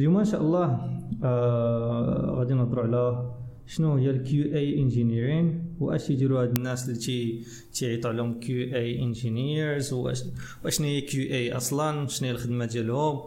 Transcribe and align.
اليوم 0.00 0.16
إن 0.16 0.24
شاء 0.24 0.40
الله 0.40 0.66
آه 1.24 2.34
غادي 2.36 2.54
نهضروا 2.54 2.84
على 2.84 3.32
شنو 3.66 3.94
هي 3.96 4.10
ال 4.10 4.54
QA 4.54 4.78
engineering 4.78 5.76
واش 5.80 6.10
يديروا 6.10 6.42
هاد 6.42 6.48
الناس 6.48 6.88
اللي 6.88 6.98
تي 6.98 7.44
تيعيطوا 7.72 8.10
عليهم 8.10 8.40
QA 8.40 8.74
engineers 8.74 9.92
واشنو 9.92 10.86
هي 10.86 11.00
QA 11.00 11.52
أصلا 11.52 12.06
شنو 12.06 12.28
هي 12.28 12.34
الخدمة 12.34 12.64
ديالهم 12.64 13.20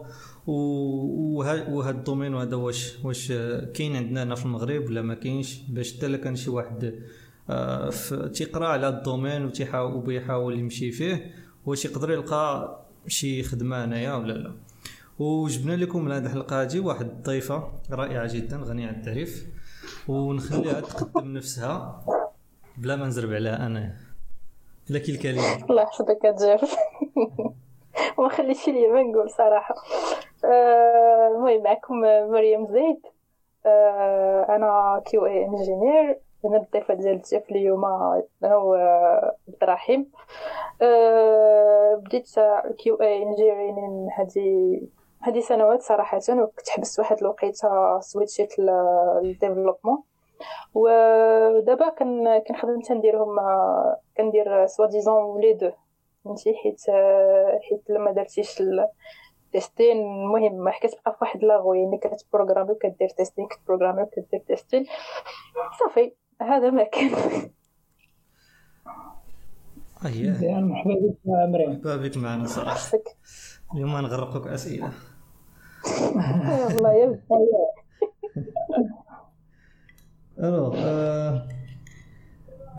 وهذا 0.46 1.90
ال 1.90 1.96
domaine 1.96 2.34
وهذا 2.34 2.56
واش 2.56 3.04
واش 3.04 3.32
كاين 3.74 3.96
عندنا 3.96 4.22
هنا 4.22 4.34
في 4.34 4.46
المغرب 4.46 4.84
ولا 4.86 5.02
ما 5.02 5.14
كاينش؟ 5.14 5.60
باش 5.68 5.96
حتى 5.96 6.18
كان 6.18 6.36
شي 6.36 6.50
واحد 6.50 6.94
آه 7.50 7.90
تيقرا 8.34 8.66
على 8.66 8.88
ال 8.88 8.95
domaine 8.95 9.44
وتيحاول 9.44 10.58
يمشي 10.58 10.90
فيه 10.90 11.30
واش 11.66 11.84
يقدر 11.84 12.10
يلقى 12.10 12.80
شي 13.06 13.42
خدمة 13.42 13.84
هنايا 13.84 14.14
ولا 14.14 14.32
لا. 14.32 14.63
وجبنا 15.18 15.72
لكم 15.76 16.04
من 16.04 16.12
الحلقة 16.12 16.62
هذه 16.62 16.80
واحد 16.80 17.06
الضيفة 17.06 17.68
رائعة 17.90 18.28
جدا 18.34 18.56
غنية 18.56 18.88
عن 18.88 18.94
التعريف. 18.94 19.46
ونخليها 20.08 20.80
تقدم 20.80 21.32
نفسها 21.36 22.04
بلا 22.78 22.96
ما 22.96 23.06
نزرب 23.06 23.32
عليها 23.32 23.66
أنا. 23.66 23.94
لك 24.90 25.08
الكلمة. 25.08 25.64
الله 25.70 25.82
يحفظك 25.82 26.26
جيف 26.26 26.76
وما 28.18 28.28
خليتش 28.36 28.68
لي 28.68 28.86
ما 28.86 29.02
نقول 29.02 29.30
صراحة. 29.30 29.74
آه، 30.44 31.28
المهم 31.34 31.62
معكم 31.62 32.00
مريم 32.30 32.66
زيد. 32.66 33.00
آه، 33.66 34.46
أنا 34.48 35.02
QA 35.06 35.26
engineer 35.26 36.18
أنا 36.44 36.56
الضيفة 36.56 36.94
ديال 36.94 37.22
جيف 37.22 37.50
اليوم 37.50 37.84
هو 38.44 38.74
عبد 39.48 39.62
الرحيم. 39.62 40.06
آه، 40.82 41.94
بديت 41.94 42.30
كيو 42.78 42.94
اي 42.96 43.22
انجينيرين 43.22 44.08
هذه 44.18 44.80
هذه 45.24 45.40
سنوات 45.40 45.82
صراحة 45.82 46.20
وكنت 46.30 46.68
حبست 46.68 46.98
واحد 46.98 47.18
الوقيتة 47.18 48.00
سويتشيت 48.00 48.58
للديفلوبمون 48.58 50.02
ودابا 50.74 51.88
كن 51.88 52.38
كنخدم 52.38 52.80
تنديرهم 52.80 53.36
كندير 54.16 54.66
سوا 54.66 54.86
ديزون 54.86 55.40
لي 55.40 55.52
دو. 55.52 55.70
فهمتي؟ 56.24 56.54
حيت 56.54 56.80
حيت 57.70 57.90
لما 57.90 58.12
درتيش 58.12 58.62
تيستين 59.52 59.96
المهم 59.96 60.68
حيت 60.68 60.90
كتبقى 60.94 61.16
فواحد 61.20 61.44
لاغو 61.44 61.74
يعني 61.74 61.98
كتبروغرامي 61.98 62.70
وكدير 62.70 63.08
تيستين 63.08 63.46
كتبروغرامي 63.46 64.02
وكدير 64.02 64.40
تيستين 64.48 64.86
صافي 65.80 66.12
هذا 66.42 66.70
ما 66.70 66.84
كان. 66.84 67.10
مرحبا 70.02 70.94
بك 70.94 71.16
مريم. 71.26 71.70
مرحبا 71.70 71.96
بك 71.96 72.16
معنا 72.16 72.46
صراحة. 72.46 72.98
اليوم 73.74 73.90
نغرقك 73.90 74.46
أسئلة. 74.46 74.92
والله 75.84 76.92
يا 76.92 77.18
ألو 80.38 80.72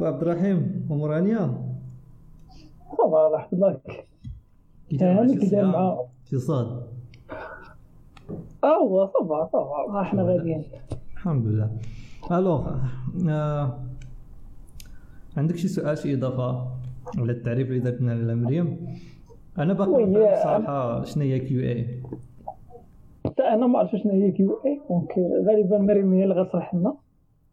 عبد 0.01 0.21
الرحيم 0.21 0.87
امورانيا 0.91 1.43
صافا 2.97 3.27
الله 3.27 3.37
يحفظك 3.39 4.05
كي 4.89 4.97
مع 5.61 5.97
آه 8.63 8.77
هو 8.83 9.07
ça 9.13 9.31
va 9.31 9.49
ça 9.53 9.77
va 9.77 10.01
إحنا 10.01 10.23
غاديين 10.23 10.63
الحمد 11.13 11.45
لله. 11.47 11.69
alors 12.31 12.71
آه 13.29 13.79
عندك 15.37 15.55
شي 15.55 15.67
سؤال 15.67 15.97
شي 15.97 16.13
إضافة 16.13 16.67
على 17.17 17.31
التعريف 17.31 17.67
اللي 17.67 17.79
درتنا 17.79 18.11
لمريم 18.11 18.97
أنا 19.57 19.73
باقي 19.73 20.03
صراحة 20.43 21.03
شنو 21.03 21.23
هي 21.23 21.39
QA 21.39 21.94
أنا 23.55 23.67
ما 23.67 23.79
عرفتش 23.79 24.03
شنو 24.03 24.11
هي 24.11 24.31
QA 24.31 24.61
donc 24.65 25.19
غالبا 25.47 25.77
مريم 25.77 26.13
هي 26.13 26.23
اللي 26.23 26.35
غتشرح 26.35 26.75
لنا. 26.75 26.95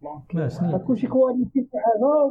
donc 0.02 0.84
كلشي 0.84 1.06
quality 1.06 1.66
شي 1.72 1.78
حاجة 1.78 2.30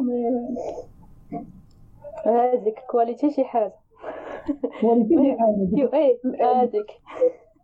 هذيك 2.26 2.80
quality 2.92 3.32
شي 3.32 3.44
حاجة. 3.44 3.74
quality 4.82 5.16
شي 5.16 5.38
حاجة. 5.40 5.70
QA 5.76 6.20
هذيك. 6.42 6.92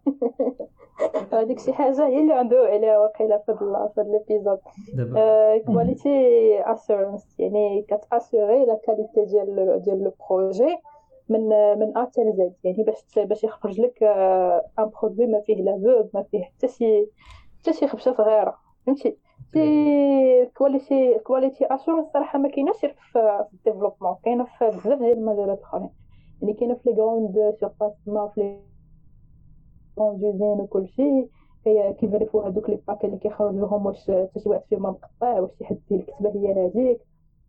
هذيك 1.33 1.59
شي 1.59 1.73
حاجة 1.73 2.07
هي 2.07 2.19
اللي 2.19 2.33
عنده 2.33 2.57
عليها 2.57 2.99
واقيلا 2.99 3.37
في 3.37 3.51
هذا 3.51 3.91
في 3.95 4.01
l'épisode 4.01 4.59
quality 5.65 6.09
assurance 6.61 7.39
يعني 7.39 7.81
كت 7.81 8.00
assurer 8.00 8.65
la 8.65 8.79
qualité 8.85 9.25
ديال 9.25 9.81
ديال 9.81 10.03
le 10.03 10.13
projet 10.29 10.77
من 11.29 11.49
من 11.79 11.97
A 11.97 12.01
حتى 12.05 12.31
Z 12.31 12.53
يعني 12.63 12.83
باش 12.83 13.19
باش 13.19 13.43
يخرج 13.43 13.81
لك 13.81 14.03
un 14.79 14.89
produit 15.01 15.27
ما 15.27 15.41
فيه 15.41 15.55
لا 15.55 16.09
ما 16.13 16.23
فيه 16.23 16.43
حتى 16.43 16.67
شي 16.67 17.07
حتى 17.59 17.73
شي 17.73 17.87
خبشة 17.87 18.13
صغيرة. 18.13 18.57
فهمتي؟ 18.85 19.17
c'est 19.53 20.45
quality 20.57 21.19
quality 21.19 21.65
assurance 21.65 22.07
الصراحه 22.07 22.39
ما 22.39 22.49
كايناش 22.49 22.75
في 23.11 23.45
ال 23.53 23.57
développement. 23.57 24.15
كاينة 24.23 24.43
في 24.59 24.67
بزاف 24.67 24.99
ديال 24.99 25.17
المجالات 25.17 25.57
الأخرين. 25.57 25.89
يعني 26.41 26.53
كاينة 26.53 26.73
في 26.75 26.89
les 26.89 26.95
grandes 27.01 27.55
surfaces 27.59 27.93
ما 28.07 28.27
في 28.35 28.41
les 28.41 28.59
grandes 29.99 30.21
usines 30.23 30.41
وكلشي 30.61 31.27
كي 31.99 32.07
vérifier 32.07 32.36
و 32.36 32.39
هادوك 32.39 32.69
les 32.69 32.79
packs 32.87 33.05
اللي 33.05 33.17
كيخرج 33.17 33.55
لهم 33.55 33.85
واش 33.85 34.11
حتى 34.11 34.39
شي 34.39 34.49
واحد 34.49 34.63
فيهم 34.69 34.81
مقطع 34.81 35.39
واش 35.39 35.51
شي 35.59 35.65
حد 35.65 35.79
الكتبة 35.91 36.29
هي 36.29 36.65
هذيك 36.65 37.01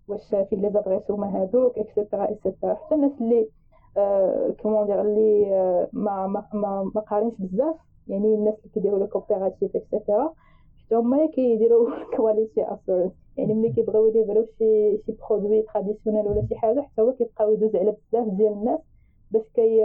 واش 0.08 0.28
فيه 0.28 0.56
les 0.56 0.70
adresses 0.70 1.10
هما 1.10 1.42
هادوك 1.42 1.78
et 1.78 1.90
cetera 1.90 2.26
حتى 2.74 2.94
الناس 2.94 3.12
اللي 3.20 3.48
comment 4.62 4.86
dire 4.86 5.00
اللي 5.00 5.50
ما 5.92 6.26
ما 6.26 6.44
ما, 6.52 6.90
ما 6.94 7.00
قارينش 7.00 7.34
بزاف. 7.38 7.76
يعني 8.08 8.34
الناس 8.34 8.54
اللي 8.54 8.70
كيديروا 8.74 8.98
les 8.98 9.06
coopératives 9.06 9.76
et 9.76 9.91
cetera 9.91 10.34
حتى 10.78 10.94
هما 10.94 11.26
كيديروا 11.26 11.90
quality 12.16 12.62
assurance 12.62 13.12
يعني 13.36 13.54
ملي 13.54 13.72
كيبغيو 13.72 14.06
يديروا 14.06 14.44
شي 14.58 14.98
شي 15.06 15.12
produit 15.12 15.62
traditionnel 15.62 16.26
ولا 16.26 16.46
شي 16.48 16.54
حاجة 16.56 16.80
حتى 16.80 17.02
هو 17.02 17.12
كيبقاو 17.12 17.52
يدوز 17.52 17.76
على 17.76 17.96
بزاف 18.12 18.28
ديال 18.28 18.52
الناس 18.52 18.80
باش 19.30 19.42
كي 19.54 19.80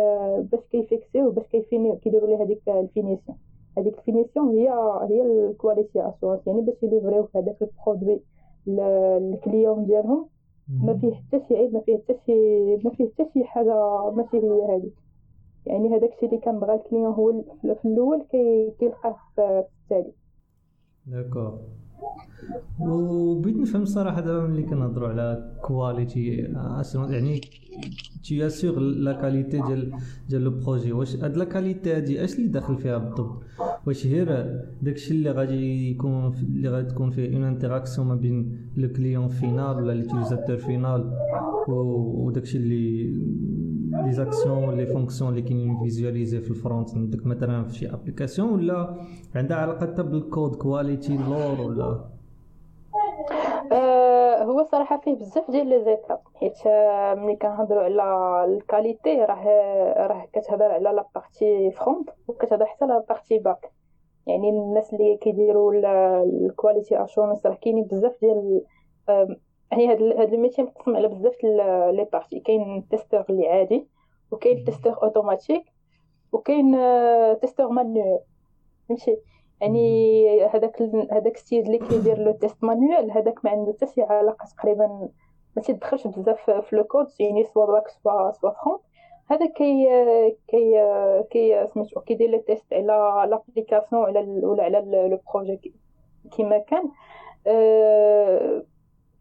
باش 0.52 0.60
كيفيكسيو 0.72 1.32
باش 1.32 1.48
كي 1.48 1.61
finir 1.61 1.96
كيديروا 1.98 2.28
ليه 2.28 2.44
هذيك 2.44 2.70
ال 2.70 2.77
finition 2.77 3.38
هذيك 3.78 3.98
ال 3.98 4.04
finition 4.04 4.50
هي 4.50 4.70
هي 5.10 5.22
ال 5.22 5.33
quality 5.33 6.10
assurance 6.10 6.48
يعني 6.48 6.62
باش 6.62 6.84
ي 6.84 6.89
livrer 6.89 7.22
و 7.22 7.28
هذاك 7.36 7.58
ال 7.62 7.69
produit 7.69 8.22
لل 8.68 8.97
client 8.97 9.86
ديالهم. 9.86 10.30
ما 10.70 10.98
فيه 10.98 11.16
حتى 11.16 11.48
شي 11.48 11.58
عيب 11.58 11.74
ما 11.74 11.80
فيه 11.82 11.98
حتى 11.98 12.16
شي 12.26 12.34
ما 12.84 12.90
فيه 12.90 13.10
حتى 13.14 13.26
شي 13.34 13.44
حاجة 13.44 13.74
ماشي 14.12 14.38
هي 14.38 14.76
هذيك 14.76 14.94
يعني 15.66 15.98
هذاك 15.98 16.14
الشيء 16.14 16.30
اللي 16.30 16.42
كنبغى 16.42 16.74
ال 16.76 16.80
client 16.80 17.06
هو 17.14 17.44
في 17.76 17.86
الأول 17.86 18.26
كيلقاه 18.80 19.16
في 19.36 19.66
التالي. 19.84 20.14
d'accord 21.06 21.60
وبغيت 22.80 23.58
نفهم 23.58 23.86
صراحة 23.86 24.22
دابا 24.22 24.48
ملي 24.48 24.64
كنهضروا 24.64 25.10
على 25.10 25.56
quality 25.62 26.28
يعني 27.10 27.42
t'assures 28.24 28.80
la 28.80 29.14
qualité 29.14 29.62
ديال 29.62 29.92
ديال 30.30 30.42
le 30.44 30.52
projet 30.52 30.92
واش 30.92 31.16
هاد 31.16 31.38
la 31.38 31.46
qualité 31.46 31.94
هادي 31.96 32.24
أش 32.24 32.36
اللي 32.36 32.48
داخل 32.48 32.78
فيها 32.78 32.98
بالضبط؟ 32.98 33.44
واش 33.86 34.08
غير 34.08 34.60
داكشي 34.82 35.14
اللي 35.14 35.32
غادي 35.32 35.92
يكون 35.92 36.34
اللي 36.34 36.70
غادي 36.70 36.88
تكون 36.90 37.10
فيه 37.12 37.34
une 37.34 37.44
interaction 37.44 38.08
ما 38.08 38.16
بين 38.16 38.58
le 38.78 38.90
client 38.90 39.28
final 39.28 39.76
ولا 39.76 39.92
l'utilisateur 39.94 40.58
final 40.58 41.14
وداكشي 41.68 42.58
اللي 42.58 43.14
les 44.02 44.12
actions 44.12 44.78
les 44.78 44.86
fonctions 44.86 45.30
اللي 45.30 45.42
كاينين 45.42 45.80
visualisées 45.80 46.40
في 46.40 46.52
ال 46.52 46.58
front. 46.58 46.96
عندك 46.96 47.26
مثلا 47.26 47.64
في 47.64 47.76
شي 47.76 47.94
application 47.94 48.54
ولا 48.54 48.96
عندها 49.36 49.58
علاقة 49.58 49.82
حتى 49.82 50.04
بال 50.04 50.21
code 50.21 50.56
quality 50.56 51.18
لور 51.18 51.62
ولا؟ 51.62 52.00
أه 53.72 54.44
هو 54.44 54.68
صراحة 54.72 55.02
فيه 55.02 55.14
بزاف 55.16 55.52
ديال 55.52 55.68
les 55.68 55.84
étapes. 55.84 56.20
حيت 56.36 56.68
ملي 57.18 57.36
كنهضروا 57.36 57.84
على 57.84 58.54
ال 58.54 58.62
qualité 58.62 59.16
راه 59.16 59.46
راه 60.08 60.26
كتهضر 60.34 60.72
على 60.72 60.84
la 60.84 61.08
partie 61.16 61.72
front 61.72 62.10
وكتهضر 62.28 62.66
حتى 62.66 62.86
على 62.86 63.04
partie 63.10 63.40
back 63.40 63.72
يعني 64.28 64.50
الناس 64.50 64.94
اللي 64.94 65.18
كيديروا 65.18 65.74
ال 66.24 66.34
quality 66.34 67.04
assurance 67.04 67.46
راه 67.46 67.54
كاينين 67.54 67.84
بزاف 67.84 68.16
ديال 68.22 68.62
يعني 69.74 69.92
هاد 69.92 70.02
هاد 70.20 70.34
ال 70.34 70.38
métier 70.38 70.62
مقسم 70.62 70.96
على 70.96 71.08
بزاف 71.08 71.44
les 71.44 72.08
parties. 72.14 72.40
كاين 72.40 72.88
testeur 72.90 73.26
اللي 73.30 73.48
عادي 73.48 73.88
وكاين 74.32 74.66
testeur 74.66 75.04
automatique 75.04 75.64
وكاين 76.32 76.78
testeur 77.42 77.70
manuel 77.70 78.20
فهمتي؟ 78.90 79.18
يعني 79.62 80.46
هذاك 80.46 80.82
هذاك 81.12 81.36
السيد 81.36 81.66
اللي 81.66 81.78
كيدير 81.78 82.18
le 82.18 82.32
test 82.32 82.64
manuel 82.64 83.12
هذاك 83.12 83.46
ما 83.46 83.52
عنده 83.52 83.74
حتى 83.74 83.94
شي 83.94 84.02
علاقة 84.02 84.46
تقريبا 84.58 85.10
ما 85.56 85.62
تيدخلش 85.62 86.08
بزاف 86.08 86.50
في 86.50 86.76
le 86.76 86.84
code 86.84 87.08
يعني 87.20 87.44
soit 87.44 87.66
back 87.66 87.88
soit 87.88 88.32
soit 88.32 88.52
front. 88.64 88.82
هذا 89.32 89.46
كي 89.46 89.88
كي 90.48 90.74
كي 91.32 91.68
سميتو 91.74 92.02
كيدير 92.02 92.30
les 92.30 92.40
tests 92.40 92.74
على 92.74 93.30
l'application 93.30 94.04
على 94.04 94.20
ولا 94.20 94.64
على 94.64 95.10
le 95.10 95.20
projet 95.34 95.74
كيما 96.32 96.58
كان 96.58 96.92
أه 97.48 98.64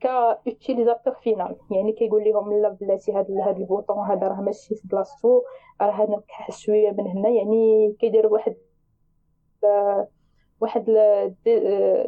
كاوتيليزاتور 0.03 1.15
فينال 1.15 1.57
يعني 1.71 1.93
كيقول 1.93 2.25
لهم 2.25 2.53
لا 2.53 2.69
بلاتي 2.69 3.13
هاد 3.13 3.31
هاد 3.31 3.57
البوطون 3.57 3.99
هذا 3.99 4.29
راه 4.29 4.41
ماشي 4.41 4.75
في 4.75 4.89
بلاصتو 4.89 5.43
راه 5.81 5.91
هذا 5.91 6.23
شوية 6.51 6.91
من 6.91 7.07
هنا. 7.07 7.29
يعني 7.29 7.93
كيدير 8.01 8.27
واحد 8.27 8.55
واحد 10.61 10.91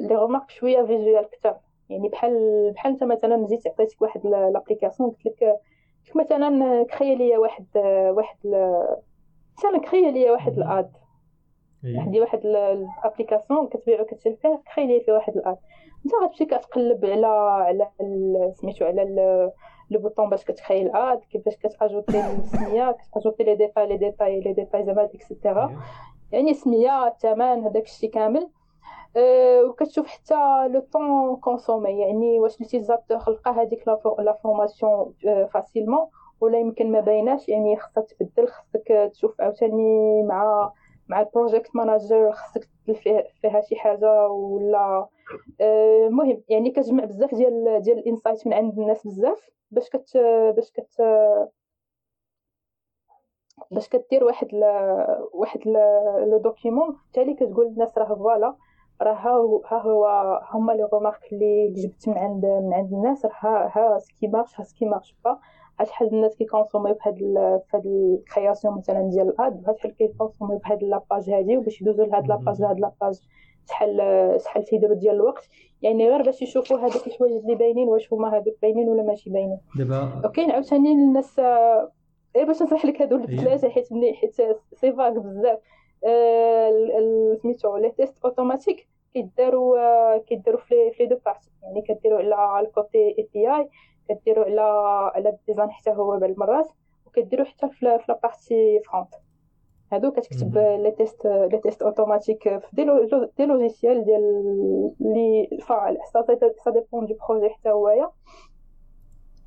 لي 0.00 0.14
رومارك 0.14 0.50
شوية 0.50 0.82
فيجوال 0.82 1.16
أكثر. 1.16 1.56
يعني 1.88 2.08
بحال 2.08 2.72
بحال 2.72 2.92
أنت 2.92 3.04
مثلا 3.04 3.46
جيت 3.46 3.66
عطيتك 3.66 4.02
واحد 4.02 4.26
لابليكاسيون 4.26 5.10
قلت 5.10 5.26
لك 5.26 5.60
مثلا 6.14 6.82
كخيا 6.82 7.14
ليا 7.14 7.38
واحد 7.38 7.66
واحد 8.10 8.36
مثلا 9.58 9.78
كخيا 9.82 10.10
ليا 10.10 10.32
واحد 10.32 10.52
الاد 10.58 10.92
عندي 11.84 12.20
واحد 12.20 12.46
ال 12.46 12.56
application 12.56 13.68
كتبيع 13.68 14.00
وكتشري 14.00 14.36
فيها 14.36 14.62
كخيا 14.66 14.84
ليا 14.86 15.02
فيه 15.04 15.12
واحد 15.12 15.36
ال 15.36 15.43
ad 15.43 15.56
انت 16.06 16.14
غتمشي 16.22 16.44
كتقلب 16.44 17.04
على 17.04 17.26
على 17.26 18.52
سميتو 18.54 18.84
على 18.84 19.04
le 19.90 20.00
bouton 20.00 20.30
باش 20.30 20.44
كتخيل 20.44 20.86
ال 20.86 20.97
ad 20.97 21.20
كيفاش 21.30 21.56
كتأجوتي 21.56 22.26
السمية 22.26 22.92
كتأجوتي 22.92 23.44
les 23.44 23.54
détails 23.54 23.86
les 23.86 23.96
détails 23.96 24.40
les 24.40 24.52
détails 24.52 24.84
زعما 24.84 25.04
et 25.04 25.21
cetera 25.21 25.72
يعني 26.32 26.54
سميه 26.54 27.06
الثمن 27.06 27.64
هذاك 27.64 27.84
الشيء 27.84 28.10
كامل. 28.10 28.50
أه 29.16 29.62
وكتشوف 29.64 30.06
حتى 30.06 30.68
le 30.68 30.80
temps 30.92 31.36
consommé 31.36 32.00
يعني 32.00 32.40
واش 32.40 32.60
l'utilisateur 32.60 33.18
لقى 33.30 33.50
هذيك 33.50 33.88
l'information 34.18 35.14
facilement 35.52 36.08
ولا 36.40 36.58
يمكن 36.58 36.92
ما 36.92 37.00
بايناش 37.00 37.48
يعني 37.48 37.76
خصها 37.76 38.02
تبدل 38.02 38.48
خصك 38.48 39.10
تشوف 39.12 39.40
عاوتاني 39.40 40.22
مع 40.22 40.72
مع 41.08 41.20
ال 41.20 41.27
project 41.27 41.76
manager 41.76 42.32
خصك 42.32 42.68
فيها 43.40 43.60
شي 43.60 43.76
حاجة 43.76 44.28
ولا 44.28 45.08
المهم 45.60 46.30
أه 46.30 46.42
يعني 46.48 46.70
كتجمع 46.70 47.04
بزاف 47.04 47.34
ديال 47.34 47.80
ديال 47.82 47.98
ال 47.98 48.03
insights 48.03 48.46
من 48.46 48.52
عند 48.52 48.78
الناس 48.78 49.06
بزاف 49.06 49.50
باش 49.70 49.88
كت 49.90 50.16
باش 50.56 50.70
كت 50.70 51.00
باش 53.70 53.88
كدير 53.88 54.24
واحد 54.24 54.54
ل... 54.54 54.64
واحد 55.32 55.60
le 56.30 56.38
document 56.38 56.96
تالي 57.12 57.34
كتقول 57.34 57.66
للناس 57.66 57.98
راه 57.98 58.14
voilà 58.14 58.56
راه 59.02 59.12
ها 59.70 59.78
هو 59.78 60.06
هما 60.50 60.72
les 60.72 60.88
remarques 60.92 61.32
اللي 61.32 61.68
جبت 61.72 62.08
من 62.08 62.18
عند 62.18 62.46
من 62.46 62.74
عند 62.74 62.92
الناس 62.92 63.24
راه 63.24 63.70
ها 63.74 63.98
ce 63.98 64.09
qui 64.09 64.26
marche 64.26 64.60
ها 64.60 64.64
ce 64.64 64.72
qui 64.72 64.84
marche 64.84 65.16
pas. 65.24 65.38
شحال 65.82 66.08
الناس 66.08 66.36
كيكونسوميو 66.36 66.94
بهاد 66.94 67.18
فهاد 67.68 67.86
ال 67.86 67.96
création 67.96 68.76
مثلا 68.76 69.08
ديال 69.10 69.28
ال 69.28 69.44
ad 69.44 69.76
شحال 69.78 69.94
كيكونسوميو 69.94 70.58
بهاد 70.58 70.82
la 70.82 70.98
page 70.98 71.30
هادي 71.30 71.56
وباش 71.56 71.82
يدوزو 71.82 72.04
لهاد 72.04 72.28
la 72.28 72.39
page 72.39 72.60
لهاد 72.60 72.80
la 72.80 72.94
page 72.94 73.20
شحال 73.68 74.00
شحال 74.40 74.64
تيديروا 74.64 74.96
ديال 74.96 75.14
الوقت. 75.14 75.48
يعني 75.82 76.08
غير 76.08 76.22
باش 76.22 76.42
يشوفوا 76.42 76.78
هذوك 76.78 77.06
الحوايج 77.06 77.32
اللي 77.32 77.54
باينين 77.54 77.88
واش 77.88 78.12
هما 78.12 78.36
هذوك 78.36 78.54
باينين 78.62 78.88
ولا 78.88 79.02
ماشي 79.02 79.30
باينين. 79.30 79.58
دابا 79.76 80.22
وكاين 80.24 80.50
عاوتاني 80.50 80.92
الناس 80.92 81.38
اي 82.36 82.44
باش 82.44 82.62
نصح 82.62 82.84
لك 82.84 83.02
هادو 83.02 83.16
الثلاثه 83.16 83.68
حيت 83.68 83.92
ملي 83.92 84.14
حيت 84.14 84.34
c'est 84.74 84.92
vague 84.92 85.12
بزاف. 85.12 85.58
آه، 86.06 87.36
سميتو 87.42 87.76
les 87.76 87.90
tests 87.90 88.24
automatiques 88.24 88.88
كيداروا 89.14 89.78
آه، 89.78 90.18
كيداروا 90.18 90.60
في 90.60 90.74
les 91.00 91.06
deux 91.06 91.16
parties. 91.26 91.50
يعني 91.62 91.82
كديروا 91.82 92.34
على 92.34 92.66
ال 92.66 92.73
côté 92.73 92.98
API 92.98 93.68
كديروا 94.08 94.44
على 94.44 94.60
على 95.14 95.28
ال 95.28 95.34
design 95.34 95.70
حتى 95.70 95.90
هو 95.90 96.18
بالمرات 96.18 96.68
وكديروا 97.06 97.46
حتى 97.46 97.68
في 97.68 97.84
la 98.08 98.26
partie 98.26 98.80
front 98.80 99.14
هادو 99.92 100.10
كتكتب 100.10 100.58
les 100.58 100.90
tests 100.90 101.26
les 101.26 101.60
tests 101.64 101.82
automatiques 101.82 102.42
في 102.42 102.66
des 102.72 102.84
des 103.38 103.46
logiciels 103.46 104.04
ديال 104.04 104.94
لي 105.00 105.58
فعال 105.62 105.98
ça 106.64 106.70
dépend 106.70 107.06
du 107.06 107.14
projet 107.28 107.50
حتى 107.50 107.70
هويا 107.70 108.10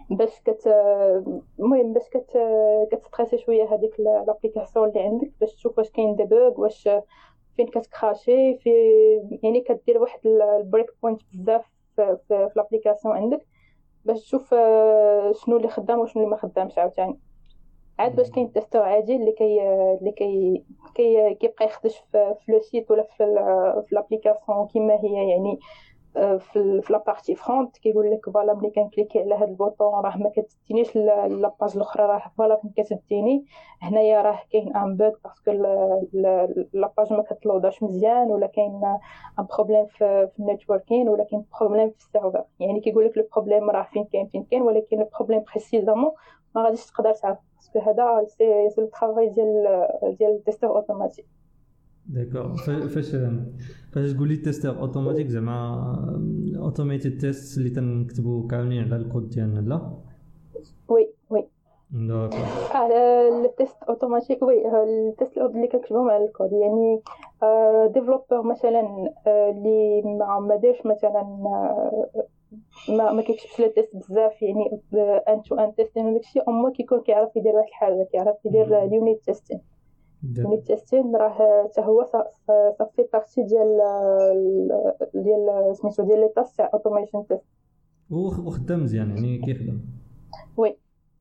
باش 0.10 0.42
كت 0.46 0.68
المهم 1.60 1.94
باش 1.94 2.10
كت 2.10 2.38
كتستريسي 2.92 3.38
شوية 3.38 3.74
هذيك 3.74 4.00
l'application 4.00 4.90
اللي 4.90 5.00
عندك 5.00 5.32
باش 5.40 5.54
تشوف 5.56 5.78
واش 5.78 5.90
كاين 5.90 6.16
des 6.16 6.24
bugs 6.24 6.62
واش 6.62 6.90
فين 7.58 7.68
كتكراشي 7.68 8.58
في 8.58 8.70
يعني 9.44 9.62
كدير 9.62 9.98
واحد 9.98 10.20
ال 10.26 10.88
breakpoint 11.02 11.22
بزاف 11.34 11.66
في, 11.96 12.18
في, 12.28 12.50
في 12.50 12.54
l'application 12.56 13.18
عندك. 13.18 13.46
باش 14.08 14.20
تشوف 14.22 14.50
شنو 15.46 15.58
اللي 15.58 15.68
خدام 15.70 16.00
وشنو 16.00 16.24
اللي 16.24 16.36
ما 16.36 16.42
خدامش 16.42 16.78
عاوتاني. 16.78 17.20
عاد 18.00 18.16
باش 18.16 18.30
كاين 18.32 18.54
testeur 18.54 18.82
عادي 18.82 19.16
اللي 19.16 19.32
كي 19.32 19.62
اللي 20.00 20.12
كي 20.12 20.64
كي 20.96 21.36
كيبقى 21.36 21.66
يخدش 21.66 21.98
في, 22.12 22.36
في 22.46 22.52
le 22.52 22.60
site 22.62 22.92
ولا 22.92 23.04
في 23.04 23.18
في 23.90 23.96
l'application 23.96 24.68
كيما 24.68 24.94
هي 24.94 25.30
يعني 25.32 25.60
في 26.40 26.82
في 26.82 26.94
la 26.94 27.04
partie 27.04 27.36
front 27.36 27.78
كيقول 27.78 28.12
لك 28.12 28.30
voilà 28.30 28.54
ملي 28.54 28.70
كنكليكي 28.70 29.20
على 29.20 29.36
هذا 29.36 29.46
ال 29.46 29.53
bouton 29.53 29.94
راه 29.94 30.18
ما 30.18 30.30
كتدينيش 30.30 30.96
la 30.96 31.22
page 31.22 31.76
الأخرى 31.76 32.04
راه 32.04 32.32
voilà 32.38 32.56
فين 32.56 32.72
كتديني 32.78 33.46
هنايا 33.82 34.22
راه 34.22 34.40
كاين 34.52 34.76
un 34.76 34.98
bug 34.98 35.14
parce 35.24 35.41
que 35.41 35.52
la 36.74 36.87
page 36.87 37.14
ما 37.14 37.24
كتلوداش 37.24 37.84
مزيان 37.84 38.32
ولا 38.32 38.48
كاين 38.48 38.82
un 39.40 39.46
problème 39.46 39.86
في, 39.86 40.30
ال 40.40 40.46
networking 40.46 41.10
ولا 41.10 41.24
كاين 41.24 41.46
problème 41.60 41.90
في 41.90 41.98
ال 41.98 42.03
serveur 42.04 42.44
يعني 42.60 42.80
كيقول 42.80 43.06
لك 43.06 43.18
le 43.18 43.28
problème 43.36 43.70
راه 43.70 43.84
فين 43.84 44.04
كاين 44.06 44.28
فين 44.28 44.44
كاين 44.44 44.62
ولكن 44.62 45.02
ال 45.02 45.06
problème 45.06 45.44
précisément 45.52 46.12
ما 46.56 46.64
غاديش 46.64 46.86
تقدر 46.86 47.14
تعرف 47.14 47.38
parce 47.56 47.71
que 47.71 47.80
هذا 47.80 48.26
c'est 48.28 48.82
le 48.82 48.88
travail 48.88 49.30
ديال 49.30 49.88
ديال 50.20 50.32
ال 50.32 50.36
testeur 50.37 50.70
automatique 50.70 51.26
d'accord 52.10 52.56
فاش 52.56 53.16
فاش 53.92 54.14
تقول 54.14 54.28
les 54.28 54.36
tests 54.36 54.80
automatiques 54.80 55.28
زعما 55.28 55.86
automated 56.58 57.18
test 57.18 57.58
اللي 57.58 57.70
تنكتبوا 57.70 58.48
كاملين 58.48 58.84
على 58.84 58.96
الكود 58.96 59.30
ديالنا 59.30 59.60
لا 59.60 59.92
oui 60.90 61.10
oui 61.30 61.48
d'accord 61.92 62.40
آه 62.76 63.46
ال 63.46 63.53
test 63.53 63.84
automatique 63.90 64.42
oui 64.42 64.84
ال 64.84 64.94
test 64.94 65.38
اللي 65.38 65.68
كنكتبهم 65.68 66.10
على 66.10 66.26
الكود 66.26 66.52
يعني 66.52 67.02
développeur 67.94 68.44
مثلا 68.44 69.12
اللي 69.28 70.02
ما 70.40 70.60
دارش 70.64 70.86
مثلا 70.86 71.24
ما 72.90 73.12
ما 73.12 73.22
كيكتبش 73.22 73.60
les 73.60 73.70
tests 73.70 73.96
بزاف 73.96 74.42
يعني 74.42 74.82
end 75.30 75.42
to 75.44 75.56
end 75.56 75.76
test 75.76 76.00
داكشي 76.00 76.40
أو 76.40 76.52
موا 76.52 76.70
كيكون 76.70 77.02
كيعرف 77.02 77.36
يدير 77.36 77.56
واحد 77.56 77.68
الحاجة 77.68 78.08
كيعرف 78.12 78.46
يدير 78.46 78.84
ال 78.84 78.92
unit 78.92 79.26
testing 79.26 79.62
يعني 80.24 80.56
ال 80.56 80.63
testing 80.63 81.16
راه 81.16 81.30
حتى 81.70 81.82
هو 81.82 82.04
صافي 82.04 83.08
partie 83.14 83.44
ديال 83.44 83.78
ديال 85.14 85.76
سميتو 85.76 86.04
ديال 86.04 86.20
les 86.20 86.30
tests 86.36 86.56
تاع 86.56 86.72
automation 86.74 87.28
test 87.28 87.44
وخدام 88.10 88.84
مزيان 88.84 89.10
يعني 89.10 89.38
كيخدم. 89.38 89.80
oui. 90.58 90.76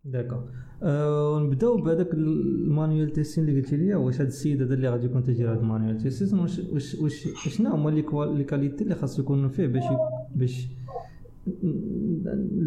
d'accord 0.04 0.44
أه 0.82 1.38
نبداو 1.38 1.76
بهذاك 1.76 2.14
ال 2.14 2.28
manual 2.28 3.12
testing 3.12 3.44
اللي 3.44 3.60
قلتي 3.60 3.76
لي 3.76 3.94
واش 3.94 4.14
هذا 4.14 4.28
السيد 4.28 4.62
هذا 4.62 4.74
اللي 4.74 4.88
غادي 4.88 5.06
يكون 5.06 5.22
تيجي 5.22 5.44
هذا 5.44 5.60
ال 5.60 5.66
manual 5.66 5.98
testing 5.98 6.38
واش 6.38 6.58
واش 6.58 6.94
واش 6.94 7.28
شنو 7.48 7.70
هما 7.70 7.90
les 7.90 8.44
qualités 8.44 8.84
اللي 8.84 8.94
خاص 8.94 9.18
يكونوا 9.18 9.48
فيه 9.48 9.66
باش 9.66 9.84
باش 10.34 10.68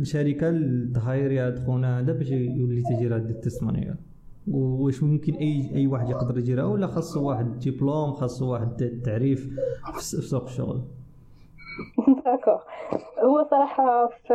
الشركة 0.02 0.52
ت 0.94 1.02
hire 1.02 1.32
ي 1.32 1.40
هاد 1.40 1.60
خونا 1.60 2.00
هذا 2.00 2.14
باش 2.14 2.32
يولي 2.32 2.82
تيجي 2.82 3.08
هذا 3.08 3.30
ال 3.30 3.37
test 3.37 3.64
manuel 3.64 3.98
واش 4.54 5.04
ممكن 5.04 5.34
اي 5.34 5.72
أي 5.76 5.88
واحد 5.88 6.10
يقدر 6.10 6.38
يديرها 6.38 6.66
ولا 6.66 6.88
خاصو 6.88 7.30
واحد 7.30 7.60
ديبلوم 7.60 8.14
خاصو 8.14 8.54
واحد 8.54 8.82
التعريف 8.82 9.50
في 9.94 10.02
سوق 10.02 10.44
الشغل. 10.44 10.82
d'accord 12.26 12.62
هو 13.24 13.48
صراحة 13.52 14.08
في 14.08 14.34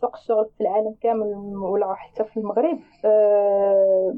سوق 0.00 0.16
الشغل 0.16 0.44
في 0.44 0.60
العالم 0.60 0.94
كامل 1.02 1.26
ولا 1.56 1.94
حتى 1.94 2.24
في 2.24 2.36
المغرب 2.36 2.78
أه 3.04 4.14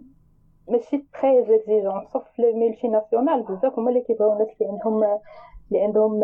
ماشي 0.68 1.04
très 1.22 1.56
exigeant 1.56 2.04
sauf 2.12 2.38
les 2.38 2.52
multinationales 2.52 3.42
بزاف 3.42 3.78
هما 3.78 3.90
اللي 3.90 4.00
كيبغيو 4.00 4.32
الناس 4.32 4.48
اللي 4.60 4.72
عندهم 4.72 5.04
اللي 5.72 5.84
عندهم 5.84 6.20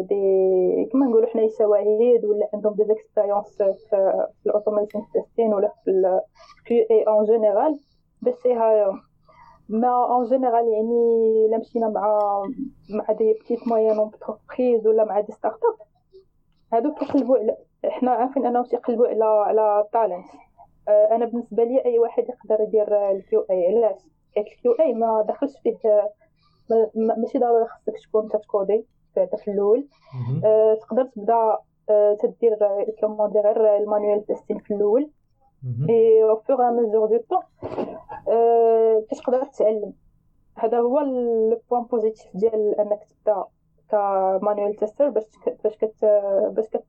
des 0.00 0.88
كما 0.92 1.06
نقولوا 1.06 1.28
حنايا 1.28 1.48
شواهد 1.58 2.24
ولا 2.24 2.50
عندهم 2.54 2.74
des 2.74 2.82
expériences 2.82 3.56
في 3.90 4.46
ال 4.46 4.51
automation 4.51 5.02
testing 5.12 5.54
ولا 5.54 5.72
في 5.84 5.90
ال 5.90 6.86
QA 6.90 7.02
en 7.08 7.24
général 7.24 7.78
باش 8.22 8.46
ما 9.68 9.88
en 9.88 10.24
général 10.24 10.68
يعني 10.68 11.46
إلا 11.46 11.58
مشينا 11.58 11.88
مع 11.88 12.18
مع 12.90 13.12
des 13.14 13.32
petites 13.32 13.68
moyennes 13.68 13.98
entreprises 13.98 14.86
ولا 14.86 15.04
مع 15.04 15.20
des 15.20 15.32
startups 15.32 15.86
هادو 16.72 16.94
كيقلبوا 16.94 17.38
على 17.38 17.56
حنا 17.84 18.10
عارفين 18.10 18.46
أنهم 18.46 18.64
تيقلبوا 18.64 19.06
على 19.06 19.24
على 19.24 19.80
ال 19.80 19.87
talent 19.87 20.26
أنا 20.88 21.24
بالنسبة 21.26 21.64
لي 21.64 21.84
أي 21.84 21.98
واحد 21.98 22.24
يقدر 22.28 22.60
يدير 22.60 23.10
ال 23.10 23.46
QA 23.50 23.66
علاش؟ 23.66 24.00
حيت 24.36 24.46
ال 24.46 24.72
QA 24.72 24.92
ما 24.94 25.24
دخلش 25.28 25.52
فيه 25.62 25.78
ماشي 26.94 27.38
ضروري 27.38 27.64
خصك 27.66 27.94
تكون 28.08 28.28
تتكودي 28.28 28.86
في 29.14 29.50
الأول. 29.50 29.88
أه 30.44 30.74
تقدر 30.74 31.04
تبدأ 31.04 31.58
تدير 32.22 32.56
comment 33.00 33.30
غير 33.30 33.76
ال 33.76 33.83
manual 33.83 34.26
testing 34.26 34.58
في 34.58 34.74
الأول. 34.74 35.10
et 35.90 36.22
au 36.22 36.36
fur 36.36 36.68
et 36.68 36.70
à 36.70 36.75
mesure 36.75 37.08
du 37.08 37.18
temps 37.30 37.42
كتقدر 39.10 39.44
تتعلم 39.44 39.92
هذا 40.56 40.78
هو 40.78 41.00
le 41.00 41.60
point 41.70 41.82
positif 41.82 42.26
ديال 42.34 42.80
انك 42.80 43.00
تبدا 43.04 43.44
ك 43.90 44.02
manual 44.02 44.74
tester 44.74 45.08
باش 45.08 45.24
باش 45.64 45.76
كت 45.76 46.04
باش 46.50 46.68
كت 46.68 46.84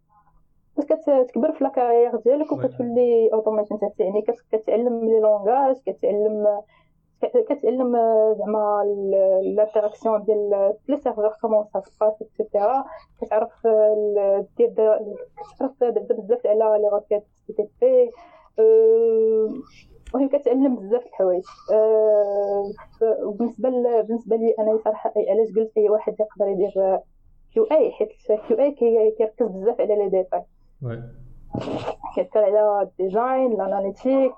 باش 0.78 0.86
كتكبر 0.86 1.52
في 1.52 1.64
la 1.64 1.74
carrière 1.74 2.16
ديالك 2.16 2.52
وكتولي 2.52 3.30
اوتوماتيك 3.34 4.00
يعني 4.00 4.22
كتعلم 4.52 5.06
les 5.06 5.20
langages 5.20 5.76
كتعلم 5.86 6.62
كتعلم 7.22 7.98
زعما 8.38 8.82
ال 9.42 9.49
interaction 9.49 10.24
ديال 10.24 10.74
les 10.88 10.98
serveurs 10.98 11.34
comment 11.42 11.66
ça 11.74 11.80
se 11.80 11.92
passe 11.92 12.22
et 12.22 12.38
cetera 12.38 12.86
كتعرف 13.22 13.68
دير 14.58 14.70
كتعرف 15.56 15.84
بزاف 16.20 16.46
على 16.46 16.82
les 16.82 16.90
requêtes 16.92 17.24
HTTP 17.48 18.12
المهم 18.60 20.30
كتعلم 20.30 20.76
بزاف 20.76 21.06
الحوايج. 21.06 21.44
بالنسبة 23.40 23.70
بالنسبة 24.02 24.36
لي 24.36 24.56
أنا 24.60 24.80
صراحة 24.84 25.14
علاش 25.30 25.48
قلت 25.56 25.78
أي 25.78 25.90
واحد 25.90 26.16
يقدر 26.20 26.48
يدير 26.48 27.00
QA 27.54 27.92
حيت 27.92 28.10
QA 28.48 29.12
كيركز 29.18 29.48
بزاف 29.48 29.82
على 29.82 29.96
les 29.96 30.10
détails. 30.10 30.44
كيركز 32.16 32.38
على 32.38 32.82
ال 32.82 32.92
design 32.92 33.52
ال 33.52 33.59
analytique 33.59 34.34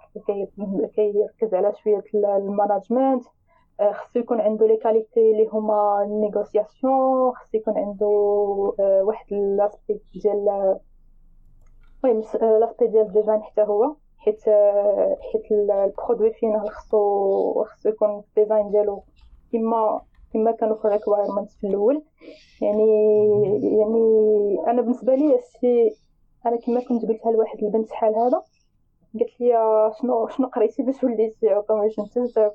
كيركز 0.95 1.53
على 1.53 1.73
شوية 1.83 2.03
ال 2.15 2.25
management 2.25 3.23
خصو 3.91 4.19
يكون 4.19 4.41
عنده 4.41 4.67
les 4.67 4.77
qualités 4.77 5.31
اللي 5.31 5.47
هما 5.47 6.03
ال 6.03 6.13
négociation. 6.13 7.31
خصو 7.31 7.57
يكون 7.57 7.77
عنده 7.77 8.07
واحد 8.79 9.33
l'aspect 9.33 10.01
ديال 10.13 10.79
المهم 12.03 12.23
l'aspect 12.59 12.87
ديال 12.87 13.05
ال 13.05 13.11
design 13.11 13.43
حتى 13.43 13.61
هو. 13.61 13.95
حيت 14.25 14.41
حيت 15.31 15.51
ال 15.51 15.61
produit 15.62 16.33
final 16.33 16.69
خصو 16.69 17.63
خصو 17.63 17.89
يكون 17.89 18.23
ال 18.37 18.42
design 18.42 18.71
ديالو 18.71 19.03
كما 19.53 20.01
كما 20.33 20.51
كانوا 20.51 20.75
في 20.75 20.85
ال 20.85 20.90
requirements 20.90 21.51
في 21.51 21.67
الأول. 21.67 22.03
يعني 22.61 22.87
يعني 23.61 24.57
أنا 24.67 24.81
بالنسبة 24.81 25.15
لي 25.15 25.35
الشيء 25.35 25.93
أنا 26.45 26.55
كما 26.57 26.79
كنت 26.79 27.05
قلتها 27.05 27.31
لواحد 27.31 27.63
البنت 27.63 27.89
شحال 27.89 28.15
هذا 28.15 28.41
قالت 29.19 29.41
لي 29.41 29.91
شنو 30.01 30.27
شنو 30.27 30.47
قريتي 30.47 30.83
باش 30.83 31.03
وليتي 31.03 31.55
automation 31.55 32.09
tester 32.09 32.51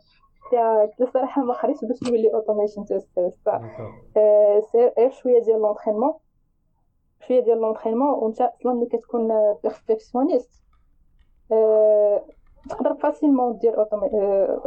قلت 0.53 1.01
لها 1.01 1.11
صراحة 1.13 1.43
ما 1.43 1.55
قريتش 1.55 1.85
باش 1.85 2.03
نولي 2.03 2.35
automation 2.35 2.85
tester 2.85 3.61
غير 4.99 5.11
شوية 5.11 5.41
ديال 5.43 5.61
l'entraînement 5.61 6.13
شوية 7.29 7.41
ديال 7.41 7.59
l'entraînement 7.59 8.09
وأنت 8.09 8.41
أصلا 8.41 8.73
ملي 8.73 8.87
كتكون 8.87 9.29
perfectionniste 9.63 10.51
تقدر 12.71 12.95
facilement 12.95 13.59
دير 13.59 13.75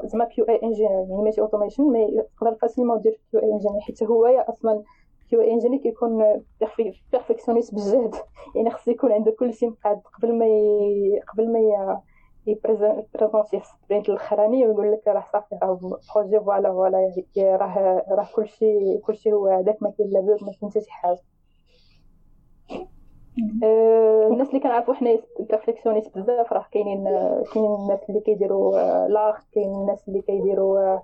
زعما 0.04 0.26
QA 0.26 0.46
engineer 0.50 0.92
يعني 0.92 1.24
ماشي 1.24 1.42
automation 1.42 1.84
mais 1.84 2.24
تقدر 2.38 2.56
facilement 2.62 3.02
دير 3.02 3.22
QA 3.32 3.40
engineer 3.40 3.80
حيت 3.82 4.04
هو 4.04 4.26
أصلا 4.26 4.84
QA 5.30 5.42
engineer 5.42 5.80
كيكون 5.80 6.42
perfectionniste 7.12 7.74
بجد 7.76 8.16
يعني 8.56 8.70
خصو 8.72 8.92
يكون 8.92 9.12
عنده 9.12 9.32
كلشي 9.40 9.68
مقاد 9.68 10.02
قبل 10.02 10.34
ما 10.40 10.46
قبل 11.34 11.52
ما 11.54 11.60
يـ 12.48 12.54
présenter 12.54 13.08
في 13.52 13.58
ال 13.58 13.65
sprint 13.65 14.10
الأخراني 14.10 14.68
ويقول 14.68 14.92
لك 14.92 15.08
راه 15.08 15.26
صافي 15.34 15.56
راه 15.64 15.80
projet 16.16 16.40
voilà 16.40 16.70
voilà 16.72 17.12
راه 17.38 18.06
راه 18.10 18.30
كلشي 18.36 18.98
كلشي 18.98 19.34
هو 19.34 19.48
هذاك 19.48 19.84
ما 19.84 19.92
كاين 19.98 20.10
لا 20.10 20.20
bug 20.20 20.44
ما 20.44 20.52
كاين 20.62 20.72
حتى 20.72 20.82
شي 20.82 20.92
حاجة. 20.92 21.20
الناس 24.32 24.48
اللي 24.50 24.60
كنعرفو 24.60 24.94
حنا 24.94 25.20
perfectionniste 25.40 26.18
بزاف 26.18 26.54
راه 26.54 26.66
كاينين 26.72 27.04
كاينين 27.54 27.76
الناس 27.76 28.00
اللي 28.10 28.22
كيديروا 28.22 28.78
l'art 29.08 29.36
كاين 29.54 29.76
الناس 29.76 30.08
اللي 30.08 30.22
كيديروا 30.22 31.00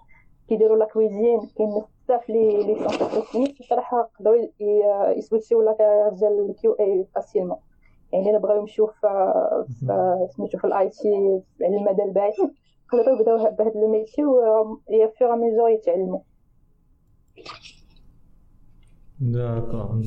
كيديروا 0.49 0.77
la 0.77 0.85
cuisine 0.85 1.39
كاين 1.57 1.69
ناس 1.69 1.83
بزاف 2.05 2.29
اللي 2.29 2.61
اللي 2.61 2.75
sont 2.75 2.97
perfectionnistes 2.97 3.63
صراحة 3.63 4.09
يقدروا 4.19 4.47
يـ 5.17 5.22
switch 5.22 5.50
يو 5.50 5.59
ولا 5.59 5.75
رجال 6.11 6.49
ال 6.49 6.71
QA 6.71 7.05
facilement 7.15 7.57
يعني 8.13 8.29
إلا 8.29 8.37
بغاو 8.39 8.59
يمشيو 8.59 8.87
في 8.87 10.27
سميتو 10.29 10.57
في 10.57 10.67
ال 10.67 10.89
IT 10.89 11.41
على 11.61 11.77
المدى 11.77 12.03
البعيد 12.03 12.33
يقدروا 12.93 13.19
يبداو 13.19 13.37
بهذا 13.37 13.79
ال 13.85 13.91
métier 13.91 14.25
و 14.25 14.77
fur 15.17 15.35
et 15.35 15.43
à 15.43 15.46
mesure 15.46 15.69
يتعلموا. 15.69 16.19
d'accord 19.19 20.01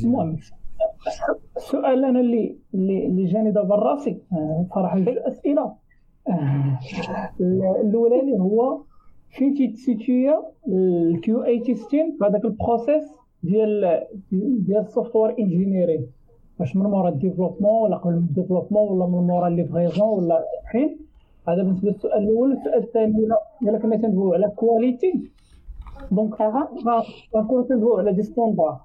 السؤال 1.56 2.04
أنا 2.04 2.20
اللي 2.20 2.56
اللي, 2.74 3.24
جاني 3.26 3.50
دابا 3.50 3.74
راسي. 3.74 4.18
صراحة 4.74 4.98
جوج 4.98 5.16
أسئلة. 5.18 5.72
آه، 6.28 6.78
الاولاني 7.80 8.40
هو 8.40 8.80
فين 9.30 9.54
تيتسيتيا 9.54 10.42
ال 10.68 11.44
QA 11.44 11.58
testing 11.60 12.16
في 12.18 12.24
هذاك 12.24 12.44
ال 12.44 12.52
process 12.52 13.04
ديال 13.42 14.00
ديال 14.66 14.80
ال 14.80 14.87
software 14.87 15.38
engineering؟ 15.38 16.06
واش 16.60 16.76
من 16.76 16.82
مورا 16.82 17.08
ال 17.08 17.14
développement 17.14 17.82
ولا 17.82 17.96
قبل 17.96 18.14
ال 18.14 18.20
développement 18.20 18.88
ولا 18.88 19.06
من 19.06 19.26
مورا 19.26 19.48
livraison 19.48 20.08
ولا 20.24 20.44
فين؟ 20.72 20.98
هذا 21.48 21.62
بالنسبة 21.62 21.88
للسؤال 21.90 22.22
الأول. 22.22 22.52
السؤال 22.52 22.82
الثاني 22.82 23.28
الا 23.62 23.78
كنا 23.78 23.96
تندويو 23.96 24.34
على 24.34 24.48
qualité 24.56 25.30
donc 26.10 26.40
غنكونو 27.34 27.62
تندويو 27.62 27.98
على 27.98 28.12
des 28.12 28.22
standards 28.22 28.80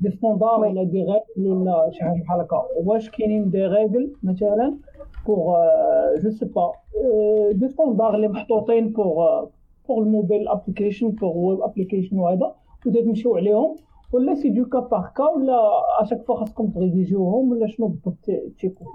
des 0.00 0.10
standards 0.10 0.60
ولا 0.60 0.82
des 0.82 1.02
règles 1.02 1.52
ولا 1.52 1.90
شي 1.90 2.04
حاجة 2.04 2.22
بحال 2.22 2.40
هكا. 2.40 2.66
واش 2.84 3.10
كاينين 3.10 3.50
des 3.50 3.66
règles 3.66 4.12
مثلا 4.22 4.76
pour 5.26 5.56
je 6.22 6.30
sais 6.30 6.44
pas 6.44 6.72
des 7.52 7.68
standards 7.68 8.14
اللي 8.14 8.28
محطوطين 8.28 8.92
pour 8.92 9.44
pour 9.88 9.98
ال 9.98 10.05
mobile 10.05 10.48
application 10.48 11.10
pour 11.10 11.36
web 11.36 11.62
application 11.62 12.18
وهذا 12.18 12.54
ودا 12.86 13.00
تمشيو 13.00 13.36
عليهم. 13.36 13.76
ولا 14.12 14.34
c'est 14.34 14.48
du 14.48 14.64
cas 14.64 14.78
par 14.80 15.06
cas 15.16 15.24
ولا 15.28 15.58
à 16.00 16.03
chaque 16.03 16.22
fois 16.22 16.36
خاصكم 16.36 16.70
ت 16.70 16.77
rédiger 16.77 17.23
يوهم 17.23 17.50
ولا 17.52 17.66
شنو 17.66 17.86
بالضبط 17.86 18.24
تيكون؟ 18.58 18.86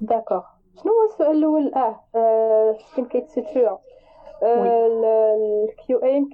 d'accord 0.00 0.42
شنو 0.82 0.92
هو 0.92 1.04
السؤال 1.12 1.36
الأول؟ 1.36 1.74
آه 1.74 2.76
فين 2.94 3.04
كيتسيتيو 3.04 3.78
ال 4.42 5.98
QA 5.98 6.28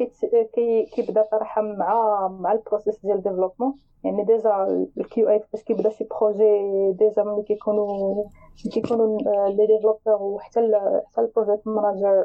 كيبدا 0.94 1.22
صراحة 1.30 1.62
مع 1.62 2.28
مع 2.28 2.52
ال 2.52 2.58
process 2.58 2.98
ديال 3.00 3.22
développement. 3.22 3.74
يعني 4.04 4.24
déjà 4.24 4.66
ال 4.98 5.28
QA 5.28 5.40
فاش 5.52 5.62
كيبدا 5.62 5.90
شي 5.90 6.04
projet 6.04 6.92
déjà 6.92 7.22
ملي 7.22 7.42
كيكونوا 7.42 8.24
كيكونوا 8.72 9.18
les 9.48 9.66
développeurs 9.66 10.22
وحتى 10.22 10.60
حتى 11.06 11.20
ال 11.20 11.26
project 11.26 11.66
manager 11.68 12.24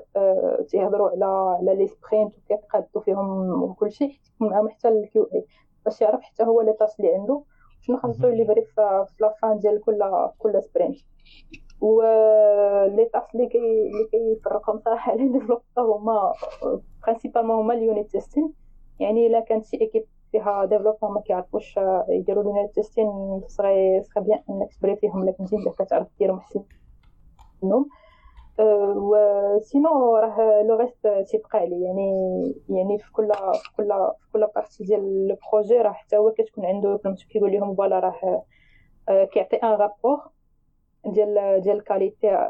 تيهضروا 0.69 1.09
على 1.09 1.25
على 1.59 1.75
les 1.75 1.87
sprints 1.87 2.33
وكيقادوا 2.37 3.01
فيهم 3.01 3.63
وكلشي 3.63 4.21
معاهم 4.39 4.69
حتى 4.69 4.87
ال 4.87 5.29
QA 5.33 5.45
باش 5.85 6.01
يعرف 6.01 6.21
حتى 6.21 6.43
هو 6.43 6.61
les 6.61 6.73
tâches 6.73 6.99
اللي 6.99 7.13
عنده. 7.13 7.43
شنو 7.85 7.97
خاصو 7.97 8.27
يـ 8.27 8.32
livrer 8.32 8.61
في 8.75 9.05
la 9.19 9.35
fin 9.35 9.59
ديال 9.59 9.81
كل 9.81 9.99
كل 10.39 10.63
sprint. 10.63 10.97
و 11.81 12.01
les 12.95 13.09
tâches 13.13 13.23
اللي 13.35 13.47
كي 13.47 13.57
اللي 13.57 14.07
كيفرقهم 14.11 14.79
صراحة 14.85 15.11
على 15.11 15.27
developer 15.27 15.63
هما 15.77 16.33
principalement 17.03 17.55
هما 17.55 17.73
ال 17.73 17.81
unit 17.81 18.11
testing 18.11 18.53
يعني 18.99 19.27
إلا 19.27 19.39
كانت 19.39 19.65
شي 19.65 19.77
équipe 19.81 20.05
فيها 20.31 20.65
developer 20.65 21.09
ما 21.09 21.21
كيعرفوش 21.21 21.79
يديروا 22.09 22.43
ال 22.43 22.50
unit 22.50 22.75
testing 22.75 23.41
serait 23.47 24.03
serait 24.03 24.23
bien 24.23 24.43
إنك 24.49 24.73
تبري 24.73 24.95
فيهم 24.95 25.23
إلا 25.23 25.31
كنتي 25.31 25.57
كتعرف 25.79 26.07
ديرهم 26.19 26.37
احسن 26.37 26.63
منهم. 27.63 27.89
و 28.59 29.15
sinon 29.59 30.15
راه 30.15 30.61
le 30.63 30.75
reste 30.75 31.07
تيبقى 31.07 31.59
عليه 31.59 31.85
يعني 31.85 32.11
يعني 32.69 32.97
في 32.97 33.11
كل 33.11 33.31
في 33.63 33.75
كل 33.77 33.89
في 34.19 34.31
كل 34.33 34.47
partie 34.55 34.83
ديال 34.83 34.99
ال 35.31 35.38
projet 35.38 35.77
راه 35.77 35.91
حتى 35.91 36.17
هو 36.17 36.31
كتكون 36.31 36.65
عنده 36.65 36.99
كما 37.03 37.15
كيقول 37.29 37.51
لهم 37.51 37.75
voilà 37.75 37.99
راه 37.99 38.43
كيعطي 39.25 39.55
un 39.55 39.69
rapport 39.69 40.21
ديال 41.05 41.61
ديال 41.61 41.77
ال 41.77 41.86
qualité 41.86 42.47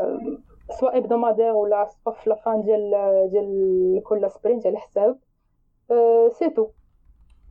سواء 0.79 0.97
hebdomadaire 0.97 1.51
ولا 1.53 1.85
سواء 1.85 2.15
في 2.15 2.29
la 2.29 2.42
fin 2.42 2.61
ديال 2.61 2.91
ديال 3.31 4.01
كل 4.05 4.31
sprint 4.31 4.67
على 4.67 4.77
حساب 4.77 5.17
c'est 6.29 6.49
tout 6.49 6.67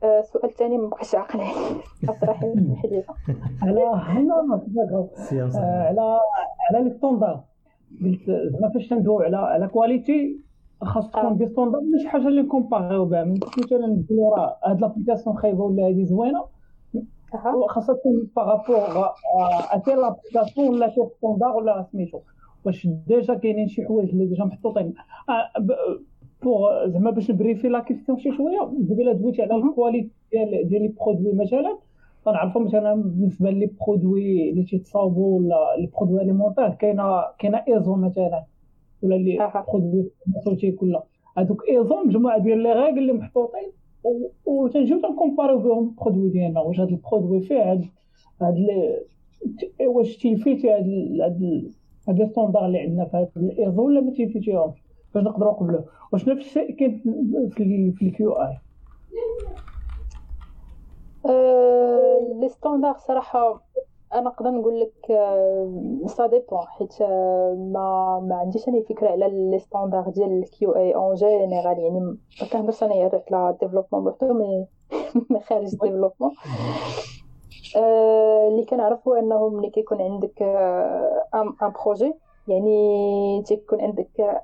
السؤال 0.03 0.45
الثاني 0.45 0.77
ما 0.77 0.87
بقاش 0.89 1.15
عاقل. 1.15 1.39
صراحة 2.21 2.45
على 3.63 3.81
على 5.65 6.19
على 6.69 6.83
les 6.83 6.89
standards 6.97 7.43
قلت 8.01 8.25
زعما 8.25 8.69
فاش 8.73 8.87
تندويو 8.87 9.19
على 9.19 9.37
على 9.37 9.67
qualité 9.67 10.39
خاص 10.83 11.11
تكون 11.11 11.37
des 11.37 11.47
standards 11.47 11.81
ماشي 11.81 12.07
حاجة 12.07 12.27
اللي 12.27 12.41
ن 12.41 12.47
comparer 12.47 12.93
يو 12.93 13.05
بها. 13.05 13.23
مثلا 13.23 13.87
نقولوا 13.87 14.35
راه 14.35 14.57
هاد 14.65 14.81
l'application 14.81 15.37
خايبة 15.37 15.63
ولا 15.63 15.87
هادي 15.87 16.05
زوينة. 16.05 16.45
خاصها 17.67 17.95
تكون 17.95 18.27
par 18.35 18.57
rapport 18.57 19.09
اتي 19.71 19.95
l'application 19.95 20.67
ولا 20.67 20.87
des 20.87 21.01
standards 21.17 21.55
ولا 21.55 21.85
سميتو. 21.91 22.19
واش 22.65 22.87
déjà 23.07 23.33
كاينين 23.33 23.67
شي 23.67 23.85
حوايج 23.85 24.09
اللي 24.09 24.25
déjà 24.25 24.43
محطوطين. 24.43 24.93
pour 26.43 26.87
زعما 26.87 27.11
باش 27.11 27.31
ن 27.31 27.39
bref 27.39 27.69
la 27.69 27.79
question 27.79 28.17
شي 28.17 28.31
شوية 28.31 28.59
قبيلة 28.59 29.13
دويت 29.13 29.39
على 29.39 29.55
ال 29.55 29.62
qualité 29.62 30.09
ديال 30.31 30.67
ديال 30.69 30.81
les 30.81 30.87
produits 30.87 31.33
مثلا. 31.33 31.77
كنعرفو 32.25 32.59
مثلا 32.59 32.95
بالنسبة 32.95 33.49
les 33.49 33.65
produits 33.87 34.49
اللي 34.49 34.63
تيتصاوبوا 34.63 35.39
ولا 35.39 35.75
les 35.79 35.87
produits 35.87 36.21
alimentaires 36.21 36.69
كاينة 36.69 37.23
كاينة 37.39 37.63
ايزو 37.67 37.95
مثلا 37.95 38.45
ولا 39.01 39.15
les 39.15 39.37
produits 39.67 40.11
pharmaceutiques 40.25 40.83
ولا 40.83 41.03
هذوك 41.37 41.69
ايزو 41.69 42.03
مجموعة 42.03 42.37
ديال 42.39 42.63
les 42.63 42.73
règles 42.73 42.99
اللي 42.99 43.13
محطوطين 43.13 43.71
وتنجيو 44.45 45.01
تن 45.01 45.11
comparer 45.11 45.49
يو 45.49 45.59
بهم 45.59 45.87
ال 45.89 45.94
produit 45.94 46.29
ديالنا 46.29 46.61
واش 46.61 46.79
هاد 46.79 46.89
ال 46.89 46.96
produit 46.96 47.41
فيه 47.41 47.71
هاد 47.71 47.85
هاد 48.41 48.55
واش 49.87 50.17
تيفيتي 50.17 50.69
هاد 50.71 50.87
هاد 51.21 51.71
هاد 52.07 52.19
les 52.19 52.27
standards 52.27 52.65
اللي 52.65 52.79
عندنا 52.79 53.05
في 53.05 53.17
هاد 53.17 53.29
الايزو 53.37 53.85
ولا 53.85 54.01
ما 54.01 54.11
تيفيتيهمش؟ 54.11 54.83
باش 55.13 55.23
نقدروا 55.23 55.51
نقبلوه. 55.53 55.85
واش 56.13 56.27
نفس 56.27 56.45
الشيء 56.45 56.71
كاين 56.75 57.01
في 57.49 57.91
في 57.97 58.05
ال 58.07 58.31
QA 58.33 58.57
les 62.39 62.49
standards 62.49 62.97
صراحة 62.97 63.63
أنا 64.13 64.21
نقدر 64.21 64.49
نقول 64.49 64.79
لك 64.79 65.07
ça 66.07 66.27
dépend 66.27 66.67
حيت 66.67 67.01
ما 67.01 68.19
ما 68.29 68.35
عنديش 68.35 68.67
أنا 68.67 68.83
فكره 68.89 69.09
على 69.09 69.29
les 69.51 69.59
standards 69.59 70.09
ديال 70.09 70.43
ال 70.43 70.75
QA 70.75 70.95
en 70.95 71.15
général 71.15 71.79
يعني 71.79 71.99
ما 72.41 72.47
كنهضرش 72.51 72.83
أنا 72.83 72.93
على 73.31 73.57
développement 73.61 74.03
بوحدو 74.03 74.33
mais 74.33 74.67
ما 75.29 75.39
خارج 75.39 75.69
développement 75.71 76.31
اللي 78.47 78.65
كنعرفو 78.65 79.13
انه 79.13 79.49
ملي 79.49 79.69
كيكون 79.69 80.01
عندك 80.01 80.41
un 81.33 81.71
projet 81.85 82.13
يعني 82.47 83.43
تيكون 83.45 83.81
عندك 83.81 84.41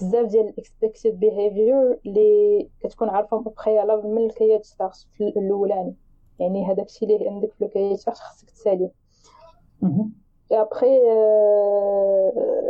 بزاف 0.00 0.26
ديال 0.26 0.48
ال 0.48 0.56
expected 0.56 1.20
behavior 1.20 2.00
اللي 2.06 2.68
كتكون 2.80 3.08
عارفهم 3.08 3.42
بخيالة 3.42 4.00
من 4.08 4.24
الكيات 4.24 4.64
ستارت 4.64 5.06
في 5.16 5.24
الاولاني 5.36 5.96
يعني 6.38 6.66
هذاك 6.66 6.86
الشيء 6.86 7.16
اللي 7.16 7.28
عندك 7.28 7.52
في 7.52 7.64
الكيات 7.64 7.98
ستارت 7.98 8.16
خصك 8.18 8.50
تساليه 8.50 8.90
après 10.52 11.00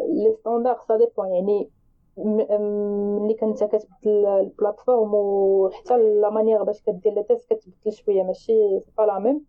les 0.09 0.33
standards 0.41 0.79
ça 0.89 0.97
dépend 0.97 1.35
يعني 1.35 1.71
ملي 2.17 3.35
كنت 3.35 3.65
كتبدل 3.65 4.27
ال 4.27 4.35
plateforme 4.35 5.15
وحتى 5.15 5.97
la 5.97 6.31
manière 6.31 6.63
باش 6.63 6.83
كدير 6.83 7.15
les 7.15 7.23
tests 7.23 7.53
كتبدل 7.53 7.93
شوية. 7.93 8.23
ماشي 8.23 8.81
c'est 8.81 8.93
pas 8.99 9.03
la 9.03 9.19
même 9.19 9.45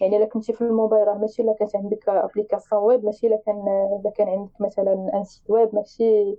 يعني 0.00 0.16
إلا 0.16 0.24
كنتي 0.24 0.52
في 0.52 0.60
الموبايل 0.60 1.08
راه 1.08 1.14
ماشي 1.14 1.42
إلا 1.42 1.52
كانت 1.52 1.76
عندك 1.76 2.08
application 2.08 2.82
web 2.82 3.04
ماشي 3.04 3.26
إلا 3.26 3.36
كان 3.46 3.56
إلا 4.00 4.10
كان 4.10 4.28
عندك 4.28 4.60
مثلا 4.60 5.10
un 5.14 5.24
site 5.24 5.50
web 5.50 5.74
ماشي 5.74 6.36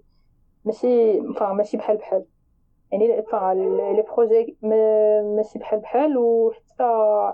ماشي 0.66 1.20
ماشي 1.42 1.78
بحال 1.78 1.98
بحال. 1.98 2.26
يعني 2.92 3.08
les 3.94 4.02
projets 4.02 4.58
ماشي 5.36 5.60
بحال 5.60 5.80
بحال 5.80 6.18
وحتى 6.18 6.71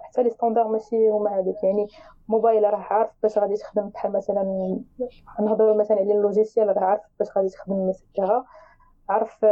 حتى 0.03 0.23
les 0.23 0.29
standards 0.29 0.67
ماشي 0.67 1.09
هما 1.09 1.39
هذوك 1.39 1.63
يعني 1.63 1.87
موبايل 2.27 2.63
راه 2.63 2.77
عارف 2.77 3.11
باش 3.23 3.37
غادي 3.37 3.55
تخدم 3.55 3.89
بحال 3.89 4.11
مثلا 4.11 4.43
نهضروا 5.39 5.75
مثلا 5.75 5.97
على 5.97 6.13
ال 6.13 6.19
logiciel 6.19 6.67
راه 6.77 6.83
عارف 6.83 7.01
باش 7.19 7.37
غادي 7.37 7.49
تخدم 7.49 7.89
مثلا 7.89 8.43
عارف 9.09 9.45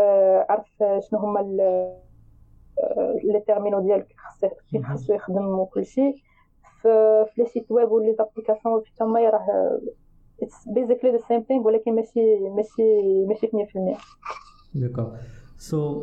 عارف 0.49 0.83
شنو 0.99 1.19
هما 1.19 1.39
les 3.23 3.39
terminaux 3.39 3.79
ديالك 3.79 4.15
خاصو 4.17 4.55
خاصو 4.83 5.13
يخدم 5.13 5.59
وكلشي. 5.59 6.25
في 6.81 7.31
les 7.37 7.45
sites 7.45 7.71
web 7.71 7.91
و 7.91 8.13
les 8.13 8.27
applications 8.27 8.81
حتى 8.85 9.03
هما 9.03 9.29
راه 9.29 9.79
basically 10.67 11.11
the 11.11 11.17
same 11.17 11.41
thing 11.41 11.67
ولكن 11.67 11.95
ماشي 11.95 12.49
ماشي 12.49 13.01
ماشي 13.27 13.47
100% 13.47 13.97
d'accord 14.73 15.17
so 15.57 16.01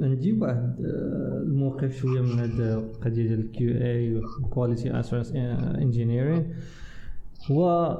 عندي 0.00 0.32
واحد 0.32 0.74
الموقف 1.46 1.96
شوية 1.96 2.20
من 2.20 2.38
هاد 2.38 2.60
القضية 2.60 3.26
ديال 3.26 3.40
ال 3.40 3.70
QA 3.70 4.20
quality 4.50 5.00
assurance 5.00 5.32
engineering 5.34 6.46
هو 7.50 7.98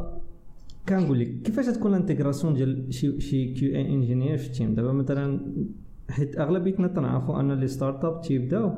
كنقول 0.88 1.20
لك 1.20 1.42
كيفاش 1.42 1.66
تكون 1.66 1.94
ال 1.94 1.99
intégration 1.99 2.54
ديال 2.54 2.94
شي 2.94 3.20
شي 3.20 3.54
QA 3.54 3.74
engineer 3.74 4.36
في 4.36 4.46
ال 4.46 4.51
team؟ 4.51 4.74
دابا 4.74 4.92
مثلا 4.92 5.40
حيت 6.10 6.38
أغلبيتنا 6.38 6.88
تنعرفوا 6.88 7.40
أن 7.40 7.52
les 7.52 7.66
start-up 7.68 8.20
تيبداو 8.20 8.72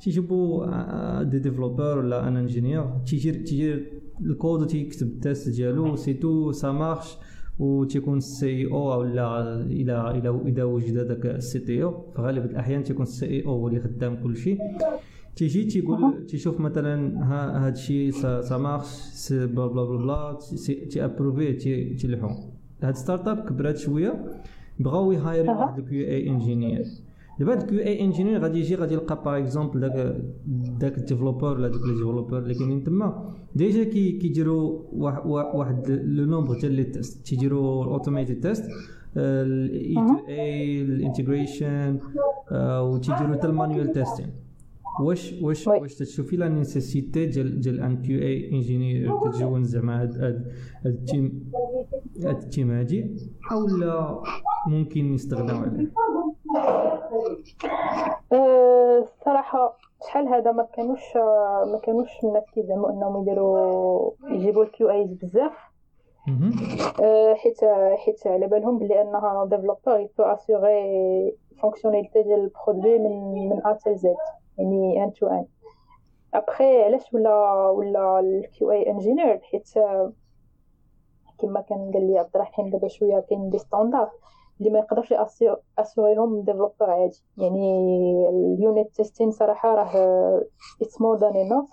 تيجيبوا 0.00 1.22
des 1.22 1.38
développeurs 1.38 1.98
ولا 1.98 2.28
un 2.28 2.36
ingénieur 2.36 3.00
تيجي 3.06 3.32
تيجي 3.32 3.84
الكود 4.20 4.66
تيكتب 4.66 5.06
ال 5.06 5.14
test 5.14 5.48
ديالو 5.48 5.96
c'est 5.96 6.14
tout 6.14 6.52
ça 6.52 6.72
marche 6.72 7.16
و 7.58 7.84
تيكون 7.84 8.18
ال 8.18 8.66
CEO 8.66 9.00
ولا 9.00 9.60
إلى 9.60 10.10
إلى 10.10 10.40
إذا 10.46 10.64
وجد 10.64 10.98
هذاك 10.98 11.26
ال 11.26 11.58
CTO 11.58 12.12
في 12.16 12.22
غالب 12.22 12.44
الأحيان 12.44 12.82
تيكون 12.84 13.02
ال 13.02 13.44
CEO 13.46 13.52
هو 13.52 13.68
اللي 13.68 13.80
خدام 13.80 14.16
كل 14.22 14.36
شيء. 14.36 14.58
تيجي 15.36 15.64
تيقول 15.64 16.26
تيشوف 16.26 16.60
مثلا 16.60 17.24
ها 17.24 17.58
هذا 17.58 17.72
الشيء 17.72 18.10
ça 18.10 18.58
marche 18.58 18.86
c'est 19.24 19.46
bla 19.46 19.66
bla 19.66 19.84
bla 19.84 19.96
bla 19.96 20.38
تي 20.90 21.04
approuver 21.04 21.52
تيلحو 21.98 22.30
هاد 22.82 22.94
start-up 22.94 23.48
كبرات 23.48 23.76
شوية 23.76 24.24
بغاو 24.80 25.12
ي 25.12 25.18
hire 25.18 25.42
ي 25.42 25.48
واحد 25.48 25.78
ال 25.78 26.06
QA 26.06 26.28
engineer 26.28 26.84
دابا 27.38 27.52
هاد 27.52 27.62
ال 27.62 27.78
QA 27.78 28.00
engineer 28.00 28.40
غادي 28.40 28.60
يجي 28.60 28.74
غادي 28.74 28.94
يلقى 28.94 29.22
par 29.24 29.38
exemple 29.38 29.80
داك 29.80 30.16
داك 30.80 30.98
ال 30.98 31.03
développeur 31.03 31.56
ولا 31.56 31.68
دوك 31.68 31.82
les 31.82 31.92
développeurs 31.92 32.38
اللي 32.38 32.54
كاينين 32.54 32.84
تما 32.84 33.34
déjà 33.54 33.84
كي 33.84 34.12
كيديروا 34.12 34.82
واحد 35.54 35.90
le 35.90 36.24
nombre 36.24 36.60
ديال 36.60 36.72
les 36.72 36.84
tests 36.84 37.26
تيديروا 37.26 37.84
automated 37.84 38.40
test 38.40 38.64
ال 39.16 39.94
E2E 39.94 40.28
ال 40.28 40.82
integration 40.82 41.98
و 42.52 42.96
تيديروا 42.96 43.36
حتى 43.36 43.46
ال 43.46 43.53
manual 43.53 43.92
testing 43.92 44.30
واش 45.00 45.34
واش 45.42 45.68
واش 45.68 45.94
تشوفي 45.94 46.36
la 46.36 46.48
nécessité 46.48 47.26
ديال 47.26 47.60
ديال 47.60 47.80
un 47.80 48.02
QA 48.02 48.18
engineer 48.22 49.12
تتجون 49.24 49.64
زعما 49.64 50.02
هاد 50.02 50.18
هاد 50.18 50.52
ال 50.86 50.99
team 50.99 51.50
هاد 52.24 52.42
ال 52.42 52.48
team 52.48 52.70
هادي 52.70 53.16
أو 53.52 53.66
لا 53.66 54.22
ممكن 54.66 55.14
يستغناو 55.14 55.58
عليه 55.58 55.92
الصراحه 59.02 59.76
شحال 60.06 60.28
هذا 60.28 60.52
ما 60.52 60.62
كانوش 60.62 61.16
ما 61.72 61.80
كانوش 61.82 62.24
الناس 62.24 62.44
كيزعموا 62.54 62.90
انهم 62.90 63.22
يديروا 63.22 64.10
يجيبوا 64.24 64.62
ال 64.64 64.90
QAs 64.90 65.12
بزاف. 65.12 65.52
حيت 67.36 67.64
حيت 68.04 68.26
على 68.26 68.46
بالهم 68.46 68.78
بلي 68.78 69.02
انها 69.02 69.44
développeur 69.44 69.91
il 69.91 70.00
peut 70.00 70.22
assurer 70.22 71.36
fonctionnalité 71.60 72.22
ديال 72.22 72.40
ال 72.40 72.47
produit 72.47 72.98
من 72.98 73.48
من 73.48 73.60
A 73.66 73.74
حتى 73.74 73.94
Z 73.94 74.16
يعني 74.58 75.04
end 75.04 75.12
to 75.12 75.26
end 75.26 75.46
ابخي 76.34 76.82
علاش 76.82 77.14
ولا 77.14 77.54
ولا 77.68 78.20
ال 78.20 78.70
QA 78.70 78.90
engineer 78.90 79.40
حيت 79.40 79.68
كما 81.38 81.60
كان 81.60 81.90
قال 81.94 82.06
لي 82.06 82.18
عبد 82.18 82.30
الرحيم 82.34 82.70
دابا 82.70 82.88
شوية 82.88 83.20
كاين 83.20 83.50
des 83.50 83.58
standards 83.58 84.08
اللي 84.60 84.70
ما 84.70 84.78
يقدرش 84.78 85.14
assurer 85.78 86.21
يهم 86.21 86.40
développeur 86.40 86.90
عادي. 86.90 87.24
يعني 87.36 87.88
ال 88.28 88.41
unit 88.41 88.94
testing 88.94 89.30
صراحة 89.30 89.74
راه 89.74 90.42
it's 90.82 91.00
more 91.00 91.16
than 91.16 91.36
enough 91.36 91.70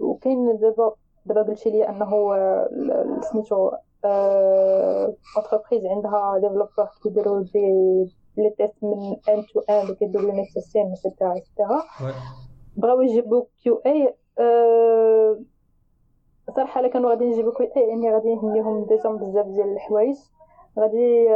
وكاين 0.00 0.58
دابا 0.58 0.94
دابا 1.26 1.42
قلتي 1.42 1.70
لي 1.70 1.88
أنه 1.88 2.10
سميتو 3.20 3.70
entreprise 5.38 5.86
عندها 5.86 6.38
développeurs 6.38 6.88
كيديروا 7.02 7.40
des 7.42 7.66
les 8.36 8.50
tests 8.58 8.74
من 8.82 9.16
end 9.28 9.46
to 9.46 9.60
end 9.60 9.90
وكيديروا 9.90 10.30
les 10.32 10.46
testing 10.54 10.94
et 11.06 11.12
cetera 11.12 11.32
et 11.32 11.44
cetera 11.44 11.82
بغاو 12.76 13.00
يجيبوا 13.00 13.44
QA 13.62 14.14
صراحة 16.56 16.80
إلا 16.80 16.88
كانوا 16.88 17.10
غادي 17.10 17.24
نجيبو 17.24 17.52
QA 17.52 17.92
أني 17.92 18.12
غادي 18.14 18.34
نهنيهم 18.34 18.84
déjà 18.84 19.10
بزاف 19.10 19.46
ديال 19.46 19.72
الحوايج 19.72 20.16
غادي 20.78 21.28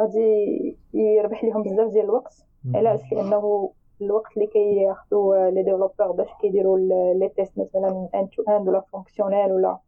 غادي 0.00 0.76
يربح 0.94 1.44
ليهم 1.44 1.62
بزاف 1.62 1.90
ديال 1.90 2.04
الوقت. 2.04 2.34
علاش؟ 2.74 3.12
لأنه 3.12 3.72
الوقت 4.02 4.36
اللي 4.36 4.46
كياخذوا 4.46 5.50
les 5.50 5.62
développeurs 5.62 6.12
باش 6.12 6.28
كيديروا 6.40 6.78
les 7.14 7.28
tests 7.36 7.58
مثلا 7.58 8.08
end 8.14 8.30
to 8.30 8.42
end 8.48 8.68
ولا 8.68 8.80
fonctionnel 8.80 9.52
ولا 9.52 9.78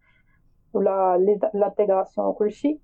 ولا 0.74 1.16
l'intégration 1.54 2.26
وكلشي 2.26 2.80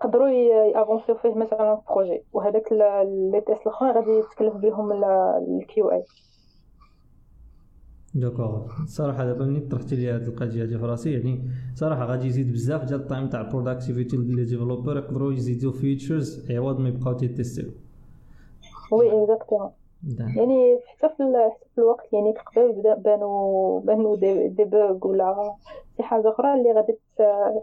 قدروا 0.00 0.28
ي 0.28 0.37
avancer 0.37 0.97
يو 0.97 1.14
فيه 1.14 1.34
مثلا 1.34 1.82
projet 1.90 2.24
وهذاك 2.32 2.72
les 2.72 3.42
tests 3.46 3.62
الأخرين 3.62 3.92
غادي 3.92 4.10
يتكلف 4.10 4.54
بهم 4.54 4.92
ال 4.92 5.90
QA 5.90 6.04
d'accord 8.20 8.68
صراحة 8.86 9.24
دابا 9.24 9.44
ملي 9.46 9.60
طرحتي 9.60 9.96
لي 9.96 10.10
هاد 10.10 10.28
القضية 10.28 10.62
هادي 10.62 10.78
في 10.78 10.84
راسي 10.84 11.12
يعني 11.12 11.50
صراحة 11.74 12.04
غادي 12.04 12.26
يزيد 12.26 12.52
بزاف 12.52 12.84
ديال 12.84 13.00
ال 13.00 13.06
time 13.06 13.28
تاع 13.28 13.40
ال 13.40 13.46
productivity 13.46 14.16
les 14.16 14.44
développeurs 14.44 14.96
يقدروا 14.96 15.32
يزيدوا 15.32 15.72
features 15.72 16.50
عوض 16.50 16.80
ما 16.80 16.88
يبقاو 16.88 17.12
تي 17.12 17.24
tester 17.24 17.58
يو 17.58 17.70
oui 18.90 19.22
exactement 19.22 19.72
يعني 20.36 20.80
حتى 20.86 21.08
في 21.08 21.50
حتى 21.54 21.68
في 21.74 21.78
الوقت 21.78 22.12
يعني 22.12 22.32
تقدر 22.32 22.94
بانوا 22.94 23.80
بانوا 23.80 24.16
des 24.16 24.64
bugs 24.64 25.06
ولا 25.06 25.56
شي 25.96 26.02
حاجة 26.02 26.30
أخرى 26.30 26.54
اللي 26.54 26.72
غادي 26.72 26.98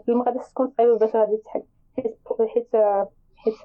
ما 0.08 0.24
غاديش 0.24 0.48
تكون 0.48 0.72
صعيبه 0.78 0.98
باش 0.98 1.16
غادي 1.16 1.36
تحل 1.36 1.62
حيت 1.96 2.18
حيت 2.54 2.76
حيت 3.36 3.58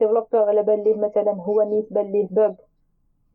développeur 0.00 0.38
على 0.38 0.62
بال 0.62 0.84
ليه 0.84 0.96
مثلا 0.96 1.32
هو 1.32 1.62
نيت 1.62 1.92
بان 1.92 2.12
ليه 2.12 2.28
bug 2.30 2.54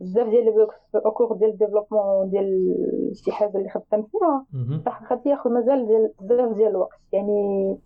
بزاف 0.02 0.30
ديال 0.30 0.68
في 0.92 0.98
au 1.06 1.15
cours 1.15 1.38
ديال 1.38 1.50
ال 1.50 1.55
développement 1.55 2.30
ديال 2.30 2.76
شي 3.14 3.32
حاجة 3.32 3.58
اللي 3.58 3.70
خدام 3.70 4.08
فيها 4.12 4.46
راح 4.88 5.12
غادي 5.14 5.30
ياخذ 5.30 5.50
مازال 5.50 5.88
ديال 5.88 6.12
بزاف 6.22 6.58
ديال 6.58 6.70
الوقت. 6.70 7.00
يعني 7.14 7.78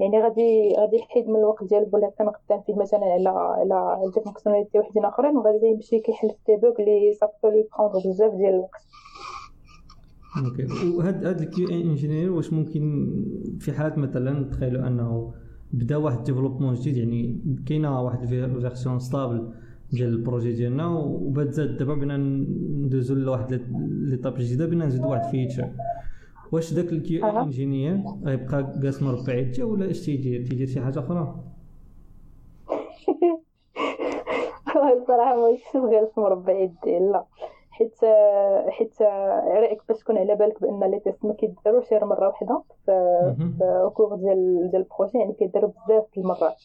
يعني 0.00 0.22
غادي 0.22 0.74
غادي 0.78 0.96
يحيد 0.96 1.28
من 1.28 1.36
الوقت 1.36 1.64
ديال 1.64 1.90
ولا 1.92 2.10
كان 2.18 2.30
خدام 2.30 2.60
فيه 2.60 2.74
مثلا 2.74 3.00
على 3.00 3.28
على 3.28 3.74
على 3.74 4.10
des 4.14 4.20
fonctionnalités 4.24 4.78
وحدين 4.78 5.04
أخرين 5.04 5.36
وغادي 5.36 5.66
يمشي 5.66 5.98
كيحل 5.98 6.28
في 6.28 6.36
des 6.46 6.56
bugs 6.56 6.80
اللي 6.80 7.12
صافي 7.20 7.56
lui 7.56 7.68
prendre 7.78 8.08
بزاف 8.08 8.34
ديال 8.34 8.54
الوقت. 8.54 8.80
okay 10.44 10.96
وهاد 10.96 11.26
هاد 11.26 11.40
ال 11.40 11.68
QA 11.68 11.82
engineer 11.82 12.32
واش 12.32 12.52
ممكن 12.52 13.10
في 13.60 13.72
حالة 13.72 13.96
مثلا 13.96 14.50
تخيلوا 14.50 14.86
أنه 14.86 15.32
بدا 15.72 15.96
واحد 15.96 16.24
développement 16.24 16.74
جديد 16.74 16.96
يعني 16.96 17.40
كاينة 17.66 18.02
واحد 18.02 18.22
ال 18.32 18.40
version 18.40 18.98
stable 18.98 19.52
ديال 19.92 20.08
ال 20.08 20.14
projet 20.14 20.52
ديالنا 20.52 20.86
وبات 20.88 21.50
زاد 21.52 21.76
دابا 21.76 21.94
بغينا 21.94 22.16
ندوزو 22.16 23.14
لواحد 23.14 23.60
l'étape 24.10 24.34
جديدة 24.34 24.66
بغينا 24.66 24.86
نزيدو 24.86 25.10
واحد 25.10 25.30
feature 25.30 25.68
واش 26.52 26.72
داك 26.74 26.92
ال 26.92 27.26
QA 27.26 27.40
engineer 27.40 28.00
غيبقى 28.24 28.72
جالس 28.82 29.02
مربع 29.02 29.34
يديه 29.34 29.64
ولا 29.64 29.90
اش 29.90 30.00
تيدير؟ 30.06 30.46
تيدير 30.46 30.66
شي 30.66 30.80
حاجة 30.80 30.98
أخرى؟ 30.98 31.34
الصراحة 35.00 35.36
ما 35.40 35.48
كيبقى 35.48 35.80
غير 35.84 36.08
مربع 36.16 36.52
يديه 36.52 36.98
لا. 36.98 37.24
حيت 37.70 37.94
حيت 38.68 39.02
رأيك 39.62 39.82
باش 39.88 39.98
تكون 39.98 40.18
على 40.18 40.34
بالك 40.36 40.60
بأن 40.62 40.90
les 40.90 41.00
tests 41.00 41.24
ما 41.24 41.32
كيداروش 41.34 41.84
غير 41.92 42.04
مرة 42.04 42.26
واحدة 42.28 42.62
في 42.86 43.90
cours 43.94 44.16
ديال 44.16 44.68
ديال 44.70 44.82
ال 44.82 44.87
projet 44.87 45.18
يعني 45.18 45.32
كيداروا 45.32 45.70
بزاف 45.70 46.04
د 46.16 46.18
المرات. 46.18 46.62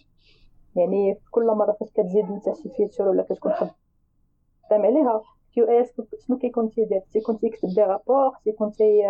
يعني 0.76 1.18
كل 1.32 1.46
مرة 1.48 1.72
فاش 1.80 1.90
كتزيد 1.92 2.26
انت 2.26 2.56
شي 2.64 2.70
feature 2.70 3.08
ولا 3.08 3.24
كتكون 3.24 3.52
خدام 3.54 4.86
عليها 4.86 5.22
QAs 5.54 6.02
شنو 6.28 6.38
كيكون 6.38 6.70
تيدير 6.70 7.02
تيكون 7.14 7.40
تيكتب 7.40 7.68
des 7.70 7.82
rapports 7.82 8.32
تيكون 8.44 8.72
تي 8.72 9.02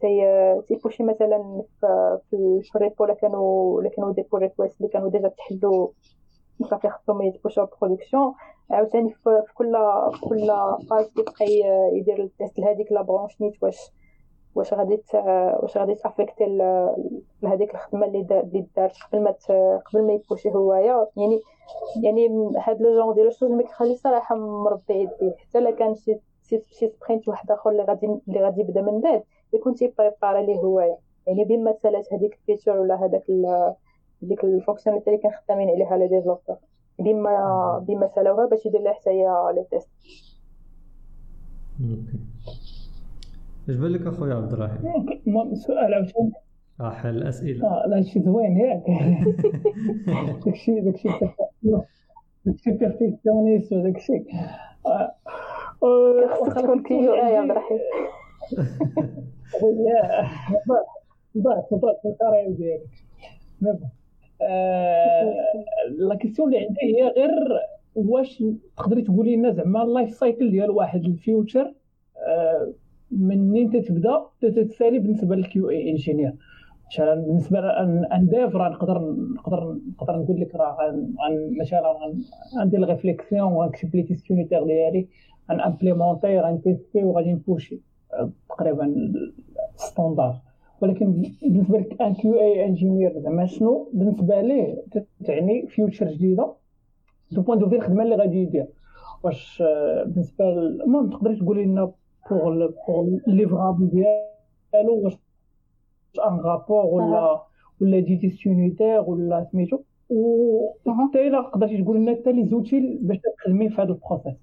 تي 0.00 0.22
تي 0.68 0.78
push 0.78 0.97
ي 0.97 1.02
مثلا 1.02 1.62
في 2.30 2.70
ال 2.76 2.82
repo 2.82 3.04
اللي 3.04 3.14
كانوا 3.14 3.78
اللي 3.78 3.90
كانوا 3.90 4.12
des 4.12 4.22
pull 4.22 4.42
requests 4.42 4.80
اللي 4.80 4.92
كانوا 4.92 5.10
déjà 5.10 5.28
تحلوا 5.28 5.88
صافي 6.70 6.88
خصهم 6.90 7.22
يتبوشوا 7.22 7.66
برودكسيون 7.82 8.34
عاوتاني 8.70 9.10
في 9.14 9.42
كل 9.54 9.76
كل 10.28 10.52
فاز 10.90 11.08
كيبقى 11.12 11.46
يدير 11.92 12.22
التيست 12.22 12.58
لهاديك 12.58 12.92
لا 12.92 13.02
برونش 13.02 13.40
نيت 13.40 13.62
واش 13.62 13.76
واش 14.54 14.74
غادي 14.74 15.02
واش 15.62 15.78
غادي 15.78 15.94
تافيكتي 15.94 16.46
لهذيك 17.42 17.74
الخدمة 17.74 18.06
اللي 18.06 18.18
اللي 18.18 18.66
دارت 18.76 18.96
قبل 19.12 19.22
ما 19.22 19.34
قبل 19.78 20.06
ما 20.06 20.12
يبوشي 20.12 20.50
هوايا. 20.50 21.06
يعني 21.16 21.40
يعني 22.02 22.50
هاد 22.58 22.82
لو 22.82 23.04
جون 23.04 23.14
ديال 23.14 23.26
الشغل 23.26 23.52
ما 23.56 23.62
كيخلي 23.62 23.96
صراحة 23.96 24.34
مربي 24.36 24.94
يديه 24.94 25.34
حتى 25.38 25.58
إلا 25.58 25.70
كان 25.70 25.94
شي 25.94 26.18
شي 26.42 26.60
سبرينت 26.60 27.28
واحد 27.28 27.50
آخر 27.50 27.70
اللي 27.70 27.82
غادي 27.82 28.06
اللي 28.28 28.40
غادي 28.44 28.60
يبدأ 28.60 28.82
من 28.82 29.00
بعد 29.00 29.22
يكون 29.52 29.74
تيبريباري 29.74 30.46
ليه 30.46 30.56
هوايا. 30.60 30.96
يعني 31.26 31.44
بما 31.44 31.72
سالات 31.72 32.12
هذيك 32.12 32.34
الفيتشر 32.34 32.78
ولا 32.78 33.04
هذاك 33.04 33.24
ديك 34.22 34.44
ال 34.44 34.48
fonctionnalité 34.48 35.10
اللي 35.10 35.22
كان 35.22 35.32
خدامين 35.32 35.70
عليها 35.70 35.96
les 35.96 36.08
développeurs 36.08 36.56
بما 36.98 37.84
بما 37.88 38.08
سالوها 38.08 38.46
باش 38.46 38.66
يدير 38.66 38.80
لها 38.80 38.92
حتى 38.92 39.10
هي 39.10 39.52
les 39.54 39.64
tests 39.70 39.88
اش 43.70 43.76
بان 43.76 43.92
لك 43.92 44.06
اخويا 44.06 44.34
عبد 44.34 44.52
الرحيم 44.52 45.54
سؤال 45.54 45.94
عاوتاني 45.94 46.32
حل 46.80 47.16
الاسئله 47.16 47.66
آه 47.66 47.86
لا 47.86 48.02
شي 48.02 48.20
زوين 48.20 48.56
ياك 48.56 48.82
داكشي 50.44 50.80
داكشي 50.80 51.08
داكشي 52.44 52.70
perfectionniste 52.70 53.72
وداكشي 53.72 54.24
خاصك 56.40 56.56
تكون 56.56 56.82
QA 56.82 57.14
يا 57.14 57.38
عبد 57.38 57.50
الرحيم 57.50 57.78
ضعت 61.38 61.74
ضعت 61.74 62.00
في 62.02 62.08
ال 62.08 62.13
carrière 62.13 62.50
ديالك 62.50 62.90
la 65.98 66.14
question 66.14 66.48
اللي 66.48 66.66
عندي 66.66 66.80
هي 66.82 67.08
غير 67.08 67.30
واش 67.94 68.44
تقدري 68.76 69.02
تقولي 69.02 69.36
لنا 69.36 69.52
زعما 69.52 69.82
ال 69.82 69.88
life 69.88 70.10
cycle 70.10 70.50
ديال 70.50 70.70
واحد 70.70 71.04
ال 71.04 71.13
feature 71.13 71.74
منين 73.12 73.70
تتبدأ؟ 73.70 74.26
تتسالي 74.40 74.98
بالنسبة 74.98 75.36
لل 75.36 75.70
QA 75.70 75.90
engineer. 75.90 76.32
مثلا 76.92 77.14
بالنسبة 77.14 77.60
ل 77.60 77.82
un 77.82 78.26
dev 78.26 78.56
راه 78.56 78.68
نقدر 78.68 78.98
نقدر 79.34 79.76
نقدر 79.88 80.16
نقول 80.18 80.40
لك 80.40 80.54
راه 80.54 80.94
مثلا 81.60 81.94
غندير 82.58 82.82
ال 82.82 82.89
réflexion 82.89 83.52
وغنكتب 83.52 83.96
les 83.96 84.02
tests 84.02 84.30
unitaires 84.30 84.64
ديالي 84.64 85.06
غن 85.50 85.64
implémenter 85.64 86.40
غن 86.40 86.56
tester 86.56 87.04
وغادي 87.04 87.32
ن 87.32 87.39
pusher 87.39 87.80
تقريبا 88.48 89.12
standard 89.76 90.36
ولكن 90.80 91.22
بالنسبة 91.42 91.78
لك 91.78 92.02
un 92.02 92.14
QA 92.14 92.40
engineer 92.40 93.18
زعما 93.18 93.46
شنو؟ 93.46 93.90
بالنسبة 93.92 94.40
ليه 94.40 94.82
تعني 95.24 95.66
feature 95.66 96.06
جديدة؟ 96.06 96.52
de 97.30 97.42
point 97.42 97.58
de 97.58 97.68
في 97.68 97.76
الخدمة 97.76 98.02
اللي 98.02 98.14
غادي 98.14 98.42
يدير. 98.42 98.66
واش 99.24 99.62
بالنسبة 100.06 100.48
المهم 100.48 101.10
تقدري 101.10 101.36
تقولي 101.36 101.64
لنا 101.64 101.92
pour 102.30 102.66
pour 102.88 103.06
livrable 103.26 103.88
ديالو 103.90 105.04
واش 105.04 105.16
un 106.26 106.40
rapport 106.40 106.84
ولا 106.86 107.42
ولا 107.80 108.00
des 108.00 108.16
tests 108.16 108.46
unitaires 108.46 109.00
ولا 109.00 109.46
سميتو 109.52 109.78
و 110.10 110.72
حتى 110.88 111.28
الا 111.28 111.40
قدرتي 111.40 111.82
تقول 111.82 111.96
لنا 111.96 112.14
حتى 112.14 112.32
les 112.32 112.44
outils 112.46 112.98
باش 113.02 113.18
تخدمي 113.38 113.68
في 113.68 113.82
هذا 113.82 113.92
ال 113.92 113.97
process 113.97 114.34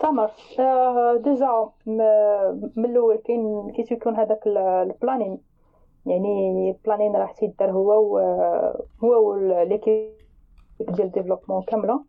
تمر 0.00 0.30
déjà 1.16 1.68
من 2.76 2.84
الأول 2.84 3.16
كاين 3.16 3.70
كي 3.70 3.82
تيكون 3.82 4.16
هذاك 4.16 4.46
ال 4.46 4.56
planning 4.56 5.38
يعني 6.06 6.70
ال 6.70 6.75
planning 6.75 7.16
راه 7.16 7.32
تيدار 7.38 7.70
هو 7.70 8.14
و 8.14 8.18
هو 9.04 9.30
و 9.30 9.39
l'équipe 9.39 10.10
ديال 10.80 11.06
ال 11.06 11.10
développement 11.10 11.62
كامله 11.62 12.04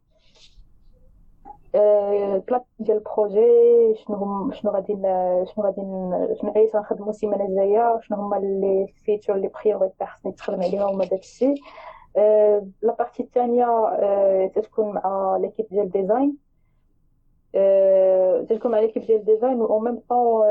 ال 1.76 1.93
plan 1.93 2.62
ديال 2.80 2.98
ال 2.98 3.12
projet 3.12 3.96
شنو 3.96 4.16
هم 4.16 4.52
شنو 4.52 4.72
غادي 4.72 4.94
شنو 5.46 5.66
غادي 5.66 5.82
شنو 6.42 6.52
عايز 6.56 6.76
غنخدمو 6.76 7.10
السيمانة 7.10 7.46
الجاية 7.46 8.00
شنو 8.02 8.18
هما 8.18 8.36
les 8.36 8.88
features 9.06 9.36
les 9.36 9.48
priorités 9.63 10.06
خصني 10.06 10.32
نتخدم 10.32 10.62
عليهم 10.62 10.82
هما 10.82 11.06
داكشي. 11.06 11.54
la 12.82 12.96
partie 13.00 13.24
الثانية 13.24 13.68
تتكون 14.56 14.94
مع 14.94 15.38
l'équipe 15.41 15.67
ديال 15.70 15.84
ال 15.84 15.91
design 15.91 16.38
تكون 18.50 18.72
مع 18.72 18.80
l'équipe 18.80 19.04
ديال 19.04 19.20
ال 19.20 19.26
design 19.26 19.62
و 19.62 19.80
même 19.80 20.00
temps 20.10 20.46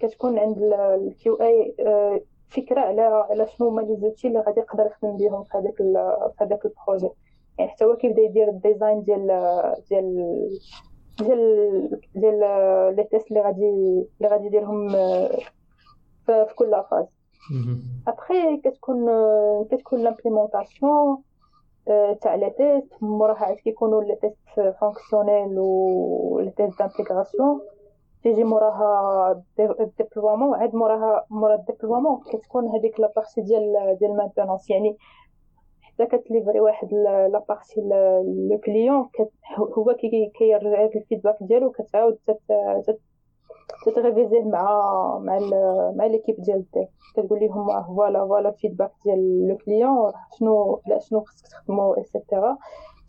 كتكون 0.00 0.38
عند 0.38 0.58
ال 0.74 1.34
QA 1.34 1.74
فكرة 2.48 2.80
على 2.80 3.02
على 3.02 3.46
شنو 3.46 3.68
هما 3.68 3.80
les 3.80 3.96
outils 3.96 4.28
اللي 4.28 4.40
غادي 4.40 4.60
يقدر 4.60 4.86
يخدم 4.86 5.16
بهم 5.16 5.42
في 5.42 5.58
هذاك 5.58 5.76
في 6.38 6.44
هذاك 6.44 6.66
ال 6.66 6.72
projet 6.72 7.10
يعني 7.58 7.70
حتى 7.70 7.84
هو 7.84 7.96
كيبدا 7.96 8.22
يدير 8.22 8.48
ال 8.48 8.56
design 8.56 9.02
ديال 9.02 9.26
ديال 9.90 10.48
ديال 11.18 12.00
ديال 12.14 12.40
les 12.96 13.04
tests 13.10 13.28
اللي 13.28 13.40
غادي 13.40 13.68
اللي 13.68 14.28
غادي 14.28 14.46
يديرهم 14.46 14.88
في 16.26 16.54
كل 16.56 16.82
phase 16.90 17.06
après 18.08 18.56
كتكون 18.56 19.06
كتكون 19.70 20.02
l'implémentation 20.02 21.22
تاع 22.20 22.34
les 22.34 22.50
tests 22.50 23.02
موراها 23.02 23.44
عاد 23.44 23.56
كيكونوا 23.56 24.02
les 24.02 24.16
tests 24.16 24.74
fonctionnels 24.80 25.58
و 25.58 26.40
les 26.40 26.50
tests 26.50 26.78
d'intégration 26.78 27.60
تيجي 28.22 28.44
موراها 28.44 29.42
ال 29.58 29.66
déploiement 29.66 30.54
عاد 30.54 30.74
موراها 30.74 31.26
مورا 31.30 31.54
ال 31.54 31.60
déploiement 31.60 32.20
كتكون 32.32 32.68
هذيك 32.68 33.00
la 33.00 33.10
partie 33.10 33.40
ديال 33.40 33.96
ديال 34.00 34.10
ال 34.10 34.15
maintenance 34.15 34.70
يعني 34.70 34.96
حتى 35.94 36.06
كت 36.06 36.19
livrer 36.19 36.60
واحد 36.60 36.92
la 37.32 37.44
partie 37.44 37.80
le 38.50 38.60
client 38.64 39.08
هو 39.58 39.94
كيرجع 40.38 40.84
لك 40.84 40.96
ال 40.96 41.00
feedback 41.00 41.36
ديالو 41.40 41.70
كتعاود 41.70 42.18
تت 43.86 43.98
réviser 43.98 44.42
مع 44.42 45.18
مع 45.18 45.38
مع 45.96 46.06
l'équipe 46.06 46.36
ديال 46.38 46.56
ال 46.56 46.64
dev 46.64 46.88
كتقول 47.16 47.40
لهم 47.40 47.82
voilà 47.82 48.26
voilà 48.26 48.48
ال 48.48 48.53
feedback 48.53 48.92
ديال 49.04 49.48
le 49.48 49.56
client 49.56 50.12
شنو 50.38 50.80
لا 50.86 50.98
شنو 50.98 51.20
خصك 51.20 51.46
تخدمو 51.48 51.94
et 51.94 52.10
cetera 52.10 52.58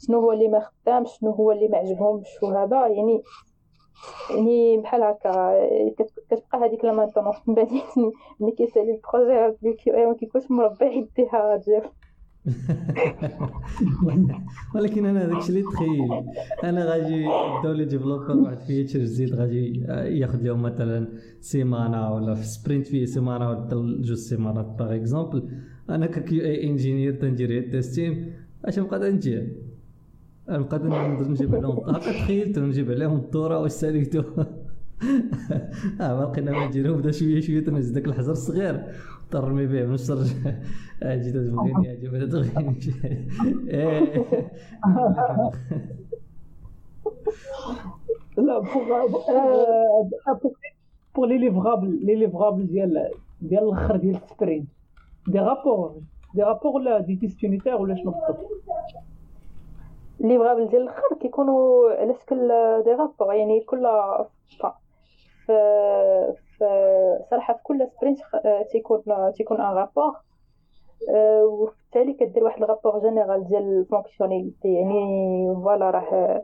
شنو 0.08 0.20
هو 0.20 0.32
اللي 0.32 0.48
ما 0.48 0.60
خدامش 0.60 1.18
شنو 1.20 1.32
هو 1.32 1.52
اللي 1.52 1.68
ما 1.68 1.78
عجبهمش 1.78 2.44
وهذا 2.44 2.88
يعني 2.88 3.22
يعني 4.30 4.78
بحال 4.78 5.04
هكا 5.04 5.68
كتبقى 6.30 6.60
هذيك 6.60 6.86
la 6.86 6.92
maintenance 6.92 7.36
من 7.48 7.56
بعد 7.56 7.68
ملي 8.40 8.52
كيسالي 8.52 9.02
ال 9.14 9.22
projet 9.22 9.74
كي 9.74 9.92
ما 9.92 10.14
كيكونش 10.14 10.52
مربع 10.52 10.92
يديها 10.92 11.58
جيف 11.58 11.84
ولكن 14.76 15.06
أنا 15.06 15.26
داكشي 15.26 15.50
اللي 15.50 15.62
تخيل 15.62 16.24
أنا 16.64 16.86
غادي 16.86 17.26
les 17.78 17.86
développeurs 17.86 18.32
واحد 18.32 18.58
feature 18.58 19.00
جديد 19.00 19.36
غادي 19.36 19.80
ياخذ 20.20 20.44
لهم 20.44 20.62
مثلا 20.62 21.08
سيمانة 21.42 22.14
ولا 22.14 22.34
في 22.36 22.46
سبرينت 22.46 22.88
فيه 22.88 23.06
سيمانة 23.06 23.50
ولا 23.50 23.68
جوج 24.02 24.14
سيمانات 24.14 24.66
باغ 24.80 24.96
اكزومبل 24.96 25.50
أنا 25.90 26.06
ككيو 26.06 26.42
اي 26.42 26.70
انجينير 26.70 27.14
تندير 27.14 27.58
التيستين 27.58 28.34
أش 28.66 28.80
نبقى 28.80 29.12
ندير 29.12 29.56
نبقى 30.50 30.80
نجيب 31.30 31.56
عليهم 31.56 31.80
هكا 31.90 32.12
تخيلت 32.12 32.60
نجيب 32.60 32.92
عليهم 32.92 33.18
الدورة 33.18 33.60
واش 33.60 33.72
ساليتو؟ 33.72 34.24
آه 36.02 36.20
ما 36.20 36.24
لقينا 36.24 36.52
ما 36.52 36.68
نديرو 36.68 36.96
بدا 36.98 37.12
شوية 37.12 37.42
شوية 37.42 37.64
تنهز 37.64 37.90
داك 37.90 38.06
الحجر 38.06 38.32
الصغير. 38.32 38.84
ترمي 39.32 39.66
به 39.68 39.86
من 39.86 39.94
الشر 39.94 40.24
أجي 41.04 41.32
تبغيني 41.32 41.92
أجي 41.92 42.08
بدا 42.08 42.26
تبغيني 42.26 42.80
لا 48.38 48.60
pour 51.16 51.26
les 51.26 51.38
livrables 51.38 52.06
les 52.06 52.16
livrables 52.16 52.68
ديال 52.68 53.12
ديال 53.42 53.64
الأخر 53.64 53.96
ديال 53.98 54.16
ال 54.16 54.22
sprint. 54.23 54.70
des 55.28 55.40
rapports 55.40 56.02
des 56.36 56.44
rapports 56.44 56.72
ولا 56.72 57.00
des 57.00 57.16
tests 57.16 57.44
unitaires 57.44 57.76
ولا 57.76 57.96
شنو 57.96 58.12
بالضبط؟ 58.12 58.46
livrable 60.20 60.70
ديال 60.70 60.82
الأخر 60.82 61.16
كيكونوا 61.22 61.92
على 61.92 62.14
شكل 62.14 62.48
des 62.84 62.92
rapports 62.92 63.34
يعني 63.34 63.60
كل 63.62 63.88
في 65.46 67.26
صراحة 67.32 67.54
في 67.54 67.64
كل 67.64 67.88
sprint 67.98 68.20
تيكون 68.72 69.04
تيكون 69.36 69.62
un 69.62 69.74
rapport 69.76 70.14
وبالتالي 71.44 72.14
كدير 72.14 72.44
واحد 72.44 72.64
ال 72.64 72.68
rapport 72.68 73.00
général 73.00 73.48
ديال 73.48 73.80
ال 73.80 73.86
fonctionnalités 73.86 74.74
يعني 74.74 75.54
voilà 75.64 75.90
راه 75.90 76.44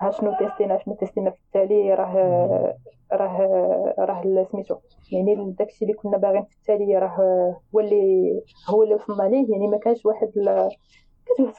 ها 0.00 0.10
شنو 0.10 0.32
tester 0.38 0.72
نا 0.72 0.78
شنو 0.78 0.94
tester 0.94 1.25
نا 1.25 1.30
في 1.30 1.38
التالي 1.46 1.94
راه 1.94 2.74
راه 3.12 3.94
راه 3.98 4.44
سميتو. 4.52 4.76
يعني 5.12 5.54
داكشي 5.58 5.84
اللي 5.84 5.94
كنا 5.94 6.16
باغيين 6.16 6.44
في 6.44 6.56
التالي 6.56 6.98
راه 6.98 7.56
هو 7.74 7.80
اللي 7.80 8.42
هو 8.70 8.82
اللي 8.82 8.94
وصلنا 8.94 9.28
ليه. 9.28 9.52
يعني 9.52 9.66
ما 9.66 9.78
كانش 9.78 10.06
واحد 10.06 10.32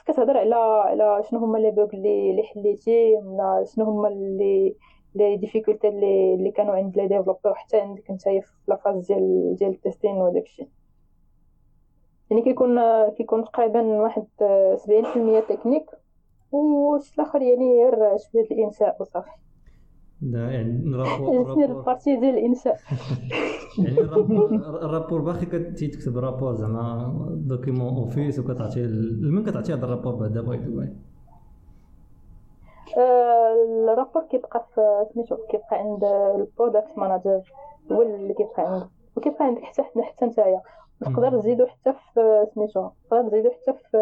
كتهضر 0.06 0.38
على 0.38 0.54
على 0.54 1.22
شنو 1.30 1.38
هما 1.40 1.58
لي 1.58 1.68
اللي 1.68 2.30
اللي 2.30 2.42
حليتي 2.42 3.16
ولا 3.16 3.64
شنو 3.74 3.84
هما 3.84 4.08
اللي 4.08 4.76
les 5.14 5.36
difficultés 5.36 5.88
اللي 5.88 6.34
اللي 6.34 6.50
كانوا 6.50 6.74
عند 6.74 6.96
les 6.96 7.08
développeurs 7.08 7.54
حتى 7.54 7.80
عندك 7.80 8.10
نتايا 8.10 8.40
في 8.40 8.52
la 8.68 8.76
phase 8.76 9.06
ديال 9.06 9.54
ديال 9.58 9.70
ال 9.70 9.76
testing 9.76 10.16
وداك 10.16 10.42
الشيء 10.42 10.68
يعني 12.30 12.42
كيكون 12.42 12.78
كيكون 13.08 13.44
تقريبا 13.44 13.82
واحد 13.82 14.26
70% 15.44 15.48
تكنيك 15.48 15.90
وش 16.52 17.14
الآخر 17.14 17.42
يعني 17.42 17.84
غير 17.84 18.16
شوية 18.16 18.46
الإنشاء 18.50 18.96
وصافي. 19.00 19.30
يعني 20.22 20.82
ال 20.86 20.96
rapport 20.96 21.64
ال 21.64 21.71
partie 21.71 22.16
ديال 22.16 22.38
الإنشاء. 22.38 22.76
يعني 23.84 24.00
ال 24.60 24.67
rapport 24.67 25.20
باقي 25.20 25.46
كتكتب 25.46 26.18
rapport 26.18 26.54
زعما 26.54 27.14
document 27.30 27.94
Office 27.94 28.38
وكتعطيه 28.38 28.86
لمن 28.86 29.44
كتعطيه 29.44 29.74
هذا 29.74 29.84
ال 29.84 29.88
rapport 29.88 30.14
بعدا 30.14 30.40
by 30.40 30.58
the 30.58 30.76
way 30.76 30.92
ال 32.98 33.13
rapport 33.13 34.22
كيبقى 34.22 34.66
في 34.74 35.06
سميتو 35.14 35.36
كيبقى 35.36 35.76
عند 35.78 36.04
ال 36.04 36.16
product 36.16 36.98
manager 36.98 37.52
هو 37.92 38.02
اللي 38.02 38.34
كيبقى 38.34 38.62
عند 38.62 38.88
وكيبقى 39.16 39.44
عندك 39.44 39.62
حتى 39.62 39.82
حتى 39.82 40.26
نتايا. 40.26 40.62
تقدر 41.00 41.38
تزيدو 41.40 41.66
حتى 41.66 41.92
في 41.92 42.46
سميتو. 42.54 42.88
تقدر 43.10 43.28
تزيدو 43.28 43.50
حتى 43.50 43.72
في 43.72 43.98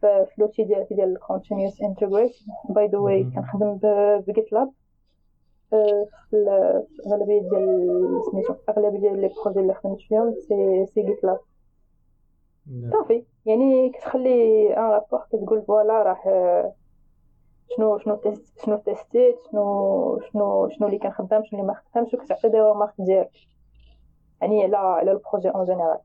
في 0.00 0.34
l'outil 0.38 0.64
ديالك 0.64 0.92
ديال 0.92 1.12
ال 1.12 1.18
continuous 1.18 1.82
integrate 1.82 2.32
by 2.68 2.86
the 2.86 2.98
way 2.98 3.24
كنخدم 3.24 3.78
ب 4.26 4.52
GitLab 4.52 4.70
في 5.70 6.36
الاغلبيه 7.06 7.40
ديال 7.40 8.20
سميتو. 8.32 8.54
أغلبية 8.68 8.98
ديال 8.98 9.20
les 9.20 9.30
projets 9.44 9.60
اللي 9.60 9.74
خدمت 9.74 9.98
فيهم 10.00 10.34
c'est 10.48 10.86
c'est 10.86 11.02
GitLab 11.02 11.40
صافي. 12.92 13.24
يعني 13.44 13.90
كتخلي 13.90 14.72
un 14.76 14.82
rapport 14.82 15.26
كتقول 15.32 15.62
voilà 15.62 16.02
راه 16.02 16.72
شنو 17.74 17.98
شنو 17.98 18.16
test 18.16 18.64
شنو 18.64 18.76
tester 18.76 19.27
ت 19.27 19.36
شنو 19.50 20.20
شنو 20.32 20.68
شنو 20.68 20.86
اللي 20.86 20.98
كان 20.98 21.12
خدام 21.12 21.42
شنو 21.44 21.60
اللي 21.60 21.72
ما 21.72 21.80
خدامش 21.92 22.14
وكتعطي 22.14 22.48
des 22.48 22.60
marques 22.60 22.94
ديالك. 22.98 23.30
يعني 24.42 24.62
على 24.62 24.76
على 24.76 25.12
ال 25.12 25.17
projet 25.17 25.48
en 25.48 25.64
général 25.64 25.98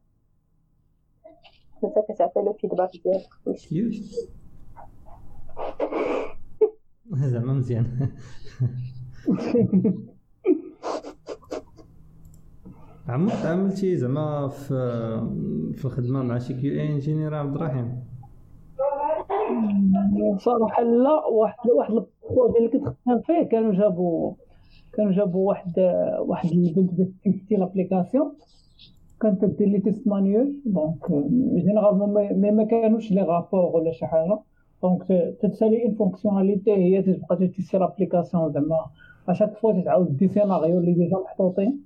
انت 1.84 1.94
كتعطي 2.10 2.42
له 2.42 2.54
feedback 2.54 2.90
ديالك 3.04 3.30
زعما 7.32 7.54
مزيان. 7.54 8.12
عمرك 13.08 13.34
تعاملتي 13.34 13.98
زعما 13.98 14.48
في 14.48 14.74
في 15.74 15.86
الخدمة 15.86 16.24
مع 16.24 16.40
شي 16.40 16.54
QA 16.54 16.82
engineer 16.82 17.36
عبد 17.36 17.56
الرحيم؟ 17.56 18.11
صراحة 20.38 20.84
لا 20.84 21.26
واحد 21.26 21.70
واحد 21.70 21.92
ال 21.92 22.01
projet 22.01 22.58
اللي 22.58 22.70
كنت 22.70 22.88
خدام 22.88 23.20
فيه 23.20 23.44
كانوا 23.44 23.74
جابوا 23.74 24.34
كانوا 24.94 25.12
جابوا 25.12 25.48
واحد 25.48 25.80
واحد 26.20 26.52
البنت 26.52 26.94
باش 26.94 27.08
tester 27.24 27.56
l'application. 27.56 28.32
كانت 29.22 29.46
دير 29.46 29.68
les 29.68 29.80
tests 29.80 30.08
manuels. 30.08 30.62
donc 30.66 31.12
généralement 31.56 32.14
mais 32.34 32.52
ما 32.52 32.64
كانوش 32.64 33.12
les 33.12 33.22
rapports 33.22 33.76
ولا 33.76 33.92
شي 33.92 34.06
حاجة. 34.06 34.40
دونك 34.84 35.04
تتسالي 35.42 35.86
une 35.86 35.96
fonctionnalité 35.96 36.72
هي 36.72 37.02
تبقى 37.02 37.48
tester 37.48 37.78
l'application 37.78 38.52
زعما. 38.52 38.86
à 39.30 39.34
chaque 39.34 39.58
fois 39.58 39.82
تتعاود 39.82 40.18
des 40.18 40.28
scénarios 40.28 40.80
اللي 40.80 40.94
déjà 40.94 41.18
محطوطين. 41.18 41.82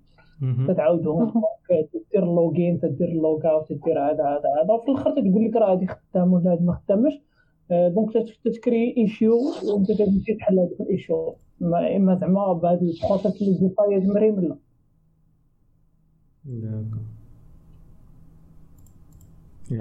تتعاودهم. 0.67 1.43
تدير 1.69 2.25
login 2.25 2.80
تدير 2.80 3.10
log 3.13 3.47
out 3.47 3.73
تدير 3.73 3.99
هذا 3.99 4.23
هذا 4.23 4.49
هذا. 4.63 4.73
وفي 4.73 4.91
الآخر 4.91 5.12
تقول 5.12 5.45
لك 5.45 5.56
راه 5.56 5.73
هذه 5.73 5.86
خدام 5.86 6.34
ولا 6.34 6.54
هذه 6.54 6.63
ما 6.63 6.73
خدامش. 6.73 7.21
donc 7.69 8.13
تتكري 8.45 8.97
issue 8.97 9.38
وأنت 9.63 9.91
تمشي 9.91 10.34
تحل 10.34 10.60
هذاك 10.60 10.82
ال 10.82 10.90
issue 10.90 11.36
اما 11.62 12.17
زعما 12.21 12.54
بهذا 12.54 12.82
ال 12.82 12.89
process 12.89 13.41
اللي 13.41 13.58
divided 13.60 14.08
مريم 14.08 14.39
لا. 16.49 16.86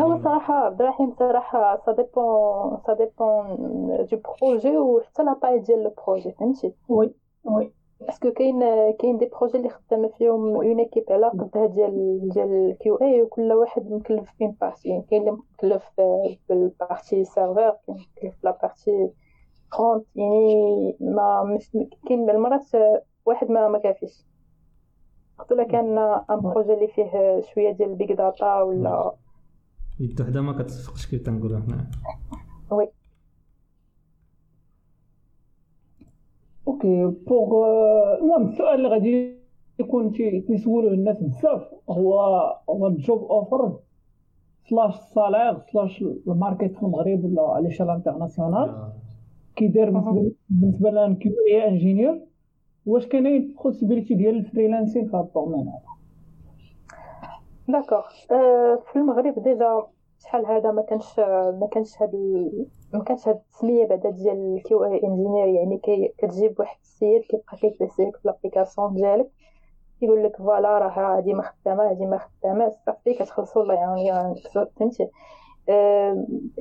هو 0.01 0.23
صراحة 0.23 0.55
عبد 0.55 0.81
الرحيم 0.83 1.15
صراحة 1.19 1.83
ça 1.87 1.93
dépend 1.93 2.79
ça 2.87 2.95
dépend 2.95 4.07
du 4.11 4.19
projet 4.43 4.77
وحتى 4.77 5.23
la 5.23 5.33
taille 5.33 5.59
ديال 5.59 5.85
le 5.85 5.95
projet 6.07 6.33
فهمتي؟ 6.33 6.73
oui 6.89 7.11
oui. 7.45 7.73
parce 8.01 8.19
que 8.19 8.31
كاين 8.33 8.61
كاين 9.01 9.19
des 9.19 9.27
projets 9.27 9.59
اللي 9.59 9.69
خدامه 9.69 10.09
فيهم 10.19 10.49
une 10.55 10.79
équipe 10.79 11.05
على 11.11 11.27
قدها 11.29 11.67
ديال 11.67 12.21
ديال 12.35 12.77
QA 12.81 13.23
وكل 13.23 13.53
واحد 13.53 13.91
مكلف 13.91 14.31
فين 14.39 14.51
partie 14.61 14.89
يعني 14.89 15.03
كاين 15.11 15.21
اللي 15.29 15.33
مكلف 15.55 15.91
بال 16.49 16.68
partie 16.68 17.25
serveur 17.25 17.77
كاين 17.87 17.99
مكلف 18.17 18.45
la 18.45 18.59
partie 18.63 19.11
compte 19.77 20.07
يعني 20.17 20.97
ما 21.01 21.43
مش 21.45 21.71
كاين 22.09 22.31
المرات 22.31 22.65
واحد 23.27 23.51
ما 23.51 23.69
ما 23.69 23.79
كافيش. 23.79 24.25
خاطر 25.39 25.65
كان 25.65 25.99
un 25.99 26.41
projet 26.41 26.73
اللي 26.75 26.89
فيه 26.89 27.41
شوية 27.41 27.71
ديال 27.73 27.91
ال 27.91 27.96
big 27.96 28.13
data 28.13 28.63
ولا 28.63 29.13
يد 30.01 30.21
وحده 30.21 30.41
ما 30.41 30.53
كتصفقش 30.63 31.07
كيف 31.07 31.23
تنقولوا 31.23 31.61
حنا 31.61 31.91
oui 32.71 32.89
OK 36.69 37.07
pour 37.27 37.67
المهم 38.19 38.49
السؤال 38.49 38.75
اللي 38.75 38.89
غادي 38.89 39.35
يكون 39.79 40.13
تيسولوه 40.47 40.93
الناس 40.93 41.23
بزاف 41.23 41.63
هو 41.91 42.19
هو 42.71 42.87
ال 42.87 42.96
job 42.96 43.23
offer 43.25 43.77
slash 44.71 44.95
salaire 44.97 45.59
slash 45.73 46.03
ال 46.03 46.13
market 46.13 46.75
في 46.77 46.83
المغرب 46.83 47.25
ولا 47.25 47.43
على 47.43 47.71
شال 47.71 47.91
international 47.91 48.93
كي 49.57 49.69
داير 49.69 49.91
بالنسبة 50.51 50.91
لنا 50.91 51.15
QA 51.15 51.33
engineer 51.49 52.25
واش 52.87 53.07
كاينين 53.07 53.55
possibilités 53.65 54.15
ديال 54.15 54.37
ال 54.37 54.42
freelancing 54.42 55.05
في 55.09 55.17
هذا 55.17 55.25
ال 55.25 55.30
domaine 55.30 55.69
هذا؟ 55.69 55.95
d'accord 57.69 58.03
في 58.93 58.97
المغرب 58.97 59.43
déjà 59.43 59.87
شحال 60.25 60.47
هذا 60.47 60.71
ما 60.71 60.83
كانش 60.83 61.19
ما 61.61 61.69
كانش 61.73 62.03
هاد 62.03 62.15
ما 62.95 63.05
كانش 63.05 63.29
هاد 63.29 63.37
التسمية 63.37 63.87
بعدا 63.87 64.11
ديال 64.11 64.55
ال 64.57 64.85
QA 64.85 65.01
engineer 65.05 65.47
يعني 65.49 65.79
كي 65.79 66.15
كتجيب 66.19 66.61
واحد 66.61 66.77
السيد 66.83 67.23
كيبقى 67.23 67.57
كي 67.57 67.68
tester 67.68 68.00
ليك 68.00 68.17
في 68.17 68.29
l'application 68.29 68.95
ديالك 68.95 69.31
يقول 70.03 70.25
لك 70.25 70.37
voilà 70.37 70.79
راه 70.79 70.89
هادي 71.17 71.35
ما 71.35 71.43
خدامة 71.43 71.91
هادي 71.91 72.07
ما 72.07 72.19
خدامة 72.19 72.73
صافي 72.87 73.15
كتخلصوا 73.15 73.63
الله 73.63 73.75
يعني 73.75 74.35
فهمتي؟ 74.79 75.09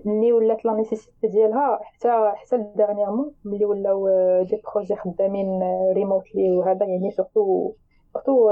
ملي 0.06 0.34
ولات 0.34 0.66
la 0.66 0.74
nécessité 0.74 1.28
ديالها 1.28 1.80
حتى 1.84 2.32
حتى 2.36 2.56
dernièrement 2.56 3.32
ملي 3.46 3.66
ولاو 3.66 4.10
des 4.44 4.62
projets 4.74 4.96
خدامين 4.96 5.60
remotely 5.94 6.52
وهذا 6.58 6.86
يعني 6.86 7.12
surtout 7.12 7.74
surtout 8.14 8.50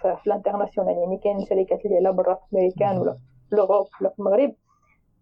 في 0.00 0.26
ال 0.26 0.31
international 0.31 0.98
يعني 0.98 1.16
كاين 1.16 1.40
شركات 1.44 1.86
اللي 1.86 1.96
على 1.96 2.12
برا 2.12 2.34
في 2.34 2.56
امريكان 2.56 2.98
ولا 2.98 3.16
في 3.50 3.56
l'Europe 3.56 3.86
ولا 4.00 4.10
في 4.10 4.18
المغرب 4.18 4.54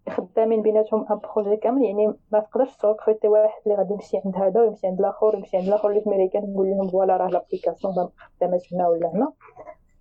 خدامين 0.09 0.63
بيناتهم 0.63 1.07
un 1.11 1.19
projet 1.19 1.57
كامل. 1.57 1.85
يعني 1.85 2.07
ما 2.33 2.41
تقدرش 2.41 2.77
ت 2.77 2.83
recruter 2.83 3.29
واحد 3.29 3.61
اللي 3.67 3.79
غادي 3.79 3.93
يمشي 3.93 4.21
عند 4.25 4.37
هذا 4.37 4.61
ويمشي 4.61 4.87
عند 4.87 5.01
الآخر 5.01 5.37
ويمشي 5.37 5.57
عند 5.57 5.69
الآخر. 5.69 5.89
اللي 5.89 6.01
في 6.01 6.07
امريكان 6.07 6.53
نقول 6.53 6.67
لهم 6.67 6.89
voilà 6.89 7.17
راه 7.17 7.29
l'application 7.29 7.95
خدامه 7.95 8.61
هنا 8.73 8.89
ولا 8.89 9.13
هنا. 9.15 9.33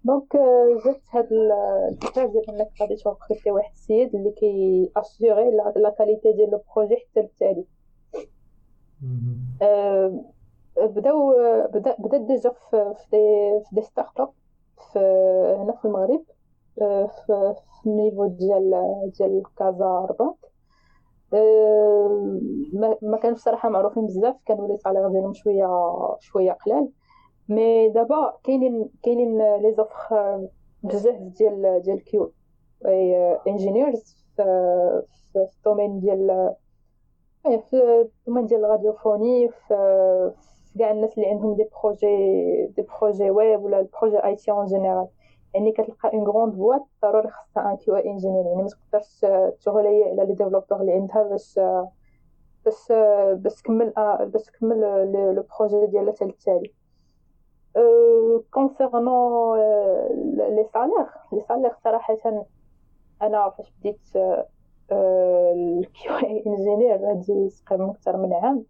donc 0.03 0.37
جات 0.85 1.01
هاد 1.11 1.27
الفكرة 1.91 2.25
ديال 2.25 2.49
انك 2.49 2.69
غادي 2.81 2.95
ت 2.95 3.02
recruter 3.02 3.51
واحد 3.51 3.71
السيد 3.71 4.15
اللي 4.15 4.31
كي 4.31 4.91
assurer 4.97 5.51
la 5.75 5.95
qualité 5.97 6.31
ديال 6.31 6.51
le 6.51 6.61
projet 6.75 6.95
حتى 6.95 7.21
للتالي 7.21 7.65
بداو 10.77 11.33
بدأ 11.73 11.95
بدأت 11.99 12.21
déjà 12.21 12.49
في 12.49 12.93
des 13.11 13.17
في 13.69 13.75
des 13.75 13.81
start-up 13.81 14.29
في 14.93 14.99
هنا 15.59 15.71
في 15.71 15.85
المغرب. 15.85 16.23
في 16.77 17.55
ال 17.87 17.93
niveau 17.93 18.27
ديال 18.27 18.71
ديال 19.17 19.43
كازا 19.57 19.85
رباط 20.09 20.51
ما 23.01 23.17
كانوش 23.23 23.39
صراحة 23.39 23.69
معروفين 23.69 24.05
بزاف 24.05 24.35
كانوا 24.45 24.67
les 24.67 24.77
salaires 24.77 25.09
ديالهم 25.09 25.33
شوية 25.33 25.67
شوية 26.19 26.51
قلال 26.51 26.89
mais 27.49 27.89
دابا 27.89 28.33
كاينين 28.43 28.89
كاينين 29.03 29.37
les 29.57 29.73
offres 29.73 30.47
بزاف 30.83 31.15
ديال 31.21 31.81
ديال 31.81 32.03
QA 32.03 32.33
engineers 33.47 34.17
في 34.35 35.47
ال 35.57 35.62
domaine 35.63 35.99
ديال 35.99 36.53
في 37.43 38.07
ال 38.27 38.30
domaine 38.30 38.45
ديال 38.45 38.65
ال 38.65 38.72
radiophonie 38.72 39.49
في 39.49 39.73
كاع 40.79 40.91
الناس 40.91 41.17
اللي 41.17 41.29
عندهم 41.29 41.55
des 41.55 41.69
projets 41.83 42.07
des 42.75 42.81
projets 42.81 43.29
web 43.31 43.63
ولا 43.63 43.79
ال 43.79 44.17
projets 44.25 44.35
IT 44.35 44.51
en 44.51 44.65
général 44.65 45.07
يعني 45.57 45.71
كتلقى 45.71 46.09
une 46.13 46.23
grande 46.27 46.53
boîte 46.55 46.87
ضروري 47.03 47.29
خصها 47.31 47.71
un 47.71 47.77
QA 47.77 47.95
engineer 47.95 48.45
يعني 48.45 48.61
ما 48.63 48.67
تقدرش 48.69 49.19
تغلي 49.65 50.03
على 50.03 50.25
les 50.25 50.33
développeurs 50.33 50.81
اللي 50.81 50.93
عندها 50.93 51.23
باش 51.23 51.59
باش 52.65 52.91
باش 53.33 53.55
تكمل 53.61 53.93
باش 54.19 54.43
تكمل 54.45 54.81
le 55.35 55.45
projet 55.59 55.87
ديالها 55.87 56.13
حتى 56.13 56.25
للتالي. 56.25 56.73
concernant 58.51 59.59
les 60.55 60.65
salaires 60.73 61.07
les 61.33 61.41
salaires 61.41 61.73
صراحة 61.83 62.17
أنا 63.21 63.49
فاش 63.49 63.73
بديت 63.79 64.09
ال 64.91 66.17
QA 66.17 66.43
engineer 66.47 67.09
هادي 67.11 67.49
تقريبا 67.49 67.91
أكثر 67.91 68.17
من 68.17 68.33
عام. 68.33 68.65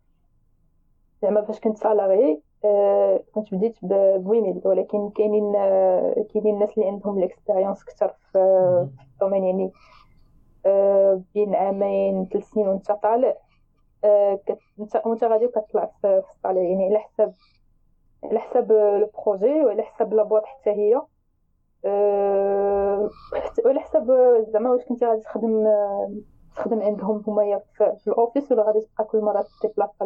زعما 1.21 1.41
فاش 1.41 1.59
كنت 1.59 1.77
salarié 1.77 2.41
كنت 3.33 3.53
بديت 3.53 3.77
ب 3.81 3.87
8000 4.23 4.65
ولكن 4.65 5.09
كاينين 5.09 5.55
آه، 5.55 6.25
كاينين 6.33 6.53
الناس 6.53 6.77
اللي 6.77 6.87
عندهم 6.87 7.17
ال 7.17 7.23
expérience 7.23 7.81
أكثر 7.81 8.13
في 8.31 8.37
ال 9.13 9.17
domaine 9.17 9.43
يعني 9.43 9.71
آه، 10.65 11.21
بين 11.33 11.55
عامين 11.55 12.25
ثلاث 12.25 12.49
سنين 12.49 12.67
وانت 12.67 12.91
طالع 12.91 13.33
انت 15.07 15.23
غادي 15.23 15.45
وكتطلع 15.45 15.91
في 16.01 16.23
ال 16.31 16.35
salaire 16.35 16.63
يعني 16.63 16.85
على 16.85 16.99
حساب 16.99 17.33
على 18.23 18.39
حساب 18.39 18.71
ال 18.71 18.84
projet 18.84 19.61
وعلى 19.61 19.83
حساب 19.83 20.13
la 20.13 20.22
boîte 20.22 20.45
حتى 20.45 20.69
هي 20.69 21.01
وعلى 23.65 23.79
حساب 23.79 24.11
زعما 24.53 24.71
واش 24.71 24.83
كنتي 24.85 25.05
غادي 25.05 25.21
تخدم 25.21 25.67
تخدم 26.55 26.81
عندهم 26.81 27.23
هما 27.27 27.61
في 27.75 28.07
ال 28.07 28.14
office 28.14 28.51
ولا 28.51 28.63
غادي 28.63 28.81
تبقى 28.81 29.03
كل 29.03 29.21
مرة 29.21 29.45
تي 29.61 29.72
placer 29.72 30.05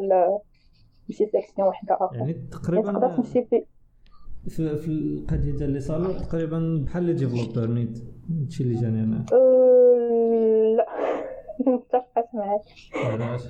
ماشي 1.11 1.25
section 1.25 1.67
وحدة 1.67 1.97
أخرى 2.01 2.17
يعني 2.19 2.33
تقريبا 2.33 2.91
تقدر 2.91 3.15
تمشي 3.15 3.45
في 3.45 3.65
في, 4.49 4.77
في 4.77 4.87
القضية 4.87 5.51
ديال 5.51 5.69
les 5.69 5.79
salaires 5.79 6.17
تقريبا 6.17 6.83
بحال 6.85 7.03
les 7.03 7.13
développeurs 7.13 7.67
نيت 7.67 8.03
هادشي 8.41 8.63
اللي 8.63 8.81
جاني 8.81 9.03
أنا. 9.03 9.25
لا. 10.77 10.85
متفقه 11.67 12.27
معاك. 12.33 12.61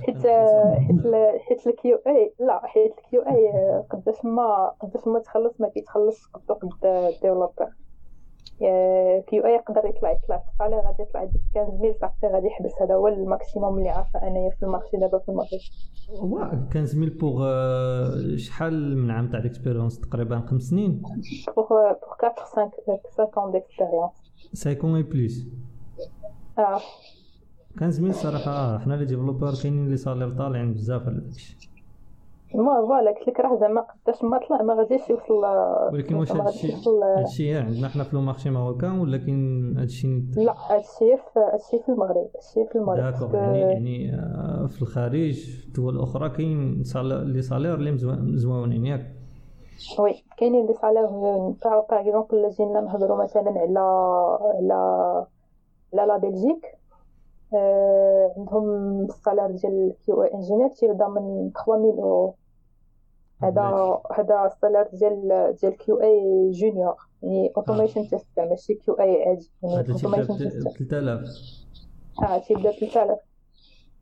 حيت 0.06 0.26
حيت 1.48 1.66
ال 1.66 1.96
QA 2.06 2.34
لا 2.40 2.66
حيت 2.66 2.94
ال 2.98 3.22
QA 3.22 3.52
قداش 3.90 4.24
ما 4.24 4.72
قداش 4.80 5.06
ما 5.06 5.18
تخلص 5.18 5.60
ما 5.60 5.68
كيتخلص 5.68 6.24
قد 6.24 6.84
ال 6.84 7.68
développeur 9.28 9.46
QA 9.46 9.54
يقدر 9.54 9.86
يطلع 9.88 10.12
يطلع 10.12 10.44
على 10.60 10.76
غادي 10.76 11.02
يطلع 11.02 11.24
ديك 11.24 11.42
15000 11.54 11.96
صافي 12.00 12.26
غادي 12.26 12.46
يحبس. 12.46 12.72
هذا 12.82 12.94
هو 12.94 13.08
ال 13.08 13.17
maximum 13.17 13.78
اللي 13.78 13.88
عارفه 13.88 14.28
انايا 14.28 14.50
في 14.50 14.62
ال 14.62 14.67
marché 14.67 14.96
دابا 14.96 15.18
في 15.18 15.28
المغرب 15.28 15.60
15000 16.72 17.20
pour 17.20 17.46
شحال 18.36 18.98
من 18.98 19.10
عام 19.10 19.30
تاع 19.30 19.40
d'expérience 19.40 20.00
تقريبا 20.00 20.40
خمس 20.40 20.62
سنين. 20.62 21.02
pour 21.56 21.68
pour 21.68 21.78
4 22.24 22.44
5 22.44 22.70
5 23.16 23.38
ans 23.38 23.50
d'expérience. 23.52 24.16
5 24.54 24.84
ans 24.84 24.96
et 24.96 25.04
plus. 25.12 25.34
آه 26.58 26.80
كان 27.78 27.90
زميل 27.90 28.14
صراحة 28.14 28.78
حنا 28.78 28.94
les 28.94 29.04
développeurs 29.04 29.54
كاينين 29.62 29.88
les 29.88 29.96
salaires 29.96 30.30
طالعين 30.30 30.72
بزاف 30.72 31.02
على 31.02 31.20
داكشي. 31.20 31.71
mais 32.54 32.86
voilà 32.86 33.10
قلت 33.10 33.28
لك 33.28 33.40
راه 33.40 33.56
زعما 33.56 33.80
قداش 33.80 34.24
ما 34.24 34.38
طلع 34.38 34.62
ما 34.62 34.74
غاديش 34.74 35.10
يوصل 35.10 35.44
ولكن 35.92 36.14
واش 36.14 36.32
هادشي 36.32 36.72
هادشي 37.18 37.54
عندنا 37.54 37.88
حنا 37.88 38.04
في 38.04 38.16
le 38.16 38.22
marché 38.22 38.50
marocain 38.50 38.98
ولا 39.00 39.18
كاين 39.18 39.76
هادشي 39.78 40.22
لا 40.36 40.54
هادشي 40.70 41.16
في 41.16 41.40
هادشي 41.52 41.78
في 41.78 41.88
المغرب 41.88 42.28
هادشي 42.34 42.64
في 42.72 42.76
المغرب 42.78 43.12
d'accord 43.12 43.34
يعني 43.34 43.60
يعني 43.60 44.14
آه، 44.14 44.66
في 44.66 44.82
الخارج 44.82 45.32
في 45.34 45.66
الدول 45.68 45.96
الأخرى 45.96 46.28
كاين 46.28 46.82
les 47.04 47.42
salaires 47.42 47.74
اللي 47.74 47.90
مزوانين 47.92 48.86
ياك. 48.86 49.06
oui 49.98 50.14
كاينين 50.38 50.66
les 50.66 50.74
salaires 50.74 51.06
par 51.64 51.82
exemple 51.90 52.38
الا 52.38 52.48
جينا 52.48 52.80
نهضروا 52.80 53.24
مثلا 53.24 53.50
على 53.50 53.80
على 54.58 54.74
على 55.94 56.06
la 56.06 56.16
Belgique 56.16 56.66
آه 57.54 58.32
عندهم 58.36 58.66
ال 59.00 59.06
salaire 59.06 59.50
ديال 59.50 59.94
QA 60.06 60.22
engineer 60.22 60.68
تيبدا 60.68 61.08
من 61.08 61.50
3000 61.66 61.98
اورو 61.98 62.34
هذا 63.42 63.98
هذا 64.18 64.46
ال 64.46 64.51
salaire 64.51 64.86
ديال 64.92 65.54
ديال 65.60 65.76
QA 65.76 66.00
junior 66.02 66.96
يعني 67.22 67.52
automation 67.56 68.08
tester 68.08 68.48
ماشي 68.48 68.74
QA 68.74 69.24
عادي 69.28 69.50
يعني 69.62 69.76
automation 69.76 70.38
tester 70.38 70.70
3000 70.70 71.28
آه 72.22 72.38
تيبدا 72.38 72.70
3000 72.70 73.18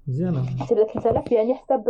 مزيانة. 0.08 0.66
تيبدا 0.68 0.84
3000 0.86 1.32
يعني 1.32 1.54
حساب 1.54 1.84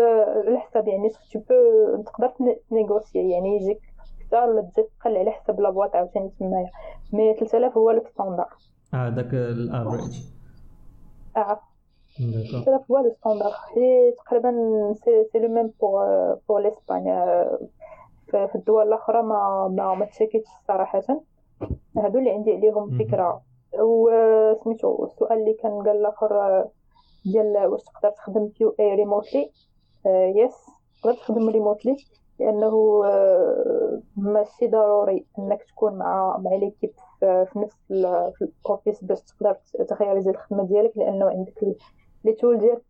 على 0.47 0.59
حساب 0.59 0.89
يعني 0.89 1.09
tu 1.33 1.39
peux 1.39 2.03
تقدر 2.03 2.33
تنيغوسي 2.71 3.31
يعني 3.31 3.57
يجيك 3.57 3.81
أكثر 4.21 4.51
ولا 4.51 4.63
تزيد 4.63 4.85
تقل 5.01 5.17
على 5.17 5.31
حساب 5.31 5.61
la 5.61 5.70
boîte 5.70 5.95
عاوتاني 5.97 6.31
تمايا 6.41 6.71
mais 7.13 7.35
3000 7.35 7.77
هو 7.77 7.91
ال 7.91 7.97
standard 7.97 8.49
آه 8.95 9.09
داك 9.09 9.35
ال 9.35 9.46
average 9.46 10.23
آه. 11.37 11.61
C'est 12.21 12.91
هو 12.91 12.99
le 12.99 13.11
standard 13.11 13.53
هي 13.77 14.13
تقريبا 14.13 14.53
c'est 15.33 15.39
le 15.39 15.49
même 15.49 15.73
pour 15.81 16.35
pour 16.49 16.61
l'Espagne 16.61 17.05
في 18.27 18.55
الدول 18.55 18.89
الأخرى 18.89 19.23
ما 19.23 19.69
ما 19.69 19.95
ما 19.95 20.05
تشاكيتش 20.05 20.49
صراحة. 20.69 21.03
هادو 21.97 22.19
اللي 22.19 22.31
عندي 22.31 22.53
عليهم 22.53 22.99
فكرة. 22.99 23.43
وسميتو 23.79 25.05
السؤال 25.05 25.39
اللي 25.39 25.55
كان 25.55 25.73
قال 25.73 25.89
الآخر 25.89 26.65
ديال 27.25 27.67
واش 27.67 27.83
تقدر 27.83 28.11
تخدم 28.11 28.49
QA 28.49 28.75
remotely 28.81 29.51
yes 30.07 30.67
تقدر 31.03 31.15
تخدم 31.15 31.49
remotely 31.49 31.97
لأنه 32.41 33.03
ماشي 34.17 34.69
ضروري 34.69 35.27
إنك 35.39 35.63
تكون 35.63 35.99
مع 35.99 36.37
مع 36.39 36.55
l'équipe 36.55 36.93
في 37.21 37.53
نفس 37.57 37.77
في 38.39 38.49
ال 38.65 38.70
office 38.70 39.05
باش 39.05 39.21
تقدر 39.23 39.57
ت 39.89 39.96
gérer 39.96 40.31
الخدمة 40.31 40.65
ديالك 40.65 40.93
لأنه 40.97 41.31
عندك 41.31 41.77
les 42.25 42.33
tools 42.33 42.59
ديال 42.59 42.81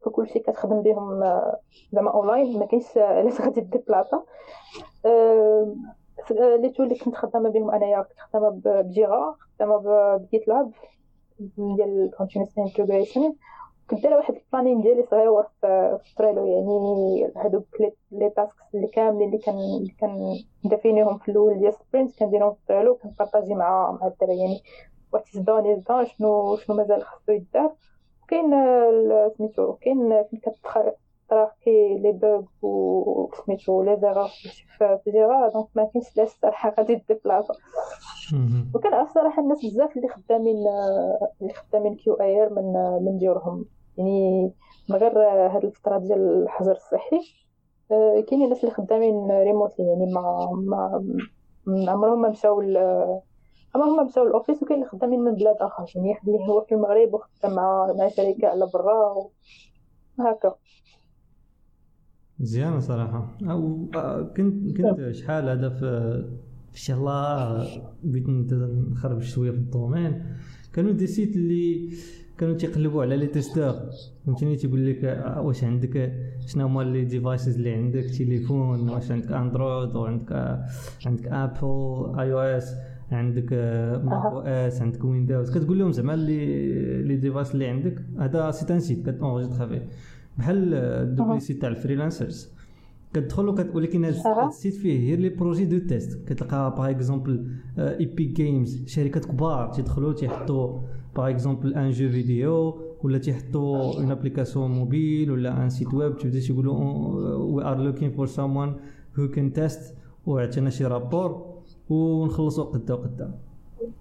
كلشي 0.00 0.38
كتخدم 0.38 0.82
بهم 0.82 1.22
آه، 1.22 1.60
زعما 1.92 2.10
اونلاين 2.10 2.58
ما 2.58 2.66
كاينش 2.66 2.98
علاش 2.98 3.40
غادي 3.40 3.60
déplace 3.60 4.24
آه، 5.06 5.74
les 6.30 6.68
tools 6.68 6.86
اللي 6.86 6.98
كنت 6.98 7.14
خدامة 7.14 7.48
بهم 7.50 7.70
أنايا 7.70 8.02
كنت 8.02 8.18
خدامة 8.18 8.50
ب 8.64 8.78
Jira 8.78 9.36
خدامة 9.58 9.76
ب 10.18 10.48
GitLab 10.48 10.72
ديال 11.58 12.10
continuous 12.18 12.58
integration 12.58 13.34
كنت 13.90 14.02
دايره 14.02 14.16
واحد 14.16 14.34
ال 14.34 14.39
planning 14.39 14.80
ديالي 14.80 15.02
صغير 15.02 15.42
في 15.98 16.14
Trello 16.16 16.46
يعني 16.46 17.32
هادوك 17.36 17.66
les 18.12 18.30
tasks 18.30 18.74
اللي 18.74 18.86
كاملين 18.86 19.28
اللي 19.28 19.38
كان 19.38 19.54
اللي 19.54 19.94
كان 20.00 20.38
définir 20.64 21.06
هم 21.06 21.18
في 21.18 21.30
الأول 21.30 21.58
ديال 21.58 21.74
sprint 21.74 22.18
كنديرهم 22.18 22.54
في 22.54 22.60
Trello 22.68 22.94
كن 22.94 23.06
partager 23.06 23.54
مع 23.54 23.92
مع 23.92 24.06
الدراري 24.06 24.38
يعني 24.38 24.62
what 25.12 25.28
is 25.34 25.40
done 25.40 25.66
is 25.72 25.78
done 25.78 26.06
شنو 26.06 26.56
شنو 26.56 26.76
مازال 26.76 27.02
خاصو 27.04 27.32
يدار. 27.32 27.72
كاين 28.28 28.50
سميتو 29.38 29.72
كاين 29.72 30.24
فين 30.30 30.40
كتراكي 30.40 31.98
les 31.98 32.12
bugs 32.12 32.42
و 32.62 33.30
سميتو 33.44 33.82
les 33.82 33.96
erreurs 33.96 34.28
في 34.78 35.10
Jira 35.10 35.48
donc 35.48 35.66
ما 35.74 35.84
كاينش 35.84 36.16
لاش 36.16 36.28
الصراحه 36.28 36.74
غادي 36.78 37.02
déplace 37.08 37.54
وكنعرف 38.74 39.14
صراحة 39.14 39.42
الناس 39.42 39.66
بزاف 39.66 39.96
اللي 39.96 40.08
خدامين 40.08 40.56
اللي 41.42 41.52
خدامين 41.54 41.94
QA 41.94 42.50
من 42.54 42.72
من 43.04 43.18
ديورهم. 43.18 43.64
يعني 43.98 44.52
من 44.90 44.96
غير 44.96 45.18
هاد 45.28 45.64
الفترة 45.64 45.98
ديال 45.98 46.42
الحجر 46.42 46.72
الصحي 46.72 47.20
كاينين 48.28 48.44
الناس 48.44 48.64
اللي 48.64 48.74
خدامين 48.74 49.30
remotely 49.30 49.86
يعني 49.86 50.12
ما 50.12 50.50
ما 51.66 51.92
عمرهم 51.92 52.22
ما 52.22 52.28
مشاو 52.28 52.60
اما 53.76 53.84
هما 53.84 54.02
مشاو 54.02 54.24
لل 54.24 54.34
office 54.34 54.62
وكاين 54.62 54.78
اللي 54.78 54.90
خدامين 54.90 55.20
من 55.20 55.34
بلاد 55.34 55.56
آخر 55.60 55.84
يعني 55.94 56.18
اللي 56.26 56.38
هو 56.38 56.60
في 56.60 56.74
المغرب 56.74 57.14
وخدام 57.14 57.54
مع 57.54 57.92
مع 57.98 58.08
شركة 58.08 58.48
على 58.48 58.70
برا 58.74 59.14
وهكا 60.18 60.54
مزيانه 62.40 62.78
صراحة. 62.80 63.38
أو 63.50 63.86
كنت 64.36 64.76
كنت 64.76 65.10
شحال 65.10 65.48
هذا 65.48 65.68
في 65.68 65.86
ان 66.70 66.82
شاء 66.82 66.96
الله 66.96 67.58
بغيت 68.04 68.52
نجرب 68.92 69.20
شوية 69.20 69.50
في 69.50 69.56
ال 69.56 69.65
domaine. 69.65 70.36
كانوا 70.72 70.92
des 70.92 71.06
sites 71.06 71.36
اللي 71.36 71.90
كانوا 72.38 72.54
تيقلبوا 72.54 73.02
على 73.02 73.16
les 73.16 73.26
testeurs. 73.26 73.74
فهمتيني؟ 74.26 74.56
تيقول 74.56 74.86
لك 74.90 75.24
واش 75.38 75.64
عندك 75.64 76.12
شنو 76.46 76.66
هما 76.66 76.82
les 76.82 77.04
devices 77.04 77.56
اللي 77.56 77.74
عندك؟ 77.74 78.04
تليفون 78.04 78.88
واش 78.90 79.10
عندك 79.10 79.32
Android 79.32 79.96
وعندك 79.96 80.58
عندك 81.06 81.26
Apple 81.26 82.20
iOS 82.20 82.74
عندك 83.12 83.52
macOS 84.04 84.82
عندك 84.82 85.04
Windows 85.04 85.58
كتقول 85.58 85.78
لهم 85.78 85.92
زعما 85.92 86.16
les 86.16 87.02
les 87.02 87.16
devices 87.16 87.54
اللي 87.54 87.66
عندك 87.66 88.02
هذا 88.18 88.50
c'est 88.50 88.74
un 88.74 88.80
site 88.80 89.10
كت 89.10 89.19
enregistrer 89.19 89.66
فيه. 89.66 89.88
بحال 90.38 90.74
الدوبليسيت 90.74 91.60
تاع 91.60 91.68
ال 91.68 91.75
freelancers 91.75 92.56
كتدخل 93.14 93.48
ولكن 93.74 94.04
هذا 94.04 94.46
ال 94.48 94.53
site 94.53 94.74
فيه 94.74 95.08
غير 95.08 95.18
les 95.18 95.28
projets 95.28 95.64
de 95.64 95.78
test 95.78 96.28
كتلقى 96.28 96.74
par 96.78 96.90
exemple 96.90 97.46
Epic 97.78 98.36
Games 98.36 98.86
شركات 98.86 99.24
كبار 99.24 99.72
تيدخلوا 99.72 100.12
تيحطوا 100.12 100.78
par 101.16 101.30
exemple 101.30 101.74
un 101.74 101.90
jeu 101.90 102.08
vidéo 102.08 102.78
ولا 103.02 103.18
تيحطوا 103.18 103.98
une 103.98 104.10
application 104.10 104.70
mobile 104.70 105.30
ولا 105.30 105.62
un 105.62 105.70
site 105.70 105.94
web 105.94 106.16
تبدا 106.16 106.40
تيقولوا 106.40 106.74
we 107.36 107.64
are 107.64 107.78
looking 107.78 108.10
for 108.10 108.26
someone 108.26 108.76
who 109.18 109.28
can 109.28 109.52
test 109.52 109.94
وعطينا 110.26 110.70
شي 110.70 110.84
rapport 110.84 111.55
ونخلصوا 111.90 112.64
قدا 112.64 112.94
وقدا 112.94 113.38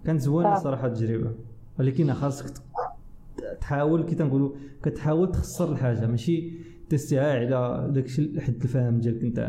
كانت 0.05 0.21
زوينة 0.21 0.55
آه. 0.55 0.59
صراحة 0.59 0.87
التجربة. 0.87 1.31
ولكن 1.79 2.13
خاصك 2.13 2.53
تحاول 3.61 4.03
كي 4.03 4.15
تنقولوا 4.15 4.51
كتحاول 4.83 5.31
تخسر 5.31 5.71
الحاجة. 5.71 6.05
ماشي 6.07 6.51
tester 6.89 7.27
ها 7.27 7.33
على 7.33 7.87
داكشي 7.91 8.41
حد 8.41 8.61
الفهم 8.61 8.99
ديالك 8.99 9.23
انت. 9.23 9.39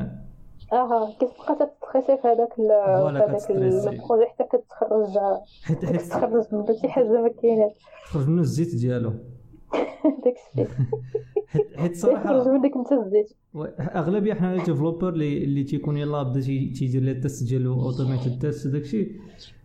أها 0.72 1.12
كتبقى 1.20 1.54
stresser 1.56 2.22
في 2.22 2.28
هذاك 2.28 2.60
هذاك 2.60 3.50
ال 3.50 3.61
projet 3.61 4.26
حتى 4.26 4.44
كتخرج 4.44 5.18
حيت 5.62 5.84
حيت 5.84 6.00
تخرج 6.00 6.44
من 6.52 6.76
شي 6.80 6.88
حاجة 6.88 7.22
ما 7.22 7.28
كايناش. 7.28 7.72
تخرج 8.04 8.28
منه 8.28 8.40
الزيت 8.40 8.74
ديالو. 8.74 9.12
داكشي 10.24 10.72
حيت 11.76 11.96
صراحة 11.96 12.52
منك 12.52 12.72
انت 12.76 12.92
الزيت. 12.92 13.32
أغلبية 13.80 14.34
حنا 14.34 14.56
les 14.56 14.64
développeurs 14.64 15.08
اللي 15.08 15.44
اللي 15.44 15.64
تيكون 15.64 15.96
يلاه 15.96 16.22
بدا 16.22 16.40
تيدير 16.40 17.02
les 17.02 17.14
tests 17.14 17.48
ديالو 17.48 17.82
automatic 17.82 18.40
test 18.42 18.66
داكشي 18.66 19.08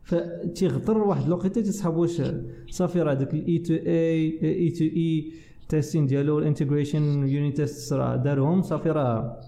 فتيغطر 0.03 0.97
واحد 0.97 1.25
الوقيتة 1.25 1.61
تيسحب 1.61 1.95
واش 1.95 2.21
صافي 2.69 3.01
راه 3.01 3.13
داك 3.13 3.33
ال 3.33 3.37
E2E 3.37 3.47
E2E 3.47 3.57
testing 3.59 6.05
ديالو 6.07 6.39
ال 6.39 6.47
integration 6.47 7.27
unit 7.27 7.57
test 7.57 7.93
راه 7.93 8.15
دارهم 8.15 8.61
صافي 8.61 8.89
راه 8.91 9.39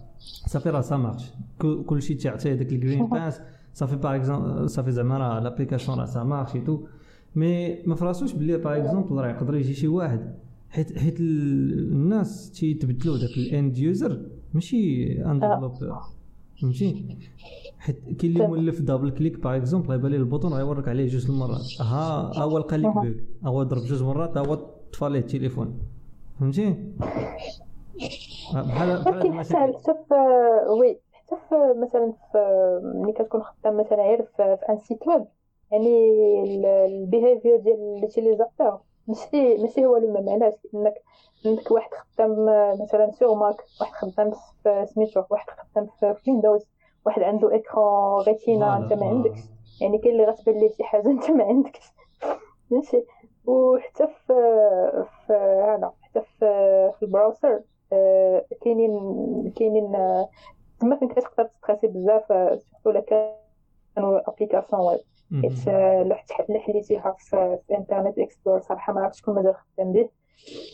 صافي 0.47 0.70
راه 0.70 0.82
ça 0.82 0.97
marche 0.97 1.32
كلشي 1.86 2.14
تيعطيه 2.14 2.54
داك 2.54 2.72
ال 2.71 2.78
green 2.78 3.07
pass 3.07 3.41
صافي 3.74 3.95
par 3.95 4.15
exemple 4.15 4.69
صافي 4.70 4.91
زعما 4.91 5.18
راه 5.18 5.39
l'application 5.39 5.99
راه 5.99 6.06
ça 6.05 6.24
marche 6.24 6.51
tout 6.53 6.80
mais 7.36 7.84
ما 7.86 7.95
فراسوش 7.95 8.34
بلي 8.34 8.58
par 8.57 8.78
exemple 8.78 9.15
راه 9.16 9.30
يقدر 9.30 9.56
يجي 9.56 9.74
شي 9.74 9.88
واحد 9.88 10.36
حيت 10.74 10.97
حيت 10.97 11.19
الناس 11.19 12.51
تيتبدلوا 12.51 13.17
داك 13.17 13.38
ال 13.38 13.47
end 13.47 13.78
user 13.78 14.21
ماشي 14.53 15.11
un 15.26 15.39
développeur 15.39 16.01
فهمتي؟ 16.61 17.17
حيت 17.78 17.97
كاين 18.19 18.34
اللي 18.34 18.47
مولف 18.47 18.82
double 18.82 19.11
click 19.11 19.39
par 19.39 19.55
exemple 19.55 19.89
غيبان 19.91 20.11
ليه 20.11 20.17
ال 20.17 20.23
bouton 20.23 20.53
غيوريك 20.53 20.88
عليه 20.88 21.07
جوج 21.07 21.32
المرات. 21.32 21.82
ها 21.82 22.32
اول 22.41 22.61
قال 22.61 22.82
لك 22.82 22.93
bug 22.93 23.15
هو 23.43 23.63
ضرب 23.63 23.82
جوج 23.82 24.03
مرات 24.03 24.38
هو 24.38 24.55
طفى 24.93 25.09
ليه 25.09 25.19
التليفون. 25.19 25.80
فهمتي؟ 26.39 26.76
بحال 28.53 29.03
بحال 29.03 29.76
حتى 29.78 29.93
في 30.07 30.15
oui 30.80 30.99
حتى 31.11 31.36
في 31.49 31.55
مثلا 31.82 32.13
في 32.32 32.39
ملي 32.95 33.13
كتكون 33.13 33.41
خدام 33.41 33.78
مثلا 33.80 34.01
غير 34.01 34.24
في, 34.38 34.57
un 34.69 34.78
site 34.78 35.07
web. 35.07 35.26
يعني 35.71 35.95
ال 36.86 36.93
behavior 36.93 37.57
ديال 37.57 37.99
l'utilisateur 37.99 38.80
ماشي 39.08 39.58
ماشي 39.58 39.86
هو 39.86 39.97
اللي 39.97 40.22
معناش 40.22 40.54
انك 40.74 40.93
عندك 41.45 41.72
واحد 41.72 41.89
خدام 41.93 42.45
مثلا 42.84 43.12
sur 43.11 43.36
Mac 43.36 43.55
واحد 43.82 43.93
خدام 43.93 44.32
في 44.64 44.86
سميتو 44.86 45.24
واحد 45.30 45.47
خدام 45.49 45.88
في 45.99 46.16
Windows 46.28 46.65
واحد 47.06 47.22
عنده 47.22 47.56
écran 47.55 48.21
Retina 48.28 48.78
أنت 48.78 48.93
ما 48.93 49.06
عندكش. 49.06 49.39
يعني 49.82 49.97
كاين 49.97 50.14
اللي 50.14 50.26
غتبان 50.26 50.58
ليه 50.58 50.72
شي 50.72 50.84
حاجة 50.84 51.08
أنت 51.08 51.32
ما 51.32 51.43
عندكش. 51.43 51.91
ماشي. 52.72 53.04
وحتى 53.45 54.08
في 54.08 54.34
في 55.28 55.34
هذا 55.68 55.91
حتى 56.01 56.22
في 56.22 56.45
في 56.99 57.04
ال 57.05 57.12
browser 57.12 57.61
آه، 57.93 58.45
كاينين 58.62 59.54
كاينين 59.56 59.91
تما 60.80 60.95
فين 60.95 61.08
كتقدر 61.08 61.49
stresser 61.61 61.88
بزاف 61.88 62.28
surtout 62.84 62.89
الا 62.89 62.99
كانوا 63.95 64.30
application 64.30 64.82
web 64.82 64.99
حيت 65.41 66.59
حليتيها 66.59 67.15
في 67.19 67.59
Internet 67.71 68.19
Explorer 68.19 68.59
صراحة 68.59 68.93
ما 68.93 69.01
عرفتش 69.01 69.19
شكون 69.19 69.36
مازال 69.36 69.55
خدام 69.55 69.91
به 69.91 70.09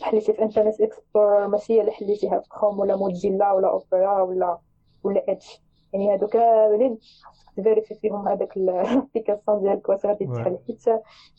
حليتي 0.02 0.32
في 0.32 0.42
Internet 0.42 0.80
Explorer 0.80 1.46
ماشي 1.48 1.72
هي 1.72 1.80
اللي 1.80 1.92
حليتيها 1.92 2.40
في 2.40 2.48
كروم 2.48 2.78
ولا 2.80 2.96
Mozilla 2.96 3.52
ولا 3.52 3.70
اوبرا 3.70 4.22
ولا 4.22 4.58
ولا 5.04 5.24
Edge 5.32 5.62
يعني 5.92 6.12
هادو 6.12 6.26
كاملين 6.26 6.98
خاصك 7.22 7.50
ت 7.56 7.60
vérifier 7.60 7.94
فيهم 7.94 8.28
هذاك 8.28 8.56
ال 8.56 8.65
application 8.65 9.60
ديالك 9.62 9.88
واش 9.88 10.06
غادي 10.06 10.26
تحل. 10.26 10.58
حيت 10.66 10.88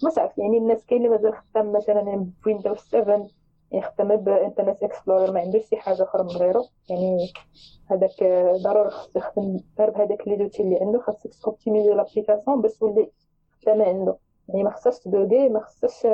ما 0.03 0.09
تعرف 0.15 0.37
يعني 0.37 0.57
الناس 0.57 0.85
كاين 0.85 1.05
اللي 1.05 1.17
مازال 1.17 1.33
خدام 1.33 1.71
مثلا 1.71 2.27
ب 2.43 2.47
Windows 2.47 2.77
7 2.77 3.27
خدام 3.79 4.15
ب 4.15 4.23
Internet 4.23 4.83
Explorer 4.83 5.31
ما 5.31 5.39
عندوش 5.39 5.65
شي 5.65 5.75
حاجة 5.77 6.03
أخرى 6.03 6.23
من 6.23 6.29
غيره. 6.29 6.65
يعني 6.89 7.33
هذاك 7.91 8.23
ضروري 8.63 8.89
خاصو 8.89 9.19
يخدم 9.19 9.59
غير 9.79 9.89
بهذاك 9.89 10.27
les 10.27 10.35
outils 10.35 10.63
اللي 10.63 10.79
عنده. 10.81 10.99
خاصك 10.99 11.33
ت 11.43 11.48
optimiser 11.48 11.89
l'application 11.89 12.61
باش 12.61 12.77
تولي 12.77 13.11
خدامه 13.61 13.85
عنده. 13.85 14.17
يعني 14.49 14.63
ما 14.63 14.69
خصهاش 14.69 14.99
ت 14.99 15.06
bugger 15.06 15.49
ما 15.49 15.59
خصهاش 15.59 16.05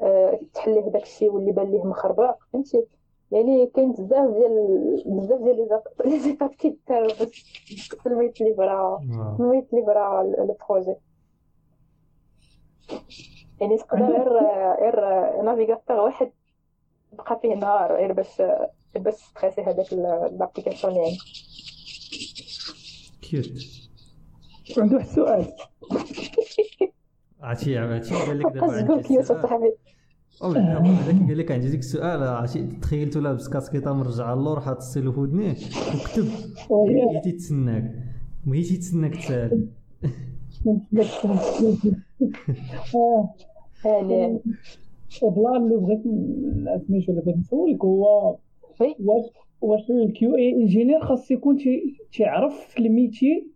آه، 0.00 0.40
تحليه 0.54 0.80
داك 0.80 1.02
الشيء 1.02 1.32
واللي 1.32 1.52
بان 1.52 1.70
ليه 1.70 1.84
مخربق. 1.84 2.36
فهمتي؟ 2.52 2.86
يعني 3.30 3.66
كاين 3.66 3.92
بزاف 3.92 4.30
ديال 4.30 5.02
بزاف 5.06 5.40
ديال 5.40 5.80
les 6.04 6.18
étapes 6.24 6.50
كيدارو 6.50 7.06
باش 7.06 7.94
الميت 8.06 8.40
livrer 8.40 9.00
الميت 9.40 9.72
livrer 9.72 10.22
ال 10.22 10.32
projet 10.32 10.94
يعني 13.60 13.76
تقدر 13.76 14.04
غير 14.04 14.32
غير 14.80 15.00
navigateur 15.42 16.00
واحد. 16.00 16.32
بقى 17.12 17.38
فيه 17.42 17.54
نهار 17.54 17.96
غير 17.96 18.12
باش 18.12 18.42
باش 18.96 19.14
تخاسي 19.34 19.60
هذاك 19.60 19.92
l'application 19.92 20.96
يعني. 20.96 21.16
QA 23.22 23.46
عنده 24.78 24.96
واحد 24.96 25.08
السؤال 25.08 25.46
عرفتي 27.42 27.78
عرفتي 27.78 28.14
قال 28.14 28.38
لك 28.38 28.46
دابا 28.46 28.72
عندي 28.72 29.02
QA 29.08 29.24
صاحبي. 29.24 29.72
هذاك 30.42 31.28
قال 31.28 31.38
لك 31.38 31.52
عندي 31.52 31.68
ديك 31.68 31.80
السؤال 31.80 32.22
عرفتي 32.22 32.66
تخيلتو 32.82 33.20
لابس 33.20 33.48
كاسكيطه 33.48 33.92
مرجع 33.92 34.32
اللور 34.32 34.60
حاط 34.60 34.76
السيلو 34.76 35.12
في 35.12 35.20
ودنيه 35.20 35.50
وكتب. 35.94 36.28
هي 36.88 37.20
تيتسناك 37.24 37.94
وهي 38.46 38.62
تيتسناك 38.62 39.14
تسال. 39.16 39.68
يعني 43.84 44.40
والله 45.22 45.56
اللي 45.56 45.76
بغيت 45.76 46.02
سميتو 46.86 47.12
اللي 47.12 47.22
بغيت 47.22 47.36
نسولك 47.36 47.84
هو 47.84 48.36
واش 48.80 49.24
واش 49.60 49.90
ال 49.90 50.36
QA 50.36 50.52
engineer 50.52 51.00
خاص 51.00 51.30
يكون 51.30 51.56
تيعرف 52.12 52.74
ال 52.78 52.85
fr: 52.85 53.05
métier 53.05 53.46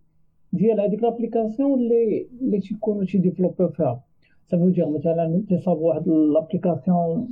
ديال 0.52 0.80
هذيك 0.80 1.02
لابليكاسيون 1.02 1.80
اللي 1.80 2.28
اللي 2.42 2.60
تيكونوا 2.60 3.04
تيديفلوبيو 3.04 3.68
فيها. 3.68 4.04
سافو 4.46 4.68
دير 4.68 4.88
مثلا 4.88 5.42
تصاب 5.50 5.78
واحد 5.78 6.08
لابليكاسيون 6.08 7.28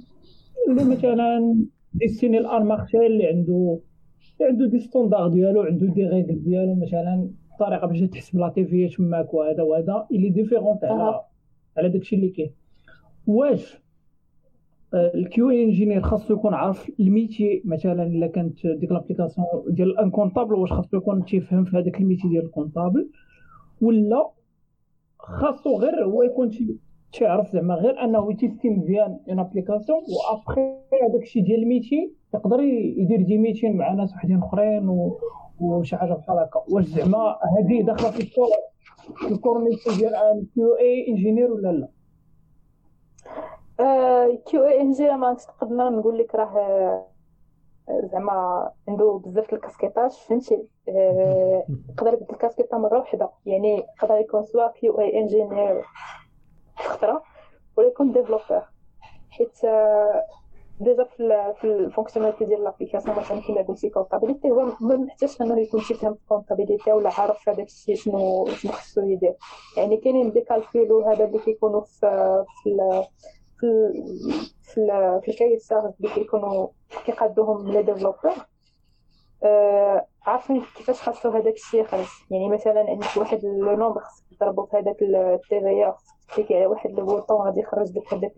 اللي 0.69 0.85
مثلا 0.85 1.57
ديستيني 1.95 2.39
الان 2.39 2.62
مارشي 2.62 3.07
اللي 3.07 3.27
عنده 3.27 3.79
اللي 4.41 4.51
عنده 4.51 4.66
دي 4.66 4.79
ستوندار 4.79 5.29
ديالو 5.29 5.62
عنده 5.62 5.87
دي 5.87 6.05
ريغل 6.07 6.43
ديالو 6.45 6.75
مثلا 6.75 7.31
الطريقة 7.53 7.87
باش 7.87 8.01
تحسب 8.01 8.39
لا 8.39 8.49
تي 8.49 8.64
في 8.64 8.89
تماك 8.89 9.35
وهذا 9.35 9.62
وهذا 9.62 10.07
اللي 10.12 10.29
ديفيرونت 10.31 10.85
على 10.85 11.21
على 11.77 11.89
داكشي 11.89 12.16
اللي 12.16 12.29
كاين. 12.29 12.51
واش 13.27 13.79
ال 14.95 15.51
QA 15.51 15.64
engineer 15.64 16.03
خاصو 16.03 16.34
يكون 16.34 16.55
عارف 16.55 16.91
ال 17.01 17.09
métier 17.09 17.62
مثلا 17.64 18.03
إلا 18.03 18.26
كانت 18.26 18.66
ديك 18.66 18.93
l'application 18.93 19.47
ديال 19.68 19.99
un 19.99 20.11
comptable 20.11 20.55
واش 20.55 20.72
خاصو 20.72 20.97
يكون 20.97 21.24
تيفهم 21.24 21.64
في 21.64 21.76
هذاك 21.76 22.01
ال 22.01 22.05
métier 22.05 22.28
ديال 22.28 22.45
ال 22.45 22.51
comptable 22.51 23.11
ولا 23.80 24.30
خاصو 25.18 25.76
غير 25.78 26.05
هو 26.05 26.22
يكون 26.22 26.51
تيعرف 27.12 27.53
زعما 27.53 27.74
غير 27.74 28.05
أنه 28.05 28.32
ي 28.32 28.38
tester 28.38 28.70
مزيان 28.70 29.18
une 29.28 29.39
application 29.39 29.99
و 29.99 30.09
après 30.09 30.61
هذاك 31.11 31.22
الشيء 31.22 31.45
ديال 31.45 31.62
ال 31.62 31.70
métier 31.70 32.12
يقدر 32.34 32.61
يدير 32.61 33.22
des 33.22 33.39
meetings 33.39 33.76
مع 33.76 33.93
ناس 33.93 34.12
وحدين 34.12 34.39
أخرين. 34.39 34.89
وشي 35.61 35.97
حاجة 35.97 36.12
بحال 36.12 36.39
هكا 36.39 36.64
واش 36.70 36.84
زعما 36.84 37.36
هذه 37.59 37.82
داخلة 37.82 38.11
في 38.11 38.20
ال 38.22 38.27
cœur 38.27 38.49
ال 39.30 39.37
cœur 39.37 39.68
ديال 39.99 40.14
un 40.14 40.47
QA 40.55 40.74
engineer 40.74 41.53
ولا 41.53 41.72
لا 41.72 41.89
QA 44.47 44.66
engineer 44.66 45.16
ما 45.16 45.37
نقدر 45.62 45.91
نقول 45.91 46.18
لك 46.18 46.35
راه 46.35 47.09
آه، 47.89 48.07
زعما 48.12 48.70
عنده 48.89 49.20
بزاف 49.24 49.55
الكاسكيطات 49.55 50.12
فهمتي؟ 50.12 50.68
آه، 50.89 51.64
يقدر 51.89 52.12
يبدل 52.12 52.26
الكاسكيطة 52.31 52.79
مرة 52.79 52.99
واحدة 52.99 53.31
يعني 53.47 53.85
يقدر 54.03 54.18
يكون 54.18 54.45
soit 54.45 54.68
QA 54.68 55.01
engineer 55.01 55.84
خطرة 56.76 57.22
ولا 57.76 57.87
يكون 57.89 58.12
developer 58.12 58.62
حيت 59.31 59.59
déjà 60.80 61.05
في 61.05 61.55
في 61.61 61.64
ال 61.64 61.70
fonctionnalité 61.70 62.45
ديال 62.45 62.64
l'application 62.64 63.16
مثلا 63.16 63.41
كيما 63.41 63.62
قلتي 63.62 63.91
comptabilité 63.91 64.51
هو 64.51 64.64
ما 64.81 64.97
محتاجش 64.97 65.41
إنه 65.43 65.61
يكون 65.61 65.81
شي 65.81 65.95
فهم 65.95 66.18
comptabilité 66.28 66.93
ولا 66.93 67.11
عارف 67.18 67.49
هذاك 67.49 67.66
الشيء 67.66 67.95
شنو 67.95 68.47
شنو 68.47 68.72
خصو 68.72 69.01
يدير. 69.01 69.35
يعني 69.76 69.97
كاينين 69.97 70.33
des 70.32 70.41
calculs 70.41 71.05
هذا 71.05 71.24
اللي 71.24 71.39
كيكونوا 71.39 71.81
في 71.81 72.45
في 72.62 73.05
في 73.61 73.92
في, 74.62 75.20
في 75.22 75.30
الكايسات 75.30 75.94
اللي 76.00 76.14
كيكونوا 76.14 76.68
كيقادوهم 77.06 77.72
les 77.72 77.82
développeurs 77.82 78.34
آه 79.42 80.06
عارفين 80.26 80.62
كيفاش 80.76 81.02
خاصو 81.02 81.28
هذاك 81.28 81.54
الشيء 81.54 81.80
يخرج 81.80 82.06
يعني 82.30 82.48
مثلا 82.48 82.80
عندك 82.88 83.16
واحد 83.16 83.44
le 83.45 83.76
nombre 83.76 84.01
خصك 84.00 84.24
تضربو 84.40 84.66
في 84.66 84.76
هذاك 84.76 85.02
ال 85.03 85.25
TVA 85.25 85.93
خصك 85.92 86.18
ت 86.28 86.32
cliquer 86.32 86.57
على 86.56 86.66
واحد 86.66 86.98
ال 86.99 87.05
bouton 87.05 87.47
غادي 87.46 87.61
يخرج 87.61 87.98
لك 87.98 88.14
هذاك 88.14 88.32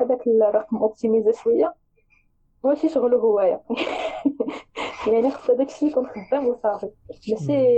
هذاك 0.00 0.26
الرقم 0.26 0.76
optimisé 0.76 1.32
شوية. 1.32 1.74
ماشي 2.64 2.88
شغلو 2.88 3.18
هوايا. 3.18 3.60
يعني 5.12 5.30
خص 5.30 5.50
هذاك 5.50 5.68
الشيء 5.68 5.88
يكون 5.88 6.06
خدام 6.06 6.46
وصافي. 6.46 6.90
ماشي 7.30 7.68